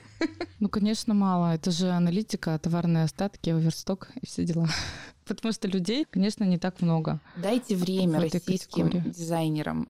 Ну, 0.61 0.69
конечно, 0.69 1.15
мало. 1.15 1.55
Это 1.55 1.71
же 1.71 1.91
аналитика, 1.91 2.59
товарные 2.59 3.05
остатки, 3.05 3.51
оверсток 3.51 4.11
и 4.21 4.27
все 4.27 4.45
дела. 4.45 4.69
Потому 5.27 5.53
что 5.53 5.69
людей, 5.69 6.07
конечно, 6.11 6.45
не 6.45 6.59
так 6.59 6.81
много. 6.81 7.21
Дайте 7.37 7.77
время 7.77 8.21
российским 8.21 8.89
категории. 8.89 9.11
дизайнерам. 9.11 9.89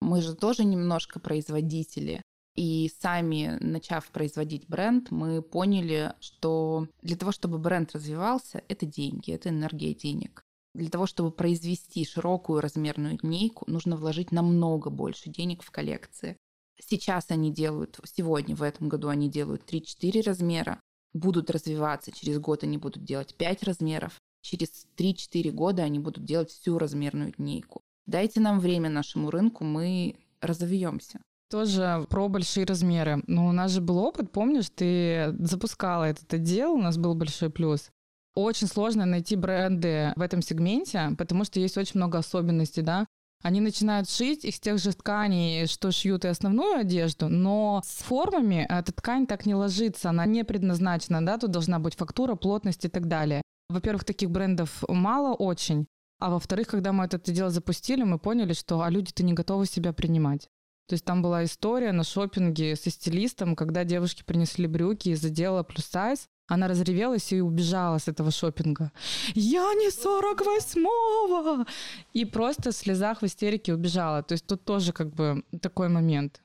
Мы 0.00 0.22
же 0.22 0.34
тоже 0.34 0.64
немножко 0.64 1.20
производители. 1.20 2.22
И 2.56 2.90
сами, 3.00 3.58
начав 3.60 4.10
производить 4.10 4.66
бренд, 4.66 5.10
мы 5.10 5.42
поняли, 5.42 6.14
что 6.20 6.88
для 7.02 7.16
того, 7.16 7.30
чтобы 7.30 7.58
бренд 7.58 7.92
развивался, 7.92 8.64
это 8.68 8.86
деньги, 8.86 9.30
это 9.30 9.50
энергия 9.50 9.94
денег. 9.94 10.42
Для 10.74 10.88
того, 10.88 11.06
чтобы 11.06 11.30
произвести 11.30 12.04
широкую 12.04 12.60
размерную 12.60 13.18
линейку, 13.22 13.70
нужно 13.70 13.96
вложить 13.96 14.32
намного 14.32 14.88
больше 14.88 15.28
денег 15.28 15.62
в 15.62 15.70
коллекции. 15.70 16.36
Сейчас 16.80 17.26
они 17.30 17.52
делают, 17.52 17.98
сегодня, 18.04 18.56
в 18.56 18.62
этом 18.62 18.88
году 18.88 19.08
они 19.08 19.30
делают 19.30 19.70
3-4 19.70 20.22
размера, 20.22 20.80
будут 21.12 21.50
развиваться, 21.50 22.12
через 22.12 22.38
год 22.38 22.64
они 22.64 22.78
будут 22.78 23.04
делать 23.04 23.34
5 23.34 23.62
размеров, 23.64 24.18
через 24.42 24.86
3-4 24.96 25.50
года 25.50 25.82
они 25.82 25.98
будут 25.98 26.24
делать 26.24 26.50
всю 26.50 26.78
размерную 26.78 27.34
линейку. 27.36 27.80
Дайте 28.06 28.40
нам 28.40 28.60
время 28.60 28.88
нашему 28.88 29.30
рынку, 29.30 29.64
мы 29.64 30.16
разовьемся. 30.40 31.20
Тоже 31.48 32.06
про 32.10 32.28
большие 32.28 32.66
размеры. 32.66 33.22
Но 33.26 33.46
у 33.46 33.52
нас 33.52 33.70
же 33.70 33.80
был 33.80 33.98
опыт, 33.98 34.32
помнишь, 34.32 34.70
ты 34.74 35.34
запускала 35.38 36.04
этот 36.04 36.32
отдел, 36.34 36.72
у 36.72 36.82
нас 36.82 36.98
был 36.98 37.14
большой 37.14 37.50
плюс. 37.50 37.90
Очень 38.34 38.66
сложно 38.66 39.06
найти 39.06 39.36
бренды 39.36 40.12
в 40.16 40.20
этом 40.20 40.42
сегменте, 40.42 41.12
потому 41.16 41.44
что 41.44 41.60
есть 41.60 41.78
очень 41.78 41.98
много 41.98 42.18
особенностей, 42.18 42.82
да. 42.82 43.06
Они 43.42 43.60
начинают 43.60 44.10
шить 44.10 44.44
из 44.44 44.58
тех 44.58 44.78
же 44.78 44.92
тканей, 44.92 45.66
что 45.66 45.92
шьют 45.92 46.24
и 46.24 46.28
основную 46.28 46.80
одежду, 46.80 47.28
но 47.28 47.82
с 47.84 48.02
формами 48.02 48.66
эта 48.68 48.92
ткань 48.92 49.26
так 49.26 49.46
не 49.46 49.54
ложится, 49.54 50.10
она 50.10 50.26
не 50.26 50.44
предназначена, 50.44 51.24
да, 51.24 51.38
тут 51.38 51.50
должна 51.50 51.78
быть 51.78 51.94
фактура, 51.94 52.34
плотность 52.34 52.84
и 52.84 52.88
так 52.88 53.06
далее. 53.06 53.42
Во-первых, 53.68 54.04
таких 54.04 54.30
брендов 54.30 54.82
мало 54.88 55.34
очень, 55.34 55.86
а 56.18 56.30
во-вторых, 56.30 56.68
когда 56.68 56.92
мы 56.92 57.04
это 57.04 57.18
дело 57.18 57.50
запустили, 57.50 58.02
мы 58.02 58.18
поняли, 58.18 58.52
что 58.52 58.80
а 58.80 58.90
люди-то 58.90 59.22
не 59.22 59.32
готовы 59.32 59.66
себя 59.66 59.92
принимать. 59.92 60.48
То 60.86 60.94
есть 60.94 61.04
там 61.04 61.20
была 61.20 61.44
история 61.44 61.92
на 61.92 62.04
шопинге 62.04 62.76
со 62.76 62.90
стилистом, 62.90 63.56
когда 63.56 63.82
девушки 63.84 64.22
принесли 64.24 64.68
брюки 64.68 65.08
из 65.08 65.24
отдела 65.24 65.64
плюс 65.64 65.84
сайз, 65.84 66.28
она 66.46 66.68
разревелась 66.68 67.32
и 67.32 67.40
убежала 67.40 67.98
с 67.98 68.06
этого 68.06 68.30
шопинга. 68.30 68.92
Я 69.34 69.74
не 69.74 69.88
48-го! 69.90 71.66
И 72.12 72.24
просто 72.24 72.70
в 72.70 72.76
слезах 72.76 73.22
в 73.22 73.26
истерике 73.26 73.74
убежала. 73.74 74.22
То 74.22 74.32
есть 74.32 74.46
тут 74.46 74.64
тоже 74.64 74.92
как 74.92 75.12
бы 75.12 75.42
такой 75.60 75.88
момент. 75.88 76.40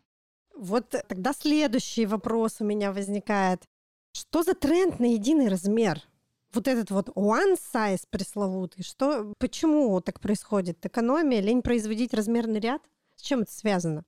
Вот 0.55 0.95
тогда 1.07 1.33
следующий 1.33 2.07
вопрос 2.07 2.57
у 2.61 2.65
меня 2.65 2.91
возникает. 2.91 3.61
Что 4.13 4.41
за 4.41 4.55
тренд 4.55 4.99
на 4.99 5.13
единый 5.13 5.49
размер? 5.49 6.01
Вот 6.53 6.67
этот 6.67 6.89
вот 6.91 7.09
one 7.09 7.57
size 7.73 8.01
пресловутый, 8.09 8.83
что, 8.83 9.33
почему 9.37 10.01
так 10.01 10.19
происходит? 10.19 10.85
Экономия, 10.85 11.39
лень 11.41 11.61
производить 11.61 12.13
размерный 12.13 12.59
ряд? 12.59 12.81
С 13.15 13.21
чем 13.21 13.41
это 13.41 13.53
связано? 13.53 14.03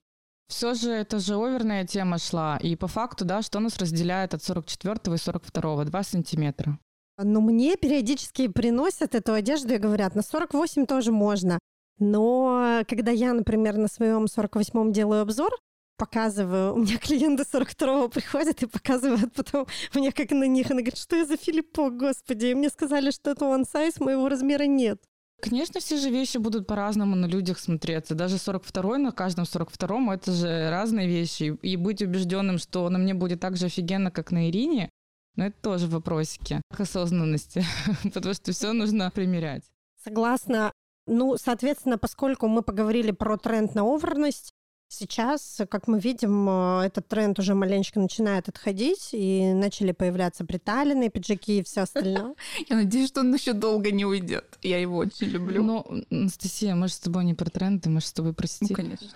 Все 0.48 0.74
же 0.74 0.90
это 0.90 1.18
же 1.18 1.34
оверная 1.34 1.86
тема 1.86 2.18
шла. 2.18 2.58
И 2.58 2.76
по 2.76 2.86
факту, 2.86 3.24
да, 3.24 3.42
что 3.42 3.60
нас 3.60 3.78
разделяет 3.78 4.34
от 4.34 4.42
44 4.42 5.14
и 5.14 5.18
42? 5.18 5.84
2 5.84 6.02
сантиметра. 6.02 6.78
Но 7.16 7.40
мне 7.40 7.76
периодически 7.76 8.48
приносят 8.48 9.14
эту 9.14 9.32
одежду 9.32 9.74
и 9.74 9.78
говорят, 9.78 10.14
на 10.14 10.22
48 10.22 10.86
тоже 10.86 11.12
можно. 11.12 11.58
Но 11.98 12.82
когда 12.88 13.12
я, 13.12 13.32
например, 13.32 13.76
на 13.76 13.88
своем 13.88 14.24
48-м 14.24 14.92
делаю 14.92 15.22
обзор, 15.22 15.50
показываю, 15.96 16.74
у 16.74 16.78
меня 16.78 16.98
клиенты 16.98 17.44
42-го 17.44 18.08
приходят 18.08 18.60
и 18.62 18.66
показывают 18.66 19.32
потом 19.32 19.66
мне 19.94 20.10
как 20.10 20.32
на 20.32 20.44
них. 20.48 20.70
Она 20.70 20.80
говорит, 20.80 20.98
что 20.98 21.14
я 21.14 21.24
за 21.24 21.36
филиппок, 21.36 21.96
господи. 21.96 22.46
И 22.46 22.54
мне 22.54 22.68
сказали, 22.68 23.12
что 23.12 23.30
это 23.30 23.44
one 23.44 23.64
size, 23.64 24.02
моего 24.02 24.28
размера 24.28 24.64
нет. 24.64 25.00
Конечно, 25.44 25.78
все 25.78 25.98
же 25.98 26.08
вещи 26.08 26.38
будут 26.38 26.66
по-разному 26.66 27.16
на 27.16 27.26
людях 27.26 27.58
смотреться. 27.58 28.14
Даже 28.14 28.36
42-й 28.36 28.98
на 28.98 29.12
каждом 29.12 29.44
42-м 29.44 30.10
это 30.10 30.32
же 30.32 30.70
разные 30.70 31.06
вещи. 31.06 31.58
И 31.60 31.76
быть 31.76 32.00
убежденным, 32.00 32.56
что 32.56 32.88
на 32.88 32.98
мне 32.98 33.12
будет 33.12 33.40
так 33.40 33.58
же 33.58 33.66
офигенно, 33.66 34.10
как 34.10 34.32
на 34.32 34.48
Ирине, 34.48 34.88
ну 35.36 35.44
это 35.44 35.56
тоже 35.60 35.86
вопросики 35.86 36.62
к 36.74 36.80
осознанности, 36.80 37.62
потому 38.14 38.32
что 38.32 38.52
все 38.52 38.72
нужно 38.72 39.10
примерять. 39.10 39.64
Согласна. 40.02 40.72
Ну, 41.06 41.36
соответственно, 41.36 41.98
поскольку 41.98 42.48
мы 42.48 42.62
поговорили 42.62 43.10
про 43.10 43.36
тренд 43.36 43.74
на 43.74 43.82
оверность, 43.82 44.50
сейчас, 44.88 45.60
как 45.70 45.88
мы 45.88 45.98
видим, 45.98 46.48
э, 46.48 46.86
этот 46.86 47.08
тренд 47.08 47.38
уже 47.38 47.54
маленечко 47.54 48.00
начинает 48.00 48.48
отходить, 48.48 49.10
и 49.12 49.52
начали 49.52 49.92
появляться 49.92 50.44
приталенные 50.44 51.10
пиджаки 51.10 51.58
и 51.58 51.62
все 51.62 51.82
остальное. 51.82 52.34
Я 52.68 52.76
надеюсь, 52.76 53.08
что 53.08 53.20
он 53.20 53.34
еще 53.34 53.52
долго 53.52 53.90
не 53.90 54.04
уйдет. 54.04 54.58
Я 54.62 54.78
его 54.78 54.98
очень 54.98 55.28
люблю. 55.28 55.62
Ну, 55.62 56.04
Анастасия, 56.10 56.74
мы 56.74 56.88
же 56.88 56.94
с 56.94 56.98
тобой 57.00 57.24
не 57.24 57.34
про 57.34 57.50
тренды, 57.50 57.88
мы 57.90 58.00
же 58.00 58.06
с 58.06 58.12
тобой 58.12 58.32
про 58.34 58.46
Ну, 58.60 58.66
стиль. 58.66 58.76
конечно. 58.76 59.08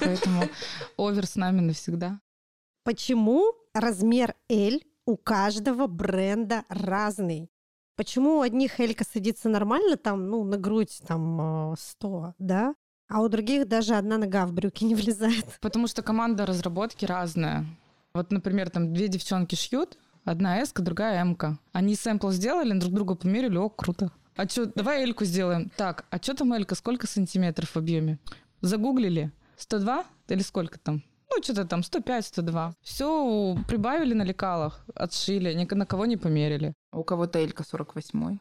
Поэтому 0.00 0.42
овер 0.96 1.26
с 1.26 1.36
нами 1.36 1.60
навсегда. 1.60 2.20
Почему 2.84 3.52
размер 3.74 4.34
L 4.48 4.80
у 5.06 5.16
каждого 5.16 5.86
бренда 5.86 6.64
разный? 6.68 7.50
Почему 7.96 8.38
у 8.38 8.40
одних 8.40 8.80
Элька 8.80 9.04
садится 9.04 9.50
нормально, 9.50 9.96
там, 9.98 10.28
ну, 10.30 10.42
на 10.44 10.56
грудь, 10.56 11.02
там, 11.06 11.72
э, 11.72 11.76
100, 11.78 12.34
да? 12.38 12.74
А 13.10 13.20
у 13.22 13.28
других 13.28 13.66
даже 13.66 13.96
одна 13.96 14.18
нога 14.18 14.46
в 14.46 14.52
брюки 14.52 14.84
не 14.84 14.94
влезает. 14.94 15.44
Потому 15.60 15.88
что 15.88 16.00
команда 16.00 16.46
разработки 16.46 17.04
разная. 17.04 17.66
Вот, 18.14 18.30
например, 18.30 18.70
там 18.70 18.94
две 18.94 19.08
девчонки 19.08 19.56
шьют, 19.56 19.98
одна 20.24 20.58
S, 20.58 20.72
другая 20.72 21.20
M. 21.20 21.34
-ка. 21.34 21.56
Они 21.72 21.96
сэмпл 21.96 22.30
сделали, 22.30 22.78
друг 22.78 22.92
друга 22.92 23.14
померили, 23.16 23.56
о, 23.56 23.68
круто. 23.68 24.12
А 24.36 24.48
что, 24.48 24.66
давай 24.66 25.02
Эльку 25.02 25.24
сделаем. 25.24 25.70
Так, 25.76 26.04
а 26.10 26.18
что 26.18 26.34
там 26.34 26.52
Элька, 26.52 26.76
сколько 26.76 27.08
сантиметров 27.08 27.70
в 27.70 27.76
объеме? 27.76 28.18
Загуглили. 28.62 29.32
102 29.56 30.04
или 30.28 30.42
сколько 30.42 30.78
там? 30.78 31.02
Ну, 31.30 31.42
что-то 31.42 31.64
там 31.64 31.82
105, 31.82 32.26
102. 32.26 32.74
Все 32.80 33.56
прибавили 33.68 34.14
на 34.14 34.22
лекалах, 34.22 34.84
отшили, 34.94 35.52
ни 35.54 35.74
на 35.74 35.84
кого 35.84 36.06
не 36.06 36.16
померили. 36.16 36.74
У 36.92 37.02
кого-то 37.02 37.40
Элька 37.40 37.64
48 37.64 38.38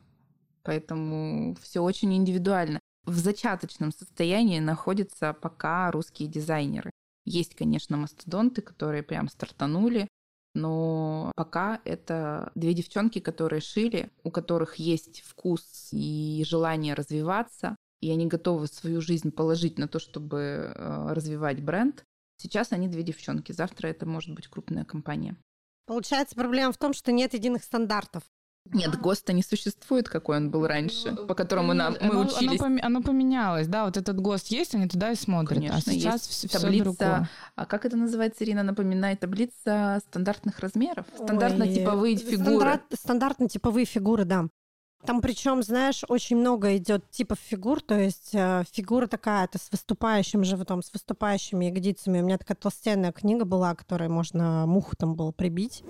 Поэтому 0.64 1.56
все 1.62 1.80
очень 1.82 2.14
индивидуально. 2.14 2.80
В 3.10 3.18
зачаточном 3.18 3.92
состоянии 3.92 4.60
находятся 4.60 5.34
пока 5.34 5.90
русские 5.90 6.30
дизайнеры. 6.30 6.92
Есть, 7.26 7.56
конечно, 7.56 7.98
мастодонты, 7.98 8.62
которые 8.62 9.02
прям 9.02 9.30
стартанули, 9.30 10.08
но 10.54 11.32
пока 11.36 11.82
это 11.86 12.52
две 12.54 12.76
девчонки, 12.76 13.18
которые 13.18 13.62
шили, 13.62 14.12
у 14.24 14.30
которых 14.30 14.76
есть 14.76 15.22
вкус 15.22 15.90
и 15.92 16.44
желание 16.46 16.94
развиваться, 16.94 17.76
и 18.00 18.12
они 18.12 18.28
готовы 18.28 18.68
свою 18.68 19.02
жизнь 19.02 19.32
положить 19.32 19.80
на 19.80 19.88
то, 19.88 19.98
чтобы 19.98 20.72
э, 20.76 21.12
развивать 21.12 21.64
бренд. 21.64 22.04
Сейчас 22.38 22.72
они 22.74 22.88
две 22.88 23.02
девчонки, 23.02 23.52
завтра 23.52 23.88
это 23.88 24.06
может 24.06 24.36
быть 24.36 24.48
крупная 24.48 24.86
компания. 24.86 25.36
Получается, 25.88 26.36
проблема 26.36 26.74
в 26.74 26.78
том, 26.78 26.94
что 26.94 27.12
нет 27.12 27.34
единых 27.34 27.64
стандартов. 27.64 28.22
Нет, 28.72 29.00
ГОСТа 29.00 29.34
не 29.34 29.42
существует, 29.44 30.08
какой 30.08 30.38
он 30.38 30.52
был 30.52 30.68
раньше, 30.68 31.16
по 31.16 31.34
которому 31.34 31.74
нам, 31.74 31.96
мы 32.02 32.10
Оно- 32.12 32.22
учились. 32.22 32.62
Оно, 32.62 32.80
оно 32.82 33.02
поменялось, 33.02 33.68
да, 33.68 33.86
вот 33.86 33.98
этот 33.98 34.20
ГОСТ 34.20 34.48
есть, 34.48 34.76
они 34.76 34.88
туда 34.88 35.12
и 35.12 35.16
смотрят. 35.16 35.58
а 35.58 35.62
Конечно, 35.62 35.92
сейчас 35.94 36.28
есть 36.28 36.50
все, 36.50 36.60
таблица, 36.60 36.84
другое. 36.84 37.30
А 37.56 37.66
как 37.66 37.86
это 37.86 37.98
называется, 37.98 38.44
Ирина, 38.44 38.62
напоминает? 38.64 39.20
Таблица 39.22 40.00
стандартных 40.10 40.60
размеров? 40.60 41.06
Стандартно-типовые 41.18 42.16
Ой, 42.16 42.18
фигуры. 42.18 42.46
стандарт- 42.46 42.94
Стандартно-типовые 42.94 43.86
фигуры, 43.86 44.26
да. 44.26 44.46
Там 45.06 45.22
причем, 45.22 45.64
знаешь, 45.64 46.04
очень 46.10 46.36
много 46.36 46.76
идет 46.76 47.10
типов 47.10 47.40
фигур, 47.40 47.82
то 47.82 47.98
есть 47.98 48.32
э, 48.34 48.64
фигура 48.70 49.08
такая-то 49.08 49.58
с 49.58 49.72
выступающим 49.72 50.44
животом, 50.44 50.84
с 50.84 50.92
выступающими 50.92 51.66
ягодицами. 51.66 52.20
У 52.20 52.26
меня 52.26 52.38
такая 52.38 52.58
толстенная 52.58 53.14
книга 53.14 53.46
была, 53.46 53.76
которой 53.76 54.10
можно 54.10 54.66
муху 54.68 54.96
там 54.98 55.16
было 55.16 55.32
прибить. 55.32 55.84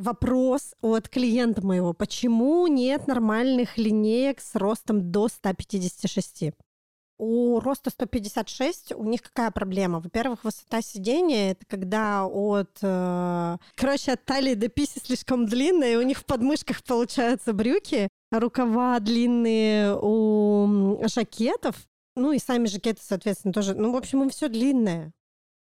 Вопрос 0.00 0.74
от 0.80 1.10
клиента 1.10 1.60
моего. 1.60 1.92
Почему 1.92 2.66
нет 2.68 3.06
нормальных 3.06 3.76
линеек 3.76 4.40
с 4.40 4.54
ростом 4.54 5.12
до 5.12 5.28
156? 5.28 6.54
У 7.18 7.60
роста 7.60 7.90
156 7.90 8.92
у 8.92 9.04
них 9.04 9.20
какая 9.20 9.50
проблема? 9.50 10.00
Во-первых, 10.00 10.44
высота 10.44 10.80
сидения 10.80 11.50
это 11.50 11.66
когда 11.66 12.24
от, 12.24 12.78
э, 12.80 13.58
короче, 13.74 14.12
от 14.12 14.24
талии 14.24 14.54
до 14.54 14.68
писи 14.68 15.00
слишком 15.04 15.44
длинная, 15.44 15.92
и 15.92 15.96
у 15.96 16.02
них 16.02 16.20
в 16.20 16.24
подмышках 16.24 16.82
получаются 16.82 17.52
брюки, 17.52 18.08
а 18.32 18.40
рукава 18.40 19.00
длинные 19.00 19.98
у 20.00 20.98
жакетов, 21.08 21.76
Ну 22.16 22.32
и 22.32 22.38
сами 22.38 22.68
жакеты, 22.68 23.02
соответственно, 23.02 23.52
тоже. 23.52 23.74
Ну, 23.74 23.92
в 23.92 23.96
общем, 23.96 24.22
им 24.22 24.30
все 24.30 24.48
длинное. 24.48 25.12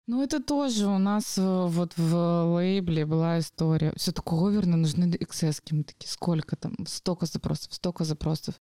Ну, 0.07 0.23
это 0.23 0.41
тоже 0.41 0.87
у 0.87 0.97
нас 0.97 1.37
э, 1.37 1.65
вот 1.67 1.91
в 1.97 2.55
лейбле 2.55 3.05
была 3.05 3.39
история. 3.39 3.91
Все 3.97 4.13
такое 4.13 4.47
оверно, 4.47 4.77
нужны 4.77 5.03
XS. 5.03 5.61
Мы 5.71 5.83
такие, 5.83 6.09
сколько 6.09 6.55
там? 6.55 6.75
Столько 6.87 7.25
запросов, 7.25 7.73
столько 7.73 8.05
запросов. 8.05 8.55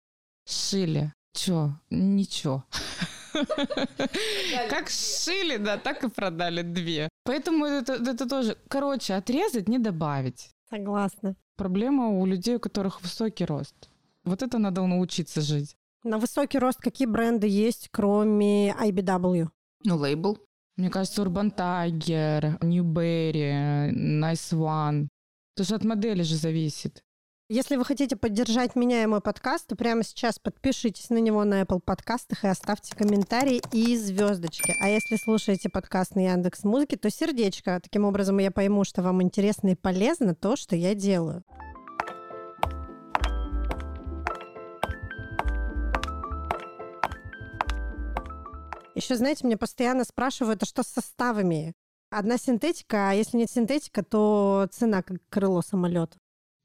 Шили. 0.46 1.12
Чё? 1.34 1.74
Ничего. 1.90 2.64
Как 4.70 4.88
шили, 4.88 5.58
да, 5.58 5.76
так 5.76 6.04
и 6.04 6.08
продали 6.08 6.62
две. 6.62 7.08
Поэтому 7.24 7.66
это, 7.66 7.94
это 7.94 8.26
тоже... 8.26 8.56
Короче, 8.68 9.14
отрезать, 9.14 9.68
не 9.68 9.78
добавить. 9.78 10.50
Согласна. 10.70 11.36
Проблема 11.56 12.08
у 12.08 12.24
людей, 12.24 12.56
у 12.56 12.60
которых 12.60 13.02
высокий 13.02 13.44
рост. 13.44 13.90
Вот 14.24 14.42
это 14.42 14.58
надо 14.58 14.86
научиться 14.86 15.42
жить. 15.42 15.76
На 16.04 16.18
высокий 16.18 16.58
рост 16.58 16.80
какие 16.80 17.06
бренды 17.06 17.46
есть, 17.48 17.88
кроме 17.90 18.72
IBW? 18.72 19.48
Ну, 19.84 19.96
лейбл. 19.96 20.38
Мне 20.76 20.90
кажется, 20.90 21.22
Urban 21.22 21.54
Tiger, 21.54 22.58
Newberry, 22.58 23.92
Nice 23.92 24.52
One. 24.52 25.08
Это 25.56 25.64
же 25.64 25.76
от 25.76 25.84
модели 25.84 26.22
же 26.22 26.34
зависит. 26.34 27.04
Если 27.48 27.76
вы 27.76 27.84
хотите 27.84 28.16
поддержать 28.16 28.74
меня 28.74 29.02
и 29.02 29.06
мой 29.06 29.20
подкаст, 29.20 29.68
то 29.68 29.76
прямо 29.76 30.02
сейчас 30.02 30.38
подпишитесь 30.38 31.10
на 31.10 31.18
него 31.18 31.44
на 31.44 31.62
Apple 31.62 31.78
подкастах 31.78 32.42
и 32.42 32.48
оставьте 32.48 32.96
комментарий 32.96 33.62
и 33.70 33.96
звездочки. 33.96 34.74
А 34.80 34.88
если 34.88 35.16
слушаете 35.16 35.68
подкаст 35.68 36.16
на 36.16 36.26
Яндекс 36.26 36.64
Музыке, 36.64 36.96
то 36.96 37.10
сердечко. 37.10 37.78
Таким 37.80 38.06
образом 38.06 38.38
я 38.38 38.50
пойму, 38.50 38.82
что 38.84 39.02
вам 39.02 39.22
интересно 39.22 39.68
и 39.68 39.74
полезно 39.76 40.34
то, 40.34 40.56
что 40.56 40.74
я 40.74 40.94
делаю. 40.94 41.44
Еще, 48.94 49.16
знаете, 49.16 49.46
меня 49.46 49.58
постоянно 49.58 50.04
спрашивают, 50.04 50.62
а 50.62 50.66
что 50.66 50.82
с 50.82 50.88
составами? 50.88 51.74
Одна 52.10 52.38
синтетика, 52.38 53.10
а 53.10 53.12
если 53.12 53.38
нет 53.38 53.50
синтетика, 53.50 54.04
то 54.04 54.68
цена 54.70 55.02
как 55.02 55.18
крыло 55.28 55.62
самолета. 55.62 56.16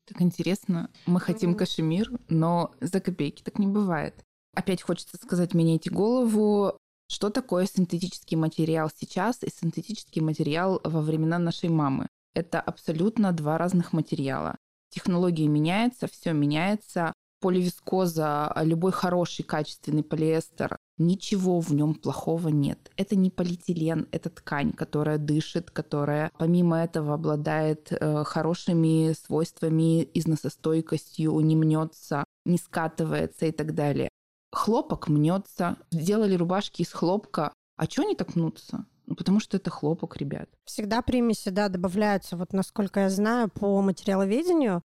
Так 0.06 0.22
интересно. 0.22 0.92
Мы 1.06 1.20
хотим 1.20 1.56
кашемир, 1.56 2.12
но 2.30 2.72
за 2.82 3.00
копейки 3.00 3.42
так 3.42 3.58
не 3.58 3.68
бывает. 3.68 4.24
Опять 4.56 4.82
хочется 4.82 5.18
сказать, 5.18 5.54
меняйте 5.54 5.90
голову. 5.90 6.78
Что 7.12 7.32
такое 7.32 7.66
синтетический 7.66 8.38
материал 8.38 8.92
сейчас 8.96 9.44
и 9.44 9.50
синтетический 9.50 10.22
материал 10.22 10.80
во 10.84 11.02
времена 11.02 11.40
нашей 11.40 11.70
мамы? 11.70 12.08
Это 12.36 12.62
абсолютно 12.62 13.32
два 13.32 13.58
разных 13.58 13.94
материала. 13.94 14.56
Технологии 14.92 15.48
меняются, 15.48 16.08
все 16.08 16.34
меняется. 16.34 17.14
Поливискоза, 17.42 18.54
любой 18.64 18.92
хороший 18.92 19.44
качественный 19.44 20.04
полиэстер, 20.04 20.78
ничего 21.00 21.60
в 21.60 21.74
нем 21.74 21.96
плохого 21.96 22.50
нет. 22.50 22.92
Это 22.98 23.16
не 23.16 23.30
полиэтилен, 23.30 24.08
это 24.12 24.30
ткань, 24.30 24.74
которая 24.74 25.18
дышит, 25.18 25.72
которая 25.72 26.32
помимо 26.38 26.78
этого 26.78 27.16
обладает 27.16 27.92
э, 27.92 28.24
хорошими 28.24 29.14
свойствами, 29.14 30.08
износостойкостью, 30.14 31.40
не 31.40 31.56
мнется, 31.56 32.24
не 32.46 32.58
скатывается 32.58 33.48
и 33.48 33.52
так 33.52 33.74
далее. 33.74 34.10
Хлопок 34.52 35.08
мнется. 35.08 35.78
Сделали 35.92 36.36
рубашки 36.36 36.82
из 36.82 36.92
хлопка. 36.92 37.54
А 37.78 37.86
что 37.86 38.02
они 38.02 38.16
так 38.16 38.36
мнутся? 38.36 38.86
Ну, 39.06 39.16
потому 39.16 39.40
что 39.40 39.58
это 39.58 39.72
хлопок, 39.72 40.18
ребят. 40.18 40.50
Всегда 40.66 41.02
примеси, 41.02 41.50
да, 41.50 41.68
добавляются. 41.70 42.38
Вот 42.38 42.54
насколько 42.54 43.00
я 43.00 43.10
знаю, 43.10 43.50
по 43.50 43.82
материаловедению 43.82 44.84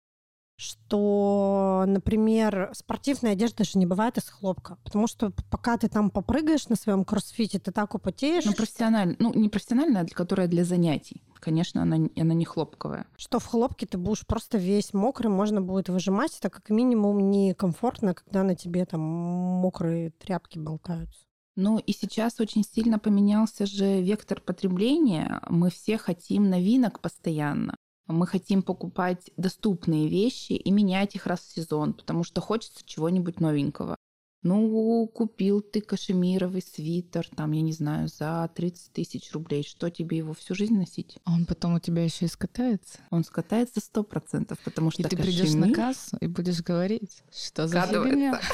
что, 0.60 1.86
например, 1.88 2.72
спортивная 2.74 3.32
одежда 3.32 3.64
же 3.64 3.80
не 3.80 3.86
бывает 3.86 4.18
из 4.18 4.28
хлопка, 4.28 4.78
потому 4.84 5.08
что 5.08 5.32
пока 5.50 5.78
ты 5.78 5.88
там 5.88 6.10
попрыгаешь 6.10 6.68
на 6.68 6.76
своем 6.76 7.06
кроссфите, 7.06 7.60
ты 7.60 7.72
так 7.72 7.96
употеешь. 7.96 8.44
Ну, 8.44 8.52
профессионально, 8.52 9.16
ну, 9.20 9.34
не 9.34 9.48
профессиональная, 9.48 10.02
а 10.04 10.14
которая 10.14 10.48
для 10.48 10.66
занятий. 10.66 11.24
Конечно, 11.40 11.82
она, 11.82 12.10
она 12.18 12.34
не 12.34 12.44
хлопковая. 12.44 13.08
Что 13.16 13.40
в 13.40 13.46
хлопке 13.46 13.86
ты 13.86 13.98
будешь 13.98 14.28
просто 14.28 14.58
весь 14.58 14.94
мокрый, 14.94 15.32
можно 15.32 15.62
будет 15.62 15.88
выжимать, 15.88 16.38
это 16.38 16.50
как 16.50 16.70
минимум 16.70 17.32
некомфортно, 17.32 18.14
когда 18.14 18.44
на 18.44 18.54
тебе 18.54 18.86
там 18.86 19.00
мокрые 19.00 20.12
тряпки 20.12 20.60
болтаются. 20.60 21.22
Ну 21.56 21.78
и 21.78 21.94
сейчас 21.94 22.42
очень 22.42 22.66
сильно 22.66 23.00
поменялся 23.00 23.66
же 23.66 24.02
вектор 24.02 24.42
потребления. 24.42 25.42
Мы 25.48 25.70
все 25.70 25.98
хотим 25.98 26.50
новинок 26.50 27.00
постоянно 27.00 27.76
мы 28.14 28.28
хотим 28.28 28.62
покупать 28.64 29.30
доступные 29.38 30.08
вещи 30.08 30.54
и 30.54 30.72
менять 30.72 31.16
их 31.16 31.26
раз 31.26 31.42
в 31.42 31.54
сезон, 31.54 31.94
потому 31.94 32.24
что 32.24 32.42
хочется 32.42 32.84
чего-нибудь 32.86 33.40
новенького. 33.40 33.96
Ну, 34.42 35.06
купил 35.14 35.62
ты 35.62 35.82
кашемировый 35.82 36.62
свитер, 36.62 37.28
там, 37.36 37.52
я 37.52 37.62
не 37.62 37.74
знаю, 37.74 38.08
за 38.08 38.50
30 38.56 38.94
тысяч 38.94 39.34
рублей. 39.34 39.64
Что 39.64 39.90
тебе 39.90 40.18
его 40.18 40.34
всю 40.34 40.56
жизнь 40.56 40.78
носить? 40.78 41.18
А 41.26 41.34
он 41.34 41.46
потом 41.46 41.76
у 41.76 41.80
тебя 41.80 42.06
еще 42.06 42.26
и 42.26 42.30
скатается? 42.30 43.00
Он 43.10 43.26
скатается 43.26 43.82
сто 43.82 44.02
процентов, 44.04 44.58
потому 44.64 44.92
что 44.92 45.02
И 45.02 45.06
ты 45.06 45.18
кашемир... 45.18 45.38
придешь 45.38 45.56
на 45.56 45.74
кассу 45.74 46.18
и 46.22 46.28
будешь 46.28 46.62
говорить, 46.62 47.24
что 47.32 47.68
за 47.68 47.82
фигня. 47.82 48.40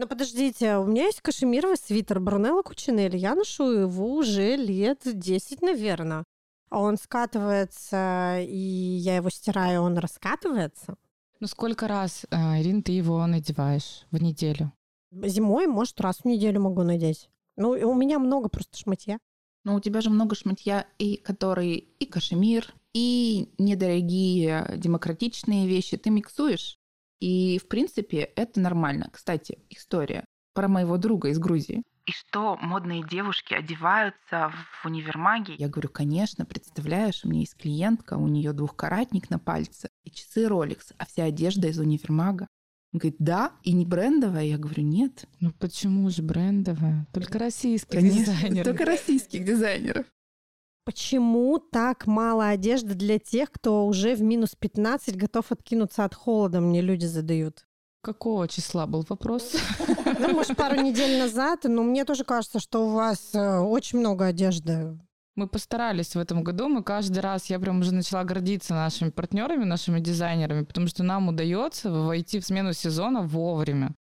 Ну, 0.00 0.06
подождите, 0.06 0.76
у 0.76 0.86
меня 0.86 1.06
есть 1.06 1.20
кашемировый 1.22 1.76
свитер 1.76 2.20
Брунелла 2.20 2.62
Кучинелли. 2.62 3.16
Я 3.16 3.34
ношу 3.34 3.68
его 3.68 4.14
уже 4.14 4.54
лет 4.54 5.00
10, 5.04 5.60
наверное. 5.60 6.22
А 6.70 6.80
он 6.80 6.96
скатывается, 6.96 8.38
и 8.40 8.56
я 8.56 9.16
его 9.16 9.30
стираю, 9.30 9.82
он 9.82 9.98
раскатывается. 9.98 10.96
Ну 11.40 11.46
сколько 11.46 11.88
раз, 11.88 12.26
э, 12.30 12.60
Ирин, 12.60 12.82
ты 12.82 12.92
его 12.92 13.24
надеваешь 13.26 14.06
в 14.10 14.20
неделю? 14.20 14.72
Зимой, 15.12 15.66
может, 15.66 16.00
раз 16.00 16.18
в 16.18 16.24
неделю 16.24 16.60
могу 16.60 16.82
надеть. 16.82 17.30
Ну, 17.56 17.70
у 17.70 17.94
меня 17.94 18.18
много 18.18 18.48
просто 18.48 18.76
шматья. 18.76 19.18
Но 19.64 19.74
у 19.74 19.80
тебя 19.80 20.00
же 20.00 20.10
много 20.10 20.34
шматья, 20.34 20.86
и 20.98 21.16
которые 21.16 21.78
и 21.78 22.06
кашемир, 22.06 22.72
и 22.94 23.52
недорогие 23.58 24.74
демократичные 24.76 25.66
вещи. 25.66 25.96
Ты 25.96 26.10
миксуешь, 26.10 26.78
и, 27.20 27.58
в 27.58 27.68
принципе, 27.68 28.18
это 28.18 28.60
нормально. 28.60 29.10
Кстати, 29.12 29.58
история 29.70 30.24
про 30.54 30.68
моего 30.68 30.96
друга 30.96 31.28
из 31.28 31.38
Грузии 31.38 31.82
и 32.08 32.12
что 32.12 32.56
модные 32.56 33.06
девушки 33.06 33.52
одеваются 33.52 34.50
в 34.80 34.86
универмаге. 34.86 35.54
Я 35.58 35.68
говорю, 35.68 35.90
конечно, 35.90 36.46
представляешь, 36.46 37.22
у 37.24 37.28
меня 37.28 37.40
есть 37.40 37.56
клиентка, 37.56 38.14
у 38.14 38.26
нее 38.26 38.54
двухкаратник 38.54 39.28
на 39.28 39.38
пальце 39.38 39.90
и 40.04 40.10
часы 40.10 40.46
Rolex, 40.46 40.94
а 40.96 41.04
вся 41.04 41.24
одежда 41.24 41.68
из 41.68 41.78
универмага. 41.78 42.48
Он 42.94 43.00
говорит, 43.00 43.16
да, 43.18 43.52
и 43.62 43.74
не 43.74 43.84
брендовая. 43.84 44.44
Я 44.44 44.56
говорю, 44.56 44.82
нет. 44.82 45.26
Ну 45.40 45.52
почему 45.52 46.08
же 46.08 46.22
брендовая? 46.22 47.06
Только 47.12 47.38
российских 47.38 47.90
Конечно, 47.90 48.32
дизайнеров. 48.32 48.64
Только 48.64 48.86
российских 48.86 49.44
дизайнеров. 49.44 50.06
Почему 50.86 51.58
так 51.58 52.06
мало 52.06 52.48
одежды 52.48 52.94
для 52.94 53.18
тех, 53.18 53.52
кто 53.52 53.86
уже 53.86 54.14
в 54.14 54.22
минус 54.22 54.54
15 54.58 55.16
готов 55.16 55.52
откинуться 55.52 56.04
от 56.04 56.14
холода, 56.14 56.62
мне 56.62 56.80
люди 56.80 57.04
задают. 57.04 57.67
Какого 58.00 58.46
числа 58.48 58.86
был 58.86 59.04
вопрос? 59.08 59.54
Ну, 60.20 60.34
может, 60.34 60.56
пару 60.56 60.80
недель 60.80 61.18
назад, 61.18 61.60
но 61.64 61.82
мне 61.82 62.04
тоже 62.04 62.24
кажется, 62.24 62.58
что 62.58 62.88
у 62.88 62.92
вас 62.92 63.30
э, 63.34 63.58
очень 63.58 64.00
много 64.00 64.24
одежды. 64.26 64.98
Мы 65.36 65.46
постарались 65.46 66.16
в 66.16 66.18
этом 66.18 66.42
году. 66.42 66.68
Мы 66.68 66.82
каждый 66.82 67.20
раз, 67.20 67.46
я 67.46 67.60
прям 67.60 67.80
уже 67.80 67.94
начала 67.94 68.24
гордиться 68.24 68.74
нашими 68.74 69.10
партнерами, 69.10 69.62
нашими 69.62 70.00
дизайнерами, 70.00 70.64
потому 70.64 70.88
что 70.88 71.04
нам 71.04 71.28
удается 71.28 71.90
войти 71.92 72.40
в 72.40 72.44
смену 72.44 72.72
сезона 72.72 73.22
вовремя. 73.22 73.94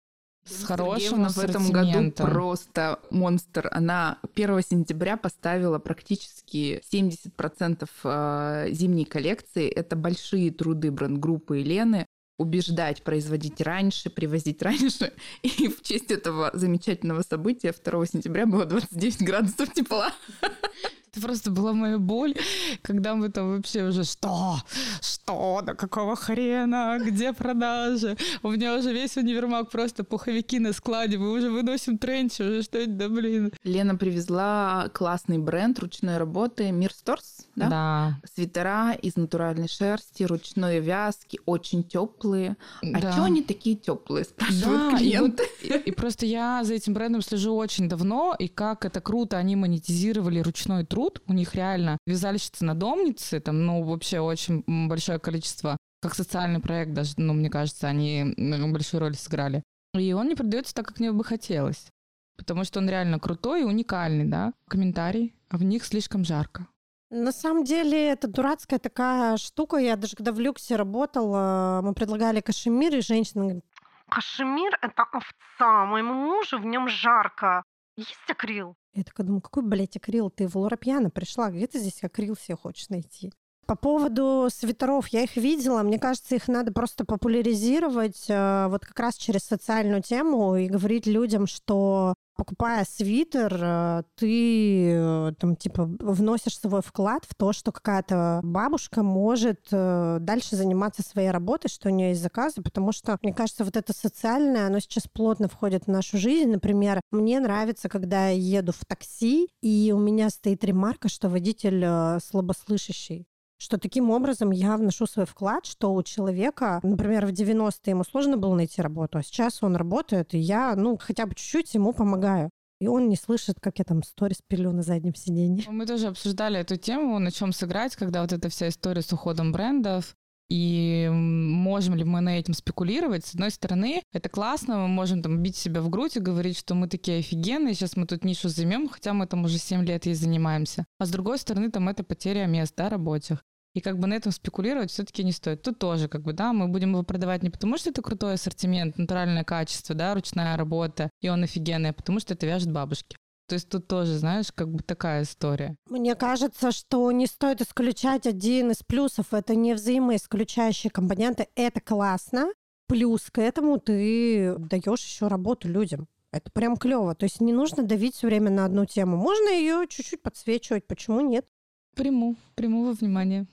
С 0.46 0.64
хорошим 0.64 1.28
в 1.28 1.38
этом 1.38 1.70
году 1.70 2.12
просто 2.12 3.00
монстр. 3.10 3.68
Она 3.72 4.18
1 4.34 4.62
сентября 4.62 5.16
поставила 5.16 5.78
практически 5.78 6.80
70% 6.90 7.88
э, 8.04 8.68
зимней 8.70 9.04
коллекции. 9.04 9.68
Это 9.68 9.96
большие 9.96 10.52
труды 10.52 10.90
бренд-группы 10.90 11.58
Елены 11.58 12.06
убеждать 12.38 13.02
производить 13.02 13.60
раньше, 13.60 14.10
привозить 14.10 14.62
раньше. 14.62 15.12
И 15.42 15.68
в 15.68 15.82
честь 15.82 16.10
этого 16.10 16.50
замечательного 16.52 17.22
события 17.22 17.72
2 17.72 18.06
сентября 18.06 18.46
было 18.46 18.64
29 18.64 19.22
градусов 19.22 19.72
тепла. 19.72 20.12
Это 21.16 21.26
просто 21.26 21.50
была 21.50 21.72
моя 21.72 21.98
боль, 21.98 22.34
когда 22.82 23.14
мы 23.14 23.30
там 23.30 23.56
вообще 23.56 23.84
уже 23.84 24.04
что? 24.04 24.56
Что? 25.00 25.62
Да 25.64 25.74
какого 25.74 26.14
хрена? 26.14 26.98
Где 27.00 27.32
продажи? 27.32 28.18
У 28.42 28.50
меня 28.50 28.76
уже 28.76 28.92
весь 28.92 29.16
универмаг 29.16 29.70
просто 29.70 30.04
пуховики 30.04 30.58
на 30.58 30.74
складе. 30.74 31.16
Мы 31.16 31.32
уже 31.32 31.48
выносим 31.48 31.96
тренчи. 31.96 32.42
Уже 32.42 32.62
что 32.62 32.78
это, 32.78 32.90
да 32.90 33.08
блин. 33.08 33.50
Лена 33.64 33.96
привезла 33.96 34.90
классный 34.92 35.38
бренд 35.38 35.78
ручной 35.78 36.18
работы 36.18 36.70
Мир 36.70 36.92
Сторс, 36.92 37.46
да? 37.56 37.68
Да. 37.70 38.20
Свитера 38.34 38.92
из 38.92 39.16
натуральной 39.16 39.68
шерсти, 39.68 40.24
ручной 40.24 40.80
вязки, 40.80 41.40
очень 41.46 41.82
теплые. 41.82 42.58
А 42.82 43.00
да. 43.00 43.12
что 43.12 43.24
они 43.24 43.42
такие 43.42 43.76
теплые, 43.76 44.26
спрашивают 44.26 44.92
да, 44.92 44.98
клиенты. 44.98 45.44
И, 45.62 45.72
вот, 45.72 45.80
и, 45.86 45.88
и 45.88 45.92
просто 45.92 46.26
я 46.26 46.62
за 46.62 46.74
этим 46.74 46.92
брендом 46.92 47.22
слежу 47.22 47.54
очень 47.54 47.88
давно, 47.88 48.36
и 48.38 48.48
как 48.48 48.84
это 48.84 49.00
круто 49.00 49.38
они 49.38 49.56
монетизировали 49.56 50.40
ручной 50.40 50.84
труд 50.84 51.05
труд. 51.10 51.22
У 51.26 51.32
них 51.32 51.54
реально 51.54 51.98
вязальщицы-надомницы, 52.06 53.40
там, 53.40 53.64
ну, 53.66 53.82
вообще 53.82 54.20
очень 54.20 54.64
большое 54.88 55.18
количество, 55.18 55.76
как 56.02 56.14
социальный 56.14 56.60
проект 56.60 56.92
даже, 56.92 57.14
ну, 57.16 57.32
мне 57.32 57.50
кажется, 57.50 57.88
они 57.88 58.34
большую 58.72 59.00
роль 59.00 59.14
сыграли. 59.14 59.62
И 59.94 60.12
он 60.12 60.28
не 60.28 60.34
продается 60.34 60.74
так, 60.74 60.86
как 60.86 61.00
мне 61.00 61.12
бы 61.12 61.24
хотелось. 61.24 61.88
потому 62.36 62.64
что 62.64 62.80
он 62.80 62.88
реально 62.88 63.18
крутой 63.18 63.62
и 63.62 63.64
уникальный, 63.64 64.24
да. 64.24 64.52
Комментарий, 64.68 65.34
а 65.48 65.56
в 65.56 65.62
них 65.62 65.84
слишком 65.84 66.24
жарко. 66.24 66.66
На 67.10 67.32
самом 67.32 67.64
деле, 67.64 68.10
это 68.10 68.28
дурацкая 68.28 68.78
такая 68.78 69.36
штука. 69.36 69.76
Я 69.78 69.96
даже 69.96 70.16
когда 70.16 70.32
в 70.32 70.40
люксе 70.40 70.76
работала, 70.76 71.80
мы 71.82 71.94
предлагали 71.94 72.40
кашемир, 72.40 72.94
и 72.96 73.00
женщина 73.00 73.44
говорит, 73.44 73.64
кашемир— 74.10 74.78
это 74.82 75.04
овца, 75.04 75.86
моему 75.86 76.14
мужу 76.14 76.58
в 76.58 76.66
нем 76.66 76.88
жарко. 76.88 77.62
Есть 77.96 78.28
акрил? 78.28 78.74
Я 78.96 79.04
такая 79.04 79.26
думаю, 79.26 79.42
какой, 79.42 79.62
блядь, 79.62 79.96
акрил? 79.98 80.30
Ты 80.30 80.48
в 80.48 80.56
Лорапьяно 80.56 81.10
пришла, 81.10 81.50
где 81.50 81.66
ты 81.66 81.78
здесь 81.78 82.02
акрил 82.02 82.34
себе 82.34 82.56
хочешь 82.56 82.88
найти? 82.88 83.30
По 83.66 83.74
поводу 83.74 84.46
свитеров, 84.48 85.08
я 85.08 85.22
их 85.24 85.34
видела, 85.34 85.82
мне 85.82 85.98
кажется, 85.98 86.36
их 86.36 86.46
надо 86.46 86.72
просто 86.72 87.04
популяризировать 87.04 88.26
э, 88.28 88.68
вот 88.68 88.86
как 88.86 89.00
раз 89.00 89.16
через 89.16 89.40
социальную 89.40 90.02
тему 90.02 90.54
и 90.54 90.68
говорить 90.68 91.08
людям, 91.08 91.48
что 91.48 92.14
покупая 92.36 92.86
свитер, 92.88 93.58
э, 93.60 94.02
ты 94.14 94.92
э, 94.92 95.32
там 95.40 95.56
типа 95.56 95.84
вносишь 95.84 96.60
свой 96.60 96.80
вклад 96.80 97.24
в 97.28 97.34
то, 97.34 97.52
что 97.52 97.72
какая-то 97.72 98.38
бабушка 98.44 99.02
может 99.02 99.66
дальше 99.70 100.54
заниматься 100.54 101.02
своей 101.02 101.30
работой, 101.30 101.66
что 101.68 101.88
у 101.88 101.92
нее 101.92 102.10
есть 102.10 102.22
заказы, 102.22 102.62
потому 102.62 102.92
что, 102.92 103.18
мне 103.20 103.34
кажется, 103.34 103.64
вот 103.64 103.76
это 103.76 103.92
социальное, 103.92 104.68
оно 104.68 104.78
сейчас 104.78 105.08
плотно 105.12 105.48
входит 105.48 105.86
в 105.86 105.90
нашу 105.90 106.18
жизнь. 106.18 106.52
Например, 106.52 107.00
мне 107.10 107.40
нравится, 107.40 107.88
когда 107.88 108.28
я 108.28 108.58
еду 108.58 108.70
в 108.70 108.84
такси, 108.86 109.48
и 109.60 109.92
у 109.92 109.98
меня 109.98 110.30
стоит 110.30 110.62
ремарка, 110.62 111.08
что 111.08 111.28
водитель 111.28 112.20
слабослышащий 112.20 113.26
что 113.58 113.78
таким 113.78 114.10
образом 114.10 114.50
я 114.50 114.76
вношу 114.76 115.06
свой 115.06 115.26
вклад, 115.26 115.66
что 115.66 115.94
у 115.94 116.02
человека, 116.02 116.80
например, 116.82 117.26
в 117.26 117.30
90-е 117.30 117.90
ему 117.90 118.04
сложно 118.04 118.36
было 118.36 118.54
найти 118.54 118.82
работу, 118.82 119.18
а 119.18 119.22
сейчас 119.22 119.62
он 119.62 119.76
работает, 119.76 120.34
и 120.34 120.38
я, 120.38 120.74
ну, 120.76 120.98
хотя 121.00 121.26
бы 121.26 121.34
чуть-чуть 121.34 121.74
ему 121.74 121.92
помогаю. 121.92 122.50
И 122.78 122.88
он 122.88 123.08
не 123.08 123.16
слышит, 123.16 123.56
как 123.58 123.78
я 123.78 123.84
там 123.84 124.02
сторис 124.02 124.42
пилю 124.46 124.70
на 124.72 124.82
заднем 124.82 125.14
сиденье. 125.14 125.64
Мы 125.68 125.86
тоже 125.86 126.08
обсуждали 126.08 126.60
эту 126.60 126.76
тему, 126.76 127.18
на 127.18 127.30
чем 127.30 127.52
сыграть, 127.52 127.96
когда 127.96 128.20
вот 128.20 128.32
эта 128.32 128.50
вся 128.50 128.68
история 128.68 129.00
с 129.00 129.12
уходом 129.12 129.50
брендов, 129.50 130.14
и 130.48 131.08
можем 131.10 131.94
ли 131.94 132.04
мы 132.04 132.20
на 132.20 132.38
этим 132.38 132.54
спекулировать? 132.54 133.26
С 133.26 133.34
одной 133.34 133.50
стороны, 133.50 134.02
это 134.12 134.28
классно, 134.28 134.78
мы 134.78 134.88
можем 134.88 135.22
там 135.22 135.42
бить 135.42 135.56
себя 135.56 135.80
в 135.80 135.88
грудь 135.88 136.16
и 136.16 136.20
говорить, 136.20 136.58
что 136.58 136.74
мы 136.74 136.88
такие 136.88 137.18
офигенные, 137.18 137.74
сейчас 137.74 137.96
мы 137.96 138.06
тут 138.06 138.24
нишу 138.24 138.48
займем, 138.48 138.88
хотя 138.88 139.12
мы 139.12 139.26
там 139.26 139.44
уже 139.44 139.58
7 139.58 139.84
лет 139.84 140.06
ей 140.06 140.14
занимаемся. 140.14 140.86
А 140.98 141.06
с 141.06 141.10
другой 141.10 141.38
стороны, 141.38 141.70
там 141.70 141.88
это 141.88 142.04
потеря 142.04 142.46
мест, 142.46 142.74
да, 142.76 142.88
рабочих. 142.88 143.42
И 143.74 143.80
как 143.80 143.98
бы 143.98 144.06
на 144.06 144.14
этом 144.14 144.32
спекулировать 144.32 144.90
все-таки 144.90 145.22
не 145.22 145.32
стоит. 145.32 145.60
Тут 145.62 145.78
тоже, 145.78 146.08
как 146.08 146.22
бы, 146.22 146.32
да, 146.32 146.54
мы 146.54 146.68
будем 146.68 146.92
его 146.92 147.02
продавать 147.02 147.42
не 147.42 147.50
потому, 147.50 147.76
что 147.76 147.90
это 147.90 148.00
крутой 148.00 148.34
ассортимент, 148.34 148.96
натуральное 148.96 149.44
качество, 149.44 149.94
да, 149.94 150.14
ручная 150.14 150.56
работа, 150.56 151.10
и 151.20 151.28
он 151.28 151.42
офигенный, 151.42 151.90
а 151.90 151.92
потому 151.92 152.18
что 152.20 152.32
это 152.32 152.46
вяжет 152.46 152.72
бабушки. 152.72 153.18
То 153.46 153.54
есть 153.54 153.68
тут 153.68 153.86
тоже, 153.86 154.18
знаешь, 154.18 154.50
как 154.52 154.68
бы 154.68 154.82
такая 154.82 155.22
история. 155.22 155.76
Мне 155.88 156.16
кажется, 156.16 156.72
что 156.72 157.10
не 157.12 157.26
стоит 157.26 157.60
исключать 157.60 158.26
один 158.26 158.72
из 158.72 158.82
плюсов. 158.82 159.32
Это 159.32 159.54
не 159.54 159.74
взаимоисключающие 159.74 160.90
компоненты. 160.90 161.48
Это 161.54 161.80
классно. 161.80 162.48
Плюс 162.88 163.30
к 163.30 163.38
этому 163.38 163.78
ты 163.78 164.56
даешь 164.58 165.04
еще 165.04 165.28
работу 165.28 165.68
людям. 165.68 166.08
Это 166.32 166.50
прям 166.50 166.76
клево. 166.76 167.14
То 167.14 167.24
есть 167.24 167.40
не 167.40 167.52
нужно 167.52 167.84
давить 167.84 168.16
все 168.16 168.26
время 168.26 168.50
на 168.50 168.64
одну 168.64 168.84
тему. 168.84 169.16
Можно 169.16 169.50
ее 169.50 169.86
чуть-чуть 169.88 170.22
подсвечивать. 170.22 170.86
Почему 170.86 171.20
нет? 171.20 171.46
Приму, 171.94 172.36
приму 172.56 172.84
во 172.84 172.92
внимание. 172.92 173.46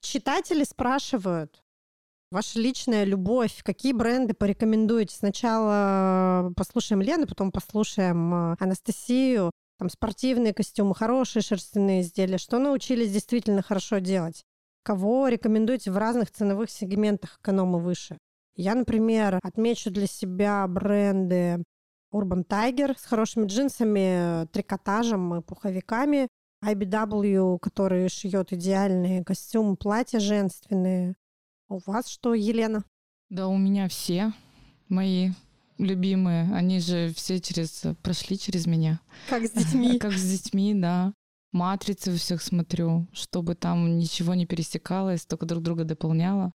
Читатели 0.00 0.64
спрашивают, 0.64 1.62
ваша 2.30 2.60
личная 2.60 3.04
любовь, 3.04 3.62
какие 3.62 3.92
бренды 3.92 4.34
порекомендуете? 4.34 5.16
Сначала 5.16 6.52
послушаем 6.56 7.02
Лену, 7.02 7.26
потом 7.26 7.52
послушаем 7.52 8.52
э, 8.52 8.56
Анастасию. 8.58 9.50
Там 9.78 9.88
спортивные 9.90 10.52
костюмы, 10.52 10.94
хорошие 10.94 11.42
шерстяные 11.42 12.02
изделия. 12.02 12.38
Что 12.38 12.58
научились 12.58 13.12
действительно 13.12 13.62
хорошо 13.62 13.98
делать? 13.98 14.42
Кого 14.82 15.28
рекомендуете 15.28 15.90
в 15.90 15.98
разных 15.98 16.30
ценовых 16.30 16.70
сегментах 16.70 17.38
эконома 17.40 17.78
выше? 17.78 18.18
Я, 18.56 18.74
например, 18.74 19.38
отмечу 19.42 19.90
для 19.90 20.08
себя 20.08 20.66
бренды 20.66 21.62
Urban 22.12 22.44
Tiger 22.44 22.98
с 22.98 23.04
хорошими 23.04 23.46
джинсами, 23.46 24.46
трикотажем 24.48 25.36
и 25.36 25.42
пуховиками. 25.42 26.28
IBW, 26.64 27.58
который 27.60 28.08
шьет 28.08 28.52
идеальные 28.52 29.24
костюмы, 29.24 29.76
платья 29.76 30.18
женственные. 30.18 31.14
У 31.68 31.78
вас 31.86 32.08
что, 32.08 32.34
Елена? 32.34 32.84
Да, 33.30 33.48
у 33.48 33.58
меня 33.58 33.88
все 33.88 34.32
мои 34.88 35.30
любимые. 35.76 36.52
Они 36.54 36.80
же 36.80 37.12
все 37.14 37.40
через 37.40 37.84
прошли 38.02 38.38
через 38.38 38.66
меня. 38.66 39.00
Как 39.28 39.44
с 39.44 39.50
детьми. 39.52 39.98
Как 39.98 40.12
с 40.12 40.30
детьми, 40.30 40.74
да. 40.74 41.12
Матрицы 41.52 42.14
всех 42.16 42.42
смотрю, 42.42 43.06
чтобы 43.12 43.54
там 43.54 43.98
ничего 43.98 44.34
не 44.34 44.46
пересекалось, 44.46 45.26
только 45.26 45.46
друг 45.46 45.62
друга 45.62 45.84
дополняло. 45.84 46.52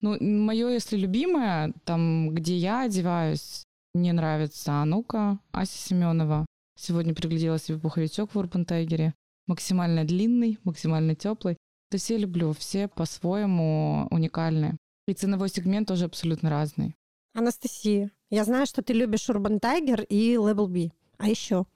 Ну, 0.00 0.16
мое, 0.20 0.70
если 0.70 0.96
любимое, 0.96 1.72
там, 1.84 2.30
где 2.34 2.56
я 2.56 2.82
одеваюсь, 2.82 3.64
мне 3.94 4.12
нравится 4.12 4.72
Анука, 4.82 5.38
Ася 5.52 5.78
Семенова. 5.78 6.46
Сегодня 6.76 7.14
приглядела 7.14 7.58
себе 7.58 7.78
пуховичок 7.78 8.34
в 8.34 8.38
Урбан 8.38 8.64
Тайгере 8.64 9.14
максимально 9.46 10.04
длинный, 10.04 10.58
максимально 10.64 11.14
теплый. 11.14 11.56
То 11.94 11.98
все 11.98 12.16
люблю, 12.16 12.52
все 12.52 12.88
по-своему 12.88 14.08
уникальные. 14.10 14.78
И 15.06 15.12
ценовой 15.12 15.48
сегмент 15.48 15.86
тоже 15.86 16.06
абсолютно 16.06 16.50
разный. 16.50 16.96
Анастасия, 17.34 18.10
я 18.30 18.42
знаю, 18.44 18.66
что 18.66 18.82
ты 18.82 18.92
любишь 18.92 19.30
Urban 19.30 19.60
Tiger 19.60 20.04
и 20.04 20.34
Level 20.34 20.66
B. 20.66 20.90
А 21.18 21.28
еще? 21.28 21.66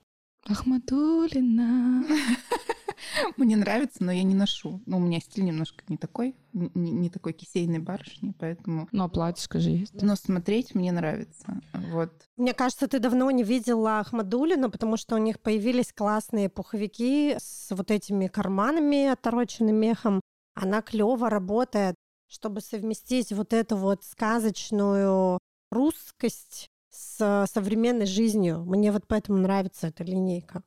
Ахмадулина. 0.45 2.05
Мне 3.37 3.57
нравится, 3.57 4.03
но 4.05 4.13
я 4.13 4.23
не 4.23 4.35
ношу. 4.35 4.81
Ну, 4.87 4.99
у 4.99 5.01
меня 5.01 5.21
стиль 5.21 5.45
немножко 5.45 5.85
не 5.89 5.97
такой, 5.97 6.35
не, 6.53 6.91
не 6.91 7.11
такой 7.11 7.33
кисейной 7.33 7.79
барышни, 7.79 8.35
поэтому... 8.39 8.89
Ну, 8.93 9.05
а 9.05 9.09
платьишко 9.09 9.61
же 9.61 9.71
есть. 9.71 10.01
Но 10.03 10.17
смотреть 10.17 10.75
мне 10.75 10.93
нравится. 10.93 11.61
Вот. 11.73 12.13
Мне 12.37 12.55
кажется, 12.55 12.89
ты 12.89 12.99
давно 12.99 13.31
не 13.31 13.43
видела 13.43 14.01
Ахмадулину, 14.01 14.71
потому 14.71 14.97
что 14.97 15.15
у 15.15 15.19
них 15.19 15.41
появились 15.41 15.93
классные 15.93 16.49
пуховики 16.49 17.37
с 17.39 17.75
вот 17.75 17.91
этими 17.91 18.27
карманами, 18.27 19.07
отороченным 19.07 19.77
мехом. 19.77 20.21
Она 20.55 20.83
клево 20.83 21.31
работает, 21.31 21.95
чтобы 22.29 22.61
совместить 22.61 23.33
вот 23.33 23.53
эту 23.53 23.77
вот 23.77 24.05
сказочную 24.05 25.39
русскость 25.71 26.69
с 26.91 27.47
современной 27.53 28.07
жизнью. 28.07 28.65
Мне 28.65 28.93
вот 28.93 29.05
поэтому 29.07 29.39
нравится 29.39 29.89
эта 29.89 30.05
линейка. 30.05 30.63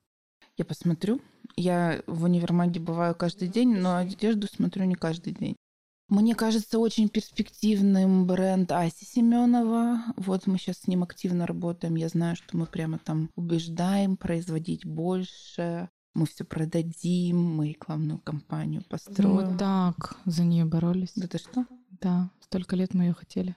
Я 0.57 0.65
посмотрю. 0.65 1.19
Я 1.62 2.02
в 2.08 2.24
универмаге 2.24 2.80
бываю 2.80 3.13
каждый 3.13 3.47
день, 3.47 3.76
но 3.76 3.97
одежду 3.97 4.47
смотрю 4.47 4.86
не 4.86 4.95
каждый 4.95 5.34
день. 5.34 5.56
Мне 6.10 6.34
кажется 6.34 6.80
очень 6.80 7.08
перспективным 7.08 8.26
бренд 8.26 8.71
Аси 8.71 9.06
Семенова. 9.06 10.02
Вот 10.17 10.47
мы 10.47 10.58
сейчас 10.58 10.80
с 10.80 10.88
ним 10.88 11.04
активно 11.04 11.45
работаем. 11.45 11.95
Я 11.95 12.10
знаю, 12.10 12.36
что 12.36 12.58
мы 12.58 12.65
прямо 12.65 12.97
там 12.97 13.30
убеждаем 13.36 14.17
производить 14.17 14.86
больше. 14.86 15.88
Мы 16.15 16.26
все 16.26 16.43
продадим, 16.43 17.38
мы 17.38 17.69
рекламную 17.69 18.19
кампанию 18.19 18.84
построим. 18.89 19.36
Мы 19.36 19.58
так 19.58 20.17
за 20.26 20.43
нее 20.43 20.65
боролись. 20.65 21.13
Да 21.15 21.28
ты 21.28 21.38
что? 21.38 21.65
Да, 22.02 22.32
столько 22.41 22.76
лет 22.76 22.95
мы 22.95 23.04
ее 23.04 23.13
хотели. 23.13 23.56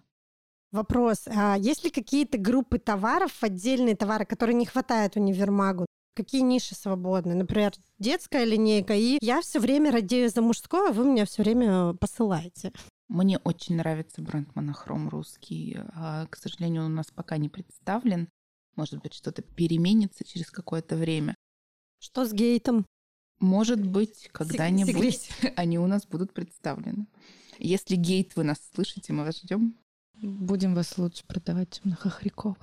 Вопрос. 0.71 1.27
А 1.27 1.57
есть 1.57 1.85
ли 1.85 1.91
какие-то 1.91 2.37
группы 2.37 2.79
товаров, 2.79 3.33
отдельные 3.41 3.97
товары, 3.97 4.27
которые 4.27 4.55
не 4.55 4.67
хватает 4.67 5.17
универмагу? 5.17 5.87
Какие 6.15 6.41
ниши 6.43 6.75
свободны. 6.75 7.35
Например, 7.35 7.73
детская 7.99 8.45
линейка, 8.45 8.95
и 8.95 9.19
я 9.21 9.41
все 9.43 9.61
время 9.61 9.91
радею 9.91 10.29
за 10.31 10.43
мужское, 10.43 10.93
вы 10.93 11.05
меня 11.05 11.27
все 11.27 11.43
время 11.43 11.95
посылаете. 11.95 12.73
Мне 13.09 13.39
очень 13.39 13.77
нравится 13.77 14.23
бренд 14.23 14.55
Монохром 14.55 15.09
русский. 15.09 15.77
А, 15.95 16.27
к 16.27 16.37
сожалению, 16.37 16.85
он 16.85 16.93
у 16.93 16.97
нас 16.97 17.07
пока 17.15 17.37
не 17.37 17.49
представлен. 17.49 18.29
Может 18.77 19.03
быть, 19.03 19.15
что-то 19.15 19.43
переменится 19.43 20.25
через 20.25 20.51
какое-то 20.51 20.97
время. 20.97 21.35
Что 22.01 22.25
с 22.25 22.33
гейтом? 22.33 22.87
Может 23.41 23.85
быть, 23.85 24.29
когда-нибудь 24.33 25.29
они 25.57 25.79
у 25.79 25.87
нас 25.87 26.07
будут 26.07 26.33
представлены. 26.33 27.07
Если 27.59 27.97
гейт 27.97 28.37
вы 28.37 28.45
нас 28.45 28.59
слышите, 28.75 29.13
мы 29.13 29.25
вас 29.25 29.41
ждем. 29.41 29.79
Будем 30.23 30.75
вас 30.75 30.97
лучше 30.99 31.25
продавать, 31.27 31.81
чем 31.81 31.91
на 31.91 31.97
Хохрякова. 31.97 32.57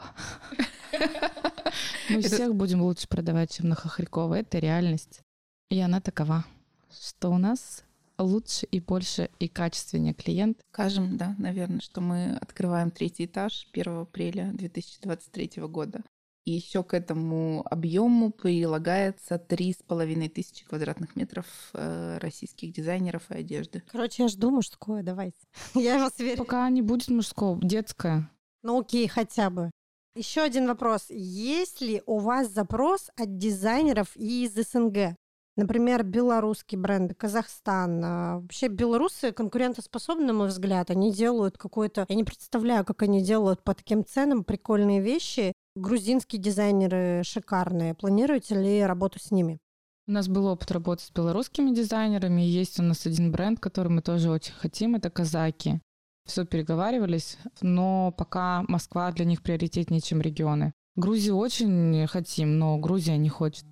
Мы 2.10 2.22
всех 2.22 2.56
будем 2.56 2.82
лучше 2.82 3.08
продавать, 3.08 3.54
чем 3.54 3.70
на 3.70 3.76
Хохрякова. 3.76 4.36
Это 4.36 4.60
реальность. 4.60 5.22
И 5.70 5.80
она 5.80 6.02
такова, 6.02 6.46
что 6.90 7.30
у 7.30 7.38
нас 7.38 7.84
лучше 8.18 8.66
и 8.68 8.80
больше 8.80 9.30
и 9.40 9.48
качественнее 9.48 10.14
клиент. 10.14 10.60
Скажем, 10.74 11.18
да, 11.18 11.36
наверное, 11.38 11.82
что 11.82 12.02
мы 12.02 12.38
открываем 12.38 12.92
третий 12.92 13.26
этаж 13.26 13.68
1 13.74 14.00
апреля 14.00 14.52
2023 14.54 15.64
года. 15.64 16.02
И 16.44 16.52
еще 16.52 16.84
к 16.84 16.96
этому 16.96 17.64
объему 17.70 18.32
прилагается 18.32 19.38
три 19.38 19.74
с 19.74 19.84
половиной 19.84 20.28
тысячи 20.28 20.66
квадратных 20.66 21.16
метров 21.16 21.46
э, 21.74 22.18
российских 22.20 22.74
дизайнеров 22.74 23.30
и 23.30 23.36
одежды. 23.36 23.84
Короче, 23.92 24.24
я 24.24 24.30
жду 24.30 24.50
мужское, 24.50 25.04
давайте. 25.04 25.38
Я 25.76 26.00
вас 26.00 26.18
верю. 26.18 26.38
Пока 26.38 26.68
не 26.70 26.82
будет 26.82 27.10
мужского, 27.10 27.60
детское. 27.62 28.30
Ну 28.64 28.80
окей, 28.80 29.08
хотя 29.08 29.50
бы. 29.52 29.70
Еще 30.16 30.42
один 30.42 30.68
вопрос. 30.68 31.06
Есть 31.10 31.80
ли 31.80 32.02
у 32.06 32.20
вас 32.20 32.50
запрос 32.50 33.12
от 33.16 33.38
дизайнеров 33.38 34.16
из 34.18 34.54
СНГ? 34.54 35.16
Например, 35.58 36.04
белорусские 36.04 36.80
бренды, 36.80 37.14
Казахстан. 37.14 38.02
А, 38.04 38.40
вообще 38.40 38.68
белорусы 38.68 39.32
конкурентоспособны, 39.32 40.26
на 40.26 40.34
мой 40.34 40.48
взгляд. 40.48 40.90
Они 40.90 41.14
делают 41.14 41.58
какой-то... 41.58 42.06
Я 42.10 42.16
не 42.16 42.24
представляю, 42.24 42.84
как 42.84 43.02
они 43.04 43.22
делают 43.22 43.64
по 43.64 43.74
таким 43.74 44.06
ценам 44.06 44.44
прикольные 44.44 45.02
вещи. 45.02 45.54
Грузинские 45.76 46.42
дизайнеры 46.42 47.24
шикарные. 47.24 47.94
Планируете 47.94 48.62
ли 48.62 48.84
работу 48.84 49.20
с 49.20 49.32
ними? 49.32 49.60
У 50.06 50.12
нас 50.12 50.28
был 50.28 50.48
опыт 50.48 50.70
работы 50.72 51.04
с 51.06 51.12
белорусскими 51.12 51.74
дизайнерами. 51.74 52.42
Есть 52.42 52.78
у 52.82 52.84
нас 52.84 53.06
один 53.06 53.32
бренд, 53.32 53.62
который 53.62 53.88
мы 53.88 54.02
тоже 54.02 54.30
очень 54.30 54.54
хотим. 54.54 54.96
Это 54.96 55.10
казаки. 55.10 55.80
Все 56.26 56.46
переговаривались, 56.46 57.38
но 57.62 58.14
пока 58.18 58.66
Москва 58.68 59.14
для 59.14 59.24
них 59.24 59.42
приоритетнее, 59.42 60.02
чем 60.02 60.20
регионы. 60.20 60.74
Грузию 60.98 61.38
очень 61.38 62.06
хотим, 62.08 62.60
но 62.60 62.78
Грузия 62.78 63.16
не 63.16 63.30
хочет. 63.30 63.66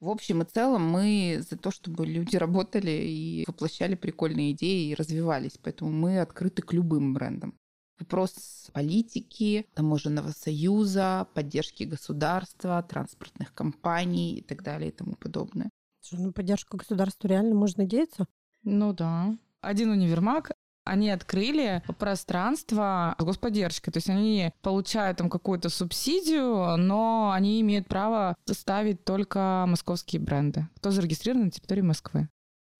В 0.00 0.10
общем 0.10 0.42
и 0.42 0.44
целом 0.44 0.86
мы 0.86 1.42
за 1.48 1.56
то, 1.56 1.70
чтобы 1.70 2.04
люди 2.04 2.36
работали 2.36 2.90
и 2.90 3.44
воплощали 3.46 3.94
прикольные 3.94 4.52
идеи 4.52 4.90
и 4.90 4.94
развивались. 4.94 5.58
Поэтому 5.62 5.90
мы 5.90 6.20
открыты 6.20 6.60
к 6.60 6.74
любым 6.74 7.14
брендам. 7.14 7.58
Вопрос 7.98 8.70
политики, 8.72 9.66
таможенного 9.74 10.30
союза, 10.30 11.28
поддержки 11.34 11.84
государства, 11.84 12.82
транспортных 12.82 13.54
компаний 13.54 14.36
и 14.36 14.42
так 14.42 14.62
далее 14.62 14.90
и 14.90 14.94
тому 14.94 15.14
подобное. 15.14 15.70
На 16.12 16.32
поддержку 16.32 16.76
государства 16.76 17.28
реально 17.28 17.54
можно 17.54 17.84
надеяться? 17.84 18.26
Ну 18.62 18.92
да. 18.92 19.36
Один 19.60 19.90
универмаг 19.90 20.52
они 20.84 21.10
открыли 21.10 21.82
пространство 21.98 23.14
с 23.18 23.24
господдержкой. 23.24 23.92
То 23.92 23.98
есть 23.98 24.10
они 24.10 24.52
получают 24.60 25.18
там 25.18 25.30
какую-то 25.30 25.70
субсидию, 25.70 26.76
но 26.76 27.32
они 27.34 27.60
имеют 27.62 27.88
право 27.88 28.36
ставить 28.50 29.04
только 29.04 29.64
московские 29.66 30.20
бренды. 30.20 30.68
Кто 30.76 30.90
зарегистрирован 30.90 31.46
на 31.46 31.50
территории 31.50 31.80
Москвы. 31.80 32.28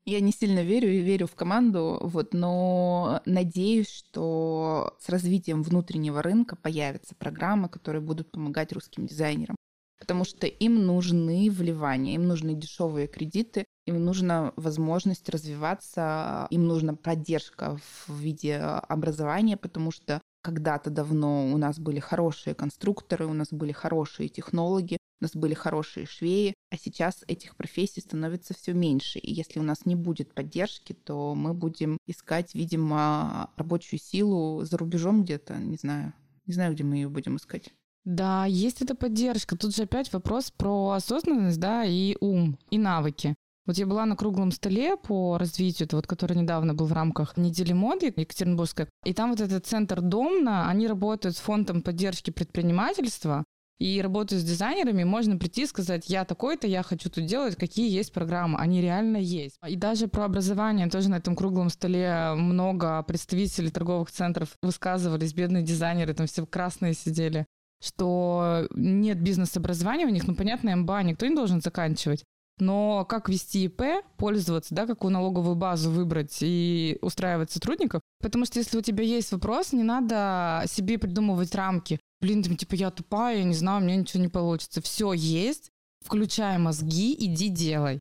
Я 0.07 0.21
не 0.21 0.33
сильно 0.33 0.63
верю 0.63 0.93
и 0.93 1.01
верю 1.01 1.27
в 1.27 1.35
команду, 1.35 1.99
вот, 2.03 2.35
но 2.35 3.23
надеюсь, 3.25 3.89
что 3.89 4.95
с 5.01 5.09
развитием 5.09 5.63
внутреннего 5.63 6.21
рынка 6.23 6.57
появятся 6.57 7.15
программы, 7.15 7.71
которые 7.71 8.03
будут 8.03 8.31
помогать 8.31 8.73
русским 8.73 9.07
дизайнерам. 9.07 9.57
Потому 9.99 10.25
что 10.25 10.47
им 10.47 10.85
нужны 10.85 11.49
вливания, 11.51 12.17
им 12.17 12.29
нужны 12.29 12.53
дешевые 12.55 13.07
кредиты, 13.07 13.65
им 13.87 14.05
нужна 14.05 14.53
возможность 14.57 15.31
развиваться, 15.31 16.47
им 16.51 16.67
нужна 16.67 16.95
поддержка 16.95 17.79
в 18.07 18.15
виде 18.15 18.57
образования, 18.57 19.57
потому 19.57 19.91
что 19.91 20.21
когда-то 20.43 20.91
давно 20.91 21.51
у 21.51 21.57
нас 21.57 21.79
были 21.79 22.01
хорошие 22.01 22.55
конструкторы, 22.55 23.25
у 23.27 23.33
нас 23.33 23.49
были 23.51 23.73
хорошие 23.73 24.29
технологи, 24.29 24.99
у 25.21 25.25
нас 25.25 25.35
были 25.35 25.55
хорошие 25.55 26.07
швеи, 26.07 26.55
а 26.71 26.77
сейчас 26.77 27.25
этих 27.27 27.57
профессий 27.57 28.01
становится 28.01 28.55
все 28.55 28.73
меньше. 28.73 29.19
И 29.19 29.33
если 29.33 29.61
у 29.61 29.63
нас 29.63 29.87
не 29.87 29.95
будет 29.95 30.35
поддержки, 30.35 30.93
то 30.93 31.35
мы 31.35 31.55
будем 31.55 31.99
искать, 32.07 32.55
видимо, 32.55 33.51
рабочую 33.57 34.01
силу 34.01 34.65
за 34.65 34.77
рубежом 34.77 35.25
где-то, 35.25 35.57
не 35.57 35.77
знаю. 35.77 36.13
Не 36.47 36.55
знаю, 36.55 36.75
где 36.75 36.85
мы 36.85 36.97
ее 36.97 37.09
будем 37.09 37.37
искать. 37.37 37.71
Да, 38.05 38.45
есть 38.45 38.83
эта 38.83 38.95
поддержка. 38.95 39.57
Тут 39.57 39.75
же 39.75 39.85
опять 39.85 40.13
вопрос 40.13 40.51
про 40.51 40.91
осознанность, 40.91 41.59
да, 41.59 41.85
и 41.85 42.17
ум, 42.21 42.59
и 42.71 42.77
навыки. 42.77 43.35
Вот 43.67 43.79
я 43.79 43.87
была 43.87 44.05
на 44.05 44.15
круглом 44.15 44.51
столе 44.53 44.99
по 44.99 45.39
развитию, 45.39 45.87
это 45.87 45.97
вот, 45.97 46.07
который 46.07 46.37
недавно 46.37 46.75
был 46.75 46.85
в 46.85 46.93
рамках 46.93 47.39
недели 47.39 47.73
моды 47.73 48.13
Екатеринбургской, 48.15 48.89
и 49.07 49.15
там 49.15 49.31
вот 49.31 49.41
этот 49.41 49.65
центр 49.65 50.03
Домна, 50.03 50.69
они 50.69 50.87
работают 50.87 51.35
с 51.35 51.41
фондом 51.41 51.81
поддержки 51.81 52.31
предпринимательства, 52.31 53.43
и 53.85 54.01
работаю 54.01 54.41
с 54.41 54.45
дизайнерами, 54.45 55.05
можно 55.05 55.37
прийти 55.37 55.65
и 55.65 55.67
сказать, 55.67 56.05
я 56.09 56.25
такой-то, 56.25 56.67
я 56.67 56.83
хочу 56.83 57.11
тут 57.11 57.27
делать, 57.27 57.55
какие 57.55 57.95
есть 57.95 58.15
программы. 58.15 58.59
Они 58.59 58.81
реально 58.81 59.19
есть. 59.19 59.57
И 59.69 59.77
даже 59.77 60.09
про 60.09 60.25
образование 60.25 60.89
тоже 60.89 61.11
на 61.11 61.17
этом 61.17 61.37
круглом 61.37 61.69
столе 61.69 62.33
много 62.35 63.03
представителей 63.03 63.71
торговых 63.71 64.11
центров 64.11 64.57
высказывались, 64.63 65.35
бедные 65.35 65.63
дизайнеры, 65.63 66.15
там 66.15 66.27
все 66.27 66.47
красные 66.47 66.95
сидели 66.95 67.45
что 67.83 68.67
нет 68.75 69.21
бизнес-образования 69.21 70.07
у 70.07 70.09
них, 70.09 70.27
ну, 70.27 70.35
понятно, 70.35 70.75
МБА 70.75 71.03
никто 71.03 71.27
не 71.27 71.35
должен 71.35 71.61
заканчивать. 71.61 72.25
Но 72.59 73.05
как 73.05 73.29
вести 73.29 73.65
ИП, 73.65 73.83
пользоваться, 74.17 74.75
да, 74.75 74.87
какую 74.87 75.13
налоговую 75.13 75.57
базу 75.57 75.91
выбрать 75.91 76.39
и 76.41 76.99
устраивать 77.03 77.51
сотрудников? 77.51 78.01
Потому 78.23 78.47
что 78.47 78.59
если 78.59 78.79
у 78.79 78.81
тебя 78.81 79.03
есть 79.03 79.33
вопрос, 79.33 79.73
не 79.73 79.83
надо 79.83 80.63
себе 80.67 80.99
придумывать 80.99 81.55
рамки. 81.55 81.99
Блин, 82.25 82.43
там, 82.43 82.57
типа, 82.57 82.75
я 82.75 82.91
тупая, 82.91 83.37
я 83.37 83.45
не 83.45 83.53
знаю, 83.53 83.83
у 83.83 83.85
меня 83.85 83.97
ничего 83.97 84.23
не 84.23 84.31
получится. 84.31 84.81
Все 84.81 85.13
есть, 85.13 85.71
включай 86.03 86.57
мозги, 86.57 87.15
иди 87.19 87.51
делай. 87.51 88.01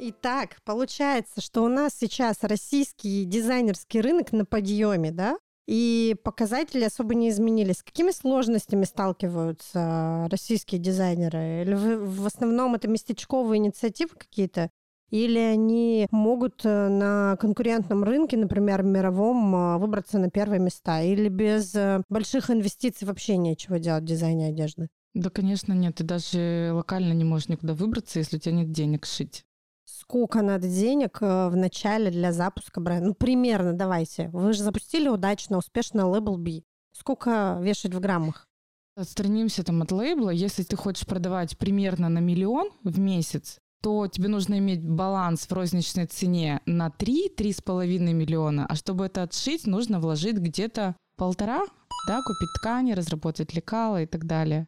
Итак, 0.00 0.56
получается, 0.64 1.40
что 1.40 1.62
у 1.62 1.68
нас 1.68 1.92
сейчас 1.94 2.38
российский 2.42 3.24
дизайнерский 3.24 4.00
рынок 4.00 4.32
на 4.32 4.44
подъеме, 4.44 5.12
да? 5.12 5.38
И 5.68 6.16
показатели 6.24 6.82
особо 6.82 7.14
не 7.14 7.28
изменились. 7.28 7.76
С 7.76 7.82
какими 7.84 8.10
сложностями 8.10 8.82
сталкиваются 8.82 10.26
российские 10.28 10.80
дизайнеры? 10.80 11.62
Или 11.62 11.74
в 11.74 12.26
основном 12.26 12.74
это 12.74 12.88
местечковые 12.88 13.58
инициативы 13.58 14.16
какие-то? 14.18 14.70
Или 15.10 15.38
они 15.38 16.06
могут 16.10 16.64
э, 16.64 16.88
на 16.88 17.36
конкурентном 17.36 18.04
рынке, 18.04 18.36
например, 18.36 18.82
мировом, 18.82 19.54
э, 19.54 19.78
выбраться 19.78 20.18
на 20.18 20.30
первые 20.30 20.60
места? 20.60 21.00
Или 21.00 21.28
без 21.28 21.74
э, 21.74 22.02
больших 22.10 22.50
инвестиций 22.50 23.06
вообще 23.06 23.38
нечего 23.38 23.78
делать 23.78 24.02
в 24.02 24.06
дизайне 24.06 24.48
одежды? 24.48 24.88
Да, 25.14 25.30
конечно, 25.30 25.72
нет. 25.72 25.96
Ты 25.96 26.04
даже 26.04 26.70
локально 26.74 27.12
не 27.14 27.24
можешь 27.24 27.48
никуда 27.48 27.72
выбраться, 27.72 28.18
если 28.18 28.36
у 28.36 28.40
тебя 28.40 28.54
нет 28.54 28.70
денег 28.70 29.06
шить 29.06 29.44
сколько 29.90 30.42
надо 30.42 30.68
денег 30.68 31.20
в 31.20 31.52
начале 31.54 32.10
для 32.10 32.32
запуска 32.32 32.80
бренда? 32.80 33.08
Ну, 33.08 33.14
примерно, 33.14 33.72
давайте. 33.72 34.28
Вы 34.32 34.52
же 34.52 34.62
запустили 34.62 35.08
удачно, 35.08 35.58
успешно 35.58 36.06
лейбл 36.06 36.36
B. 36.36 36.62
Сколько 36.92 37.58
вешать 37.60 37.94
в 37.94 38.00
граммах? 38.00 38.48
Отстранимся 38.96 39.62
там 39.64 39.82
от 39.82 39.92
лейбла. 39.92 40.30
Если 40.30 40.62
ты 40.62 40.76
хочешь 40.76 41.06
продавать 41.06 41.56
примерно 41.56 42.08
на 42.08 42.18
миллион 42.18 42.70
в 42.82 42.98
месяц, 42.98 43.58
то 43.82 44.06
тебе 44.08 44.28
нужно 44.28 44.58
иметь 44.58 44.82
баланс 44.82 45.46
в 45.46 45.52
розничной 45.52 46.06
цене 46.06 46.60
на 46.66 46.88
3-3,5 46.88 47.98
миллиона, 48.12 48.66
а 48.66 48.74
чтобы 48.74 49.06
это 49.06 49.22
отшить, 49.22 49.66
нужно 49.66 50.00
вложить 50.00 50.36
где-то 50.36 50.96
полтора, 51.16 51.60
да, 52.06 52.20
купить 52.22 52.52
ткани, 52.56 52.92
разработать 52.92 53.54
лекала 53.54 54.02
и 54.02 54.06
так 54.06 54.26
далее. 54.26 54.66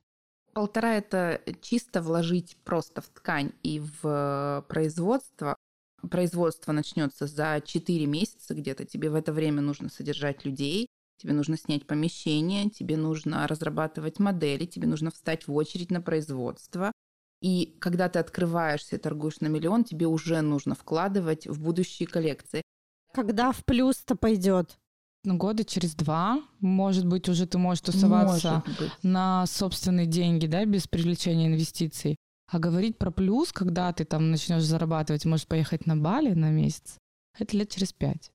Полтора– 0.52 0.94
это 0.96 1.40
чисто 1.60 2.02
вложить 2.02 2.56
просто 2.64 3.00
в 3.00 3.08
ткань 3.08 3.52
и 3.62 3.80
в 4.02 4.64
производство. 4.68 5.56
Производство 6.10 6.72
начнется 6.72 7.26
за 7.26 7.62
4 7.64 8.06
месяца 8.06 8.54
где-то. 8.54 8.84
Тебе 8.84 9.10
в 9.10 9.14
это 9.14 9.32
время 9.32 9.60
нужно 9.60 9.90
содержать 9.90 10.44
людей, 10.44 10.88
тебе 11.18 11.34
нужно 11.34 11.56
снять 11.56 11.86
помещение, 11.86 12.70
тебе 12.70 12.96
нужно 12.96 13.46
разрабатывать 13.46 14.18
модели, 14.18 14.64
тебе 14.66 14.88
нужно 14.88 15.10
встать 15.10 15.46
в 15.46 15.52
очередь 15.54 15.90
на 15.90 16.00
производство. 16.00 16.90
И 17.40 17.76
когда 17.80 18.08
ты 18.08 18.18
открываешься 18.18 18.96
и 18.96 18.98
торгуешь 18.98 19.40
на 19.40 19.46
миллион, 19.46 19.84
тебе 19.84 20.06
уже 20.06 20.40
нужно 20.42 20.74
вкладывать 20.74 21.46
в 21.46 21.60
будущие 21.60 22.06
коллекции. 22.06 22.62
Когда 23.12 23.52
в 23.52 23.64
плюс-то 23.64 24.14
пойдет? 24.14 24.78
Ну, 25.24 25.36
года 25.36 25.64
через 25.64 25.94
два, 25.94 26.42
может 26.60 27.06
быть, 27.06 27.28
уже 27.28 27.46
ты 27.46 27.58
можешь 27.58 27.82
тусоваться 27.82 28.62
на 29.02 29.46
собственные 29.46 30.06
деньги, 30.06 30.46
да, 30.46 30.64
без 30.64 30.86
привлечения 30.86 31.46
инвестиций. 31.46 32.16
А 32.50 32.58
говорить 32.58 32.98
про 32.98 33.10
плюс, 33.10 33.52
когда 33.52 33.92
ты 33.92 34.04
там 34.04 34.30
начнешь 34.30 34.64
зарабатывать, 34.64 35.24
можешь 35.24 35.46
поехать 35.46 35.86
на 35.86 35.96
Бали 35.96 36.32
на 36.32 36.50
месяц, 36.50 36.96
это 37.38 37.56
лет 37.56 37.70
через 37.70 37.92
пять. 37.92 38.30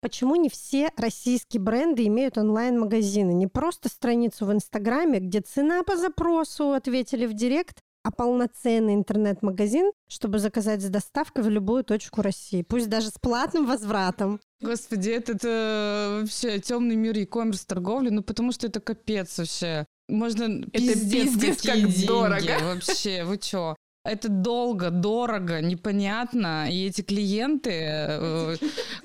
Почему 0.00 0.36
не 0.36 0.50
все 0.50 0.90
российские 0.96 1.62
бренды 1.62 2.06
имеют 2.06 2.36
онлайн-магазины? 2.36 3.32
Не 3.32 3.46
просто 3.46 3.88
страницу 3.88 4.44
в 4.44 4.52
Инстаграме, 4.52 5.20
где 5.20 5.40
цена 5.40 5.82
по 5.82 5.96
запросу 5.96 6.72
ответили 6.72 7.26
в 7.26 7.32
директ, 7.32 7.80
а 8.04 8.10
полноценный 8.10 8.94
интернет-магазин, 8.94 9.90
чтобы 10.08 10.38
заказать 10.38 10.82
с 10.82 10.88
доставкой 10.88 11.42
в 11.42 11.48
любую 11.48 11.84
точку 11.84 12.20
России, 12.22 12.62
пусть 12.62 12.88
даже 12.88 13.08
с 13.08 13.18
платным 13.18 13.66
возвратом. 13.66 14.40
Господи, 14.60 15.10
это, 15.10 15.32
это 15.32 16.18
вообще 16.20 16.60
темный 16.60 16.96
мир 16.96 17.16
e-commerce 17.16 17.64
торговли, 17.66 18.10
ну 18.10 18.22
потому 18.22 18.52
что 18.52 18.66
это 18.66 18.80
капец 18.80 19.38
вообще. 19.38 19.86
Можно 20.08 20.64
это 20.66 20.70
пиздец, 20.72 21.32
пиздец 21.32 21.62
как 21.62 21.76
деньги. 21.76 22.06
дорого. 22.06 22.58
Вообще, 22.62 23.24
вы 23.24 23.38
чё? 23.38 23.74
Это 24.04 24.28
долго, 24.28 24.90
дорого, 24.90 25.62
непонятно. 25.62 26.70
И 26.70 26.86
эти 26.86 27.00
клиенты, 27.00 27.70
э, 27.72 28.56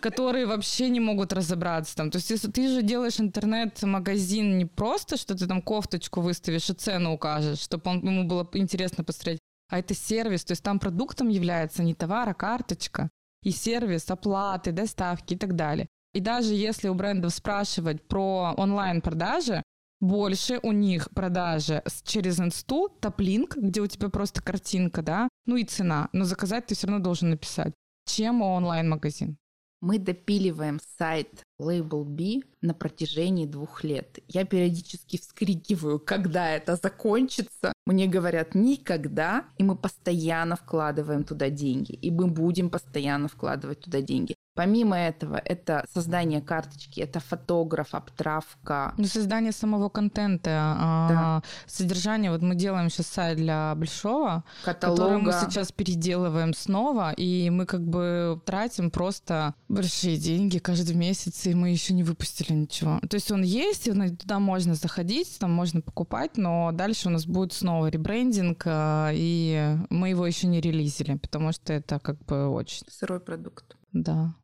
которые 0.01 0.45
вообще 0.45 0.89
не 0.89 0.99
могут 0.99 1.31
разобраться 1.31 1.95
там. 1.95 2.11
То 2.11 2.17
есть 2.17 2.29
если 2.29 2.51
ты 2.51 2.67
же 2.67 2.81
делаешь 2.81 3.19
интернет-магазин 3.19 4.57
не 4.57 4.65
просто, 4.65 5.15
что 5.15 5.35
ты 5.35 5.47
там 5.47 5.61
кофточку 5.61 6.19
выставишь 6.19 6.69
и 6.69 6.73
цену 6.73 7.13
укажешь, 7.13 7.59
чтобы 7.59 7.91
ему 7.91 8.25
было 8.25 8.47
интересно 8.53 9.05
посмотреть, 9.05 9.39
а 9.69 9.79
это 9.79 9.93
сервис, 9.93 10.43
то 10.43 10.51
есть 10.51 10.63
там 10.63 10.79
продуктом 10.79 11.29
является 11.29 11.81
не 11.81 11.93
товар, 11.93 12.27
а 12.29 12.33
карточка. 12.33 13.09
и 13.41 13.51
сервис 13.51 14.11
оплаты, 14.11 14.73
доставки 14.73 15.33
и 15.33 15.37
так 15.37 15.55
далее. 15.55 15.87
И 16.13 16.19
даже 16.19 16.53
если 16.53 16.89
у 16.89 16.93
брендов 16.93 17.33
спрашивать 17.33 18.05
про 18.07 18.53
онлайн-продажи, 18.57 19.63
больше 19.99 20.59
у 20.63 20.71
них 20.71 21.09
продажи 21.11 21.83
через 22.03 22.39
инсту, 22.39 22.89
топлинк, 22.99 23.57
где 23.57 23.81
у 23.81 23.87
тебя 23.87 24.09
просто 24.09 24.41
картинка, 24.41 25.01
да, 25.01 25.29
ну 25.45 25.55
и 25.57 25.63
цена, 25.63 26.09
но 26.13 26.25
заказать 26.25 26.67
ты 26.67 26.75
все 26.75 26.87
равно 26.87 27.03
должен 27.03 27.29
написать, 27.31 27.73
чем 28.05 28.41
онлайн-магазин. 28.41 29.37
Мы 29.81 29.97
допиливаем 29.97 30.79
сайт 30.97 31.43
Label 31.61 32.03
B 32.03 32.41
на 32.61 32.73
протяжении 32.73 33.45
двух 33.45 33.85
лет. 33.85 34.19
Я 34.27 34.43
периодически 34.43 35.17
вскрикиваю, 35.17 35.99
когда 35.99 36.49
это 36.49 36.75
закончится. 36.75 37.71
Мне 37.85 38.07
говорят 38.07 38.55
никогда, 38.55 39.45
и 39.57 39.63
мы 39.63 39.77
постоянно 39.77 40.57
вкладываем 40.57 41.23
туда 41.23 41.49
деньги, 41.49 41.93
и 41.93 42.11
мы 42.11 42.27
будем 42.27 42.69
постоянно 42.69 43.29
вкладывать 43.29 43.79
туда 43.79 44.01
деньги. 44.01 44.35
Помимо 44.59 44.97
этого, 44.97 45.37
это 45.37 45.85
создание 45.93 46.41
карточки, 46.41 46.99
это 46.99 47.21
фотограф, 47.21 47.95
обтравка. 47.95 48.93
Ну, 48.97 49.05
создание 49.05 49.53
самого 49.53 49.87
контента, 49.87 50.75
а, 50.77 51.09
да. 51.09 51.43
содержание. 51.65 52.29
Вот 52.29 52.41
мы 52.41 52.55
делаем 52.55 52.89
сейчас 52.89 53.07
сайт 53.07 53.37
для 53.37 53.73
Большого, 53.75 54.43
Каталога. 54.65 55.01
который 55.01 55.21
мы 55.21 55.31
сейчас 55.31 55.71
переделываем 55.71 56.53
снова, 56.53 57.13
и 57.13 57.49
мы 57.49 57.65
как 57.65 57.87
бы 57.87 58.41
тратим 58.45 58.91
просто 58.91 59.55
большие 59.69 60.17
деньги 60.17 60.57
каждый 60.57 60.97
месяц, 60.97 61.45
и 61.45 61.53
мы 61.53 61.69
еще 61.69 61.93
не 61.93 62.03
выпустили 62.03 62.51
ничего. 62.51 62.99
То 63.09 63.15
есть 63.15 63.31
он 63.31 63.43
есть, 63.43 63.87
и 63.87 63.93
туда 63.93 64.39
можно 64.39 64.75
заходить, 64.75 65.39
там 65.39 65.53
можно 65.53 65.79
покупать, 65.79 66.35
но 66.35 66.71
дальше 66.73 67.07
у 67.07 67.11
нас 67.11 67.25
будет 67.25 67.53
снова 67.53 67.87
ребрендинг, 67.87 68.63
а, 68.65 69.11
и 69.13 69.77
мы 69.89 70.09
его 70.09 70.27
еще 70.27 70.47
не 70.47 70.59
релизили, 70.59 71.15
потому 71.15 71.53
что 71.53 71.71
это 71.71 71.97
как 71.99 72.17
бы 72.25 72.49
очень... 72.49 72.85
Сырой 72.89 73.21
продукт. 73.21 73.77
Да. 73.93 74.35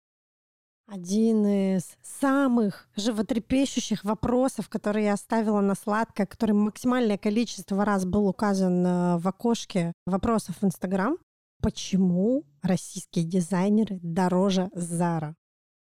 Один 0.88 1.48
из 1.48 1.98
самых 2.04 2.88
животрепещущих 2.96 4.04
вопросов, 4.04 4.70
который 4.70 5.06
я 5.06 5.14
оставила 5.14 5.60
на 5.60 5.74
сладкое, 5.74 6.28
который 6.28 6.52
максимальное 6.52 7.18
количество 7.18 7.84
раз 7.84 8.06
был 8.06 8.28
указан 8.28 8.86
э, 8.86 9.18
в 9.18 9.28
окошке 9.28 9.94
вопросов 10.06 10.58
в 10.62 10.66
Инстаграм. 10.66 11.18
Почему 11.62 12.44
российские 12.62 13.26
дизайнеры 13.26 14.00
дороже 14.04 14.70
Зара? 14.76 15.36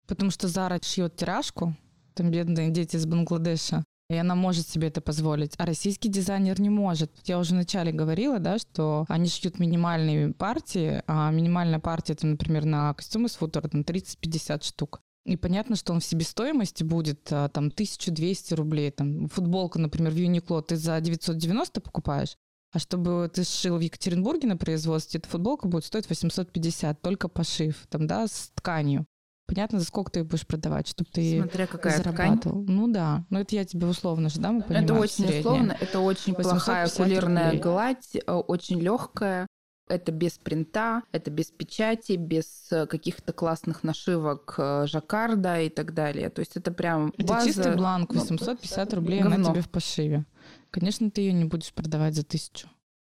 Потому 0.07 0.31
что 0.31 0.47
Зара 0.47 0.79
шьет 0.81 1.15
тиражку, 1.15 1.75
там 2.15 2.31
бедные 2.31 2.71
дети 2.71 2.95
из 2.95 3.05
Бангладеша, 3.05 3.83
и 4.09 4.15
она 4.15 4.35
может 4.35 4.67
себе 4.67 4.89
это 4.89 5.01
позволить, 5.01 5.53
а 5.57 5.65
российский 5.65 6.09
дизайнер 6.09 6.59
не 6.61 6.69
может. 6.69 7.11
Я 7.23 7.39
уже 7.39 7.53
вначале 7.53 7.91
говорила, 7.91 8.39
да, 8.39 8.59
что 8.59 9.05
они 9.09 9.27
шьют 9.27 9.59
минимальные 9.59 10.33
партии, 10.33 11.01
а 11.07 11.31
минимальная 11.31 11.79
партия, 11.79 12.13
это, 12.13 12.27
например, 12.27 12.65
на 12.65 12.93
костюмы 12.93 13.29
с 13.29 13.35
футера, 13.35 13.67
там 13.67 13.81
30-50 13.81 14.63
штук. 14.63 15.01
И 15.25 15.37
понятно, 15.37 15.75
что 15.75 15.91
он 15.91 16.01
в 16.01 16.05
себестоимости 16.05 16.83
будет 16.83 17.27
а, 17.31 17.49
там 17.49 17.67
1200 17.67 18.53
рублей. 18.53 18.91
Там, 18.91 19.27
футболку, 19.27 19.79
например, 19.79 20.11
в 20.11 20.17
Юникло 20.17 20.61
ты 20.61 20.75
за 20.75 20.99
990 21.01 21.81
покупаешь, 21.81 22.37
а 22.71 22.77
чтобы 22.77 23.31
ты 23.33 23.43
сшил 23.43 23.77
в 23.77 23.79
Екатеринбурге 23.79 24.47
на 24.47 24.55
производстве, 24.55 25.17
эта 25.17 25.27
футболка 25.27 25.67
будет 25.67 25.85
стоить 25.85 26.07
850, 26.07 27.01
только 27.01 27.27
пошив, 27.27 27.87
там, 27.89 28.05
да, 28.05 28.27
с 28.27 28.51
тканью. 28.53 29.07
Понятно, 29.47 29.79
за 29.79 29.85
сколько 29.85 30.11
ты 30.11 30.23
будешь 30.23 30.47
продавать, 30.47 30.87
чтобы 30.87 31.09
ты 31.11 31.39
Смотря 31.39 31.67
какая 31.67 31.97
зарабатывал. 31.97 32.63
Ткань. 32.63 32.75
Ну 32.75 32.87
да, 32.91 33.25
но 33.29 33.39
это 33.41 33.55
я 33.55 33.65
тебе 33.65 33.85
условно 33.85 34.29
же, 34.29 34.39
да, 34.39 34.51
мы 34.51 34.63
понимаем. 34.63 34.85
Это 34.85 34.93
очень 34.95 35.25
среднее. 35.25 35.39
условно, 35.39 35.77
это 35.79 35.99
очень 35.99 36.33
плохая 36.33 36.89
кулирная 36.89 37.45
рублей. 37.45 37.61
гладь, 37.61 38.15
э, 38.15 38.31
очень 38.31 38.79
легкая. 38.79 39.47
Это 39.87 40.11
без 40.11 40.39
принта, 40.39 41.03
это 41.11 41.29
без 41.29 41.51
печати, 41.51 42.13
без 42.13 42.71
э, 42.71 42.87
каких-то 42.87 43.33
классных 43.33 43.83
нашивок 43.83 44.55
э, 44.57 44.87
жаккарда 44.87 45.61
и 45.61 45.69
так 45.69 45.93
далее. 45.93 46.31
То 46.31 46.39
есть 46.39 46.57
это 46.57 46.71
прям 46.71 47.13
база... 47.19 47.35
Это 47.35 47.45
чистый 47.45 47.75
бланк, 47.75 48.15
850 48.15 48.89
ну, 48.89 48.95
рублей 48.95 49.19
говно. 49.21 49.35
она 49.35 49.51
тебе 49.51 49.61
в 49.61 49.69
пошиве. 49.69 50.25
Конечно, 50.71 51.11
ты 51.11 51.21
ее 51.21 51.33
не 51.33 51.45
будешь 51.45 51.71
продавать 51.71 52.15
за 52.15 52.23
тысячу. 52.23 52.67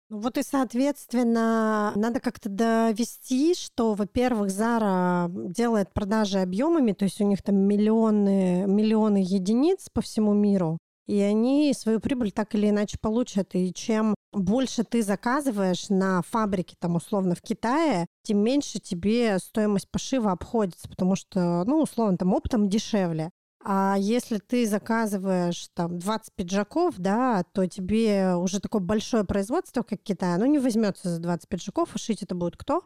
Ну 0.10 0.20
вот 0.20 0.38
и, 0.38 0.44
соответственно, 0.44 1.92
надо 1.96 2.20
как-то 2.20 2.48
довести, 2.48 3.56
что, 3.56 3.96
во-первых, 3.96 4.52
Зара 4.52 5.28
делает 5.30 5.92
продажи 5.94 6.40
объемами, 6.40 6.92
то 6.92 7.06
есть 7.06 7.20
у 7.22 7.26
них 7.26 7.42
там 7.42 7.56
миллионы, 7.56 8.66
миллионы 8.68 9.18
единиц 9.18 9.90
по 9.92 10.02
всему 10.02 10.34
миру, 10.34 10.78
и 11.08 11.20
они 11.22 11.74
свою 11.74 12.00
прибыль 12.00 12.32
так 12.32 12.54
или 12.54 12.70
иначе 12.70 13.00
получат. 13.02 13.56
И 13.56 13.74
чем 13.74 14.14
больше 14.32 14.84
ты 14.84 15.02
заказываешь 15.02 15.90
на 15.90 16.22
фабрике, 16.22 16.76
там, 16.80 16.98
условно, 16.98 17.34
в 17.34 17.42
Китае, 17.42 18.06
тем 18.22 18.40
меньше 18.44 18.80
тебе 18.80 19.40
стоимость 19.40 19.90
пошива 19.90 20.32
обходится, 20.32 20.88
потому 20.88 21.16
что, 21.16 21.64
ну, 21.66 21.82
условно, 21.82 22.16
там 22.18 22.32
оптом 22.34 22.70
дешевле. 22.70 23.32
А 23.68 23.96
если 23.98 24.38
ты 24.38 24.68
заказываешь 24.68 25.70
там 25.74 25.98
20 25.98 26.34
пиджаков, 26.36 26.96
да, 27.00 27.44
то 27.52 27.66
тебе 27.66 28.36
уже 28.36 28.60
такое 28.60 28.80
большое 28.80 29.24
производство, 29.24 29.82
как 29.82 30.04
Китай, 30.04 30.36
оно 30.36 30.46
не 30.46 30.60
возьмется 30.60 31.10
за 31.10 31.20
20 31.20 31.50
пиджаков, 31.50 31.90
а 31.96 31.98
шить 31.98 32.22
это 32.22 32.36
будет 32.36 32.58
кто? 32.58 32.84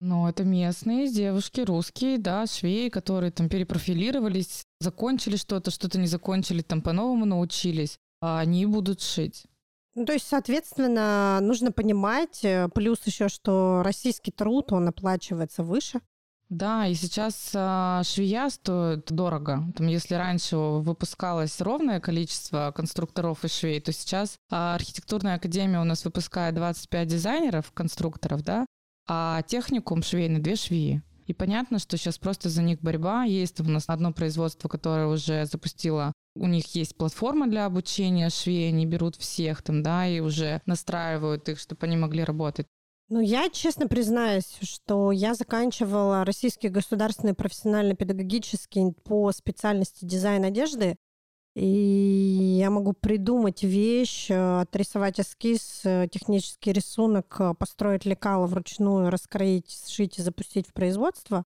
Ну, 0.00 0.26
это 0.26 0.42
местные 0.42 1.12
девушки, 1.12 1.60
русские, 1.60 2.16
да, 2.16 2.46
швеи, 2.46 2.88
которые 2.88 3.30
там 3.30 3.50
перепрофилировались, 3.50 4.64
закончили 4.80 5.36
что-то, 5.36 5.70
что-то 5.70 5.98
не 5.98 6.06
закончили, 6.06 6.62
там 6.62 6.80
по-новому 6.80 7.26
научились, 7.26 7.98
а 8.22 8.40
они 8.40 8.64
будут 8.64 9.02
шить. 9.02 9.44
Ну, 9.94 10.06
то 10.06 10.14
есть, 10.14 10.26
соответственно, 10.26 11.40
нужно 11.42 11.72
понимать, 11.72 12.42
э, 12.42 12.70
плюс 12.74 13.06
еще, 13.06 13.28
что 13.28 13.82
российский 13.84 14.30
труд, 14.30 14.72
он 14.72 14.88
оплачивается 14.88 15.62
выше. 15.62 16.00
Да, 16.52 16.86
и 16.86 16.92
сейчас 16.92 17.52
а, 17.54 18.02
швея 18.04 18.50
стоит 18.50 19.10
дорого. 19.10 19.64
Там, 19.74 19.86
если 19.86 20.16
раньше 20.16 20.56
выпускалось 20.56 21.58
ровное 21.62 21.98
количество 21.98 22.74
конструкторов 22.76 23.42
и 23.42 23.48
швей, 23.48 23.80
то 23.80 23.90
сейчас 23.90 24.36
а, 24.50 24.74
архитектурная 24.74 25.36
академия 25.36 25.80
у 25.80 25.84
нас 25.84 26.04
выпускает 26.04 26.54
25 26.54 27.08
дизайнеров, 27.08 27.72
конструкторов, 27.72 28.42
да, 28.42 28.66
а 29.08 29.40
техникум 29.44 30.02
швейный 30.02 30.40
две 30.40 30.56
швеи. 30.56 31.02
И 31.26 31.32
понятно, 31.32 31.78
что 31.78 31.96
сейчас 31.96 32.18
просто 32.18 32.50
за 32.50 32.60
них 32.60 32.82
борьба. 32.82 33.24
Есть 33.24 33.58
у 33.60 33.64
нас 33.64 33.84
одно 33.86 34.12
производство, 34.12 34.68
которое 34.68 35.06
уже 35.06 35.46
запустило 35.46 36.12
у 36.34 36.46
них 36.46 36.74
есть 36.74 36.96
платформа 36.96 37.46
для 37.46 37.66
обучения 37.66 38.30
швей, 38.30 38.68
они 38.68 38.86
берут 38.86 39.16
всех 39.16 39.62
там, 39.62 39.82
да, 39.82 40.06
и 40.06 40.20
уже 40.20 40.62
настраивают 40.64 41.48
их, 41.48 41.58
чтобы 41.58 41.86
они 41.86 41.96
могли 41.96 42.24
работать. 42.24 42.66
Ну, 43.14 43.20
я 43.20 43.50
честно 43.50 43.88
признаюсь, 43.88 44.56
что 44.62 45.12
я 45.12 45.34
заканчивала 45.34 46.24
Российский 46.24 46.70
государственный 46.70 47.34
профессионально-педагогический 47.34 48.94
по 49.04 49.30
специальности 49.32 50.06
дизайн 50.06 50.44
одежды. 50.44 50.96
И 51.54 51.66
я 52.58 52.70
могу 52.70 52.94
придумать 52.94 53.64
вещь, 53.64 54.30
э, 54.30 54.60
отрисовать 54.62 55.20
эскиз, 55.20 55.82
э, 55.84 56.08
технический 56.10 56.72
рисунок, 56.72 57.36
э, 57.38 57.52
построить 57.52 58.06
лекало 58.06 58.46
вручную, 58.46 59.10
раскроить, 59.10 59.70
сшить 59.86 60.18
и 60.18 60.22
запустить 60.22 60.66
в 60.66 60.72
производство. 60.72 61.44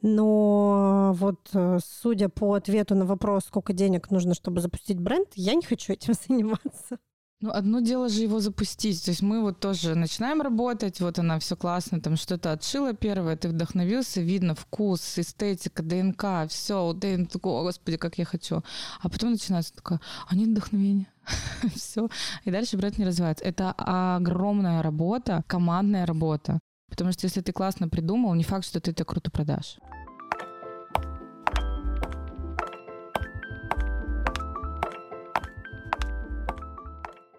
Но 0.00 1.12
вот 1.18 1.50
судя 1.84 2.30
по 2.30 2.54
ответу 2.54 2.94
на 2.94 3.04
вопрос, 3.04 3.44
сколько 3.44 3.74
денег 3.74 4.10
нужно, 4.10 4.32
чтобы 4.32 4.62
запустить 4.62 4.98
бренд, 4.98 5.28
я 5.34 5.54
не 5.54 5.66
хочу 5.66 5.92
этим 5.92 6.14
заниматься. 6.28 6.98
Ну, 7.44 7.50
одно 7.50 7.80
дело 7.80 8.08
же 8.08 8.22
его 8.22 8.40
запустить. 8.40 9.04
То 9.04 9.10
есть 9.10 9.20
мы 9.20 9.42
вот 9.42 9.60
тоже 9.60 9.94
начинаем 9.94 10.40
работать, 10.40 10.98
вот 11.00 11.18
она 11.18 11.38
все 11.38 11.56
классно, 11.56 12.00
там 12.00 12.16
что-то 12.16 12.52
отшила 12.52 12.94
первое, 12.94 13.36
ты 13.36 13.50
вдохновился, 13.50 14.22
видно 14.22 14.54
вкус, 14.54 15.18
эстетика, 15.18 15.82
ДНК, 15.82 16.48
все, 16.48 16.94
ДНК, 16.94 17.30
такой, 17.30 17.62
господи, 17.62 17.98
как 17.98 18.16
я 18.16 18.24
хочу. 18.24 18.62
А 19.02 19.10
потом 19.10 19.32
начинается 19.32 19.74
такое, 19.74 20.00
а 20.26 20.34
нет 20.34 20.48
вдохновения. 20.48 21.06
все. 21.74 22.08
И 22.44 22.50
дальше 22.50 22.78
бренд 22.78 22.96
не 22.96 23.04
развивается. 23.04 23.44
Это 23.44 23.72
огромная 23.76 24.82
работа, 24.82 25.44
командная 25.46 26.06
работа. 26.06 26.60
Потому 26.88 27.12
что 27.12 27.26
если 27.26 27.42
ты 27.42 27.52
классно 27.52 27.90
придумал, 27.90 28.32
не 28.32 28.44
факт, 28.44 28.64
что 28.64 28.80
ты 28.80 28.92
это 28.92 29.04
круто 29.04 29.30
продашь. 29.30 29.76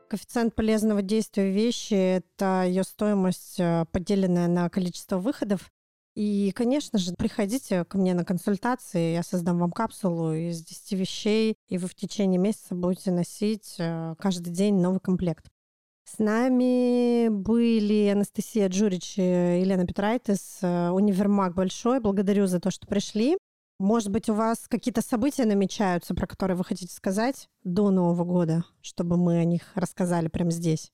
Коэффициент 0.08 0.54
полезного 0.54 1.02
действия 1.02 1.50
вещи— 1.50 1.94
это 1.94 2.64
ее 2.68 2.84
стоимость, 2.84 3.60
э, 3.60 3.86
поделенная 3.92 4.48
на 4.48 4.70
количество 4.70 5.18
выходов. 5.18 5.72
И, 6.16 6.52
конечно 6.56 7.00
же, 7.00 7.14
приходите 7.18 7.84
ко 7.86 7.98
мне 7.98 8.14
на 8.14 8.24
консультации, 8.24 9.14
я 9.14 9.24
создам 9.24 9.60
вам 9.60 9.72
капсулу 9.72 10.34
из 10.34 10.64
10 10.64 10.94
вещей, 10.94 11.56
и 11.68 11.78
вы 11.78 11.88
в 11.88 11.96
течение 11.96 12.40
месяца 12.40 12.76
будете 12.76 13.12
носить 13.12 13.76
э, 13.80 14.16
каждый 14.20 14.52
день 14.52 14.76
новый 14.76 15.00
комплект. 15.00 15.48
С 16.06 16.20
нами 16.20 17.30
были 17.30 18.10
Анастасия 18.10 18.70
Джурич 18.70 19.18
и 19.18 19.24
Елена 19.24 19.88
Петрайтес, 19.88 20.60
э, 20.62 20.90
универмаг 20.92 21.56
большой. 21.56 22.00
Благодарю 22.00 22.46
за 22.46 22.60
то, 22.60 22.70
что 22.70 22.86
пришли. 22.86 23.38
Может 23.80 24.10
быть, 24.10 24.30
у 24.30 24.34
вас 24.34 24.68
какие-то 24.70 25.02
события 25.02 25.46
намечаются, 25.46 26.16
про 26.16 26.28
которые 26.28 26.56
вы 26.56 26.64
хотите 26.64 26.94
сказать 26.94 27.50
до 27.64 27.92
Нового 27.92 28.24
года, 28.24 28.64
чтобы 28.82 29.18
мы 29.18 29.38
о 29.38 29.44
них 29.44 29.64
рассказали 29.76 30.30
прямо 30.30 30.52
здесь? 30.52 30.92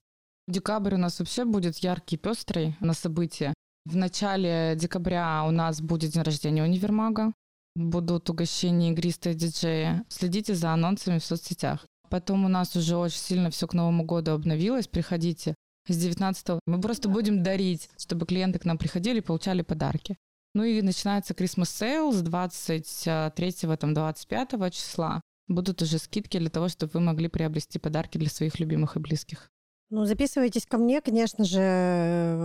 Декабрь 0.48 0.96
у 0.96 0.98
нас 0.98 1.20
вообще 1.20 1.46
будет 1.46 1.78
яркий, 1.78 2.18
пестрый 2.18 2.76
на 2.80 2.94
события. 2.94 3.54
В 3.86 3.96
начале 3.96 4.76
декабря 4.76 5.44
у 5.48 5.52
нас 5.52 5.80
будет 5.80 6.12
день 6.12 6.24
рождения 6.24 6.64
универмага. 6.64 7.34
Будут 7.76 8.30
угощения 8.30 8.92
игристые 8.92 9.36
диджеи. 9.36 10.04
Следите 10.10 10.56
за 10.56 10.74
анонсами 10.74 11.20
в 11.20 11.26
соцсетях. 11.26 11.86
Потом 12.10 12.46
у 12.46 12.48
нас 12.48 12.76
уже 12.76 12.98
очень 12.98 13.20
сильно 13.20 13.50
все 13.52 13.68
к 13.68 13.74
Новому 13.74 14.04
году 14.04 14.32
обновилось. 14.32 14.88
Приходите. 14.88 15.56
С 15.88 15.98
19 15.98 16.60
мы 16.66 16.82
просто 16.82 17.10
будем 17.10 17.44
дарить, 17.44 17.90
чтобы 17.98 18.26
клиенты 18.26 18.60
к 18.60 18.66
нам 18.66 18.78
приходили 18.78 19.20
и 19.20 19.22
получали 19.22 19.62
подарки. 19.62 20.18
Ну 20.54 20.64
и 20.64 20.82
начинается 20.82 21.34
Christmas 21.34 21.64
Sale 21.64 22.12
с 22.12 22.22
23 22.22 23.78
там, 23.78 23.94
25 23.94 24.74
числа. 24.74 25.22
Будут 25.48 25.82
уже 25.82 25.98
скидки 25.98 26.38
для 26.40 26.50
того, 26.50 26.68
чтобы 26.68 26.92
вы 26.94 27.00
могли 27.00 27.28
приобрести 27.28 27.80
подарки 27.80 28.18
для 28.18 28.30
своих 28.30 28.60
любимых 28.60 28.96
и 28.96 29.00
близких. 29.00 29.50
Ну, 29.90 30.06
записывайтесь 30.06 30.66
ко 30.66 30.78
мне, 30.78 31.02
конечно 31.02 31.44
же, 31.44 31.60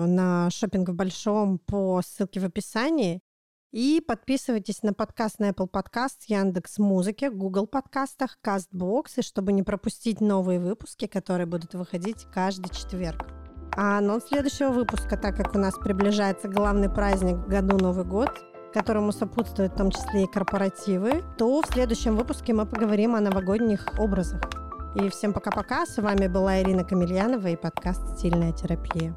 на 0.09 0.51
шопинг 0.51 0.89
в 0.89 0.95
большом 0.95 1.59
по 1.59 2.03
ссылке 2.03 2.41
в 2.41 2.45
описании. 2.45 3.21
И 3.73 4.03
подписывайтесь 4.05 4.83
на 4.83 4.93
подкаст 4.93 5.39
на 5.39 5.51
Apple 5.51 5.71
Podcast, 5.71 6.25
Яндекс 6.27 6.79
Музыке, 6.79 7.31
Google 7.31 7.67
подкастах, 7.67 8.39
CastBox, 8.45 9.05
и 9.19 9.23
чтобы 9.23 9.53
не 9.53 9.63
пропустить 9.63 10.21
новые 10.21 10.59
выпуски, 10.59 11.07
которые 11.07 11.47
будут 11.47 11.75
выходить 11.75 12.25
каждый 12.33 12.71
четверг. 12.71 13.46
А 13.77 13.99
анонс 13.99 14.25
следующего 14.29 14.71
выпуска, 14.71 15.19
так 15.19 15.37
как 15.37 15.55
у 15.55 15.59
нас 15.59 15.75
приближается 15.79 16.49
главный 16.49 16.89
праздник 16.89 17.47
году 17.47 17.77
Новый 17.77 18.07
год, 18.07 18.31
которому 18.73 19.13
сопутствуют 19.13 19.75
в 19.75 19.77
том 19.77 19.91
числе 19.91 20.25
и 20.25 20.27
корпоративы, 20.27 21.23
то 21.37 21.61
в 21.61 21.67
следующем 21.67 22.17
выпуске 22.17 22.55
мы 22.55 22.65
поговорим 22.65 23.15
о 23.15 23.21
новогодних 23.21 23.87
образах. 23.99 24.41
И 24.95 25.11
всем 25.11 25.35
пока-пока. 25.35 25.85
С 25.85 26.01
вами 26.01 26.27
была 26.27 26.63
Ирина 26.63 26.85
Камильянова 26.85 27.49
и 27.49 27.57
подкаст 27.57 28.17
«Стильная 28.17 28.53
терапия». 28.53 29.15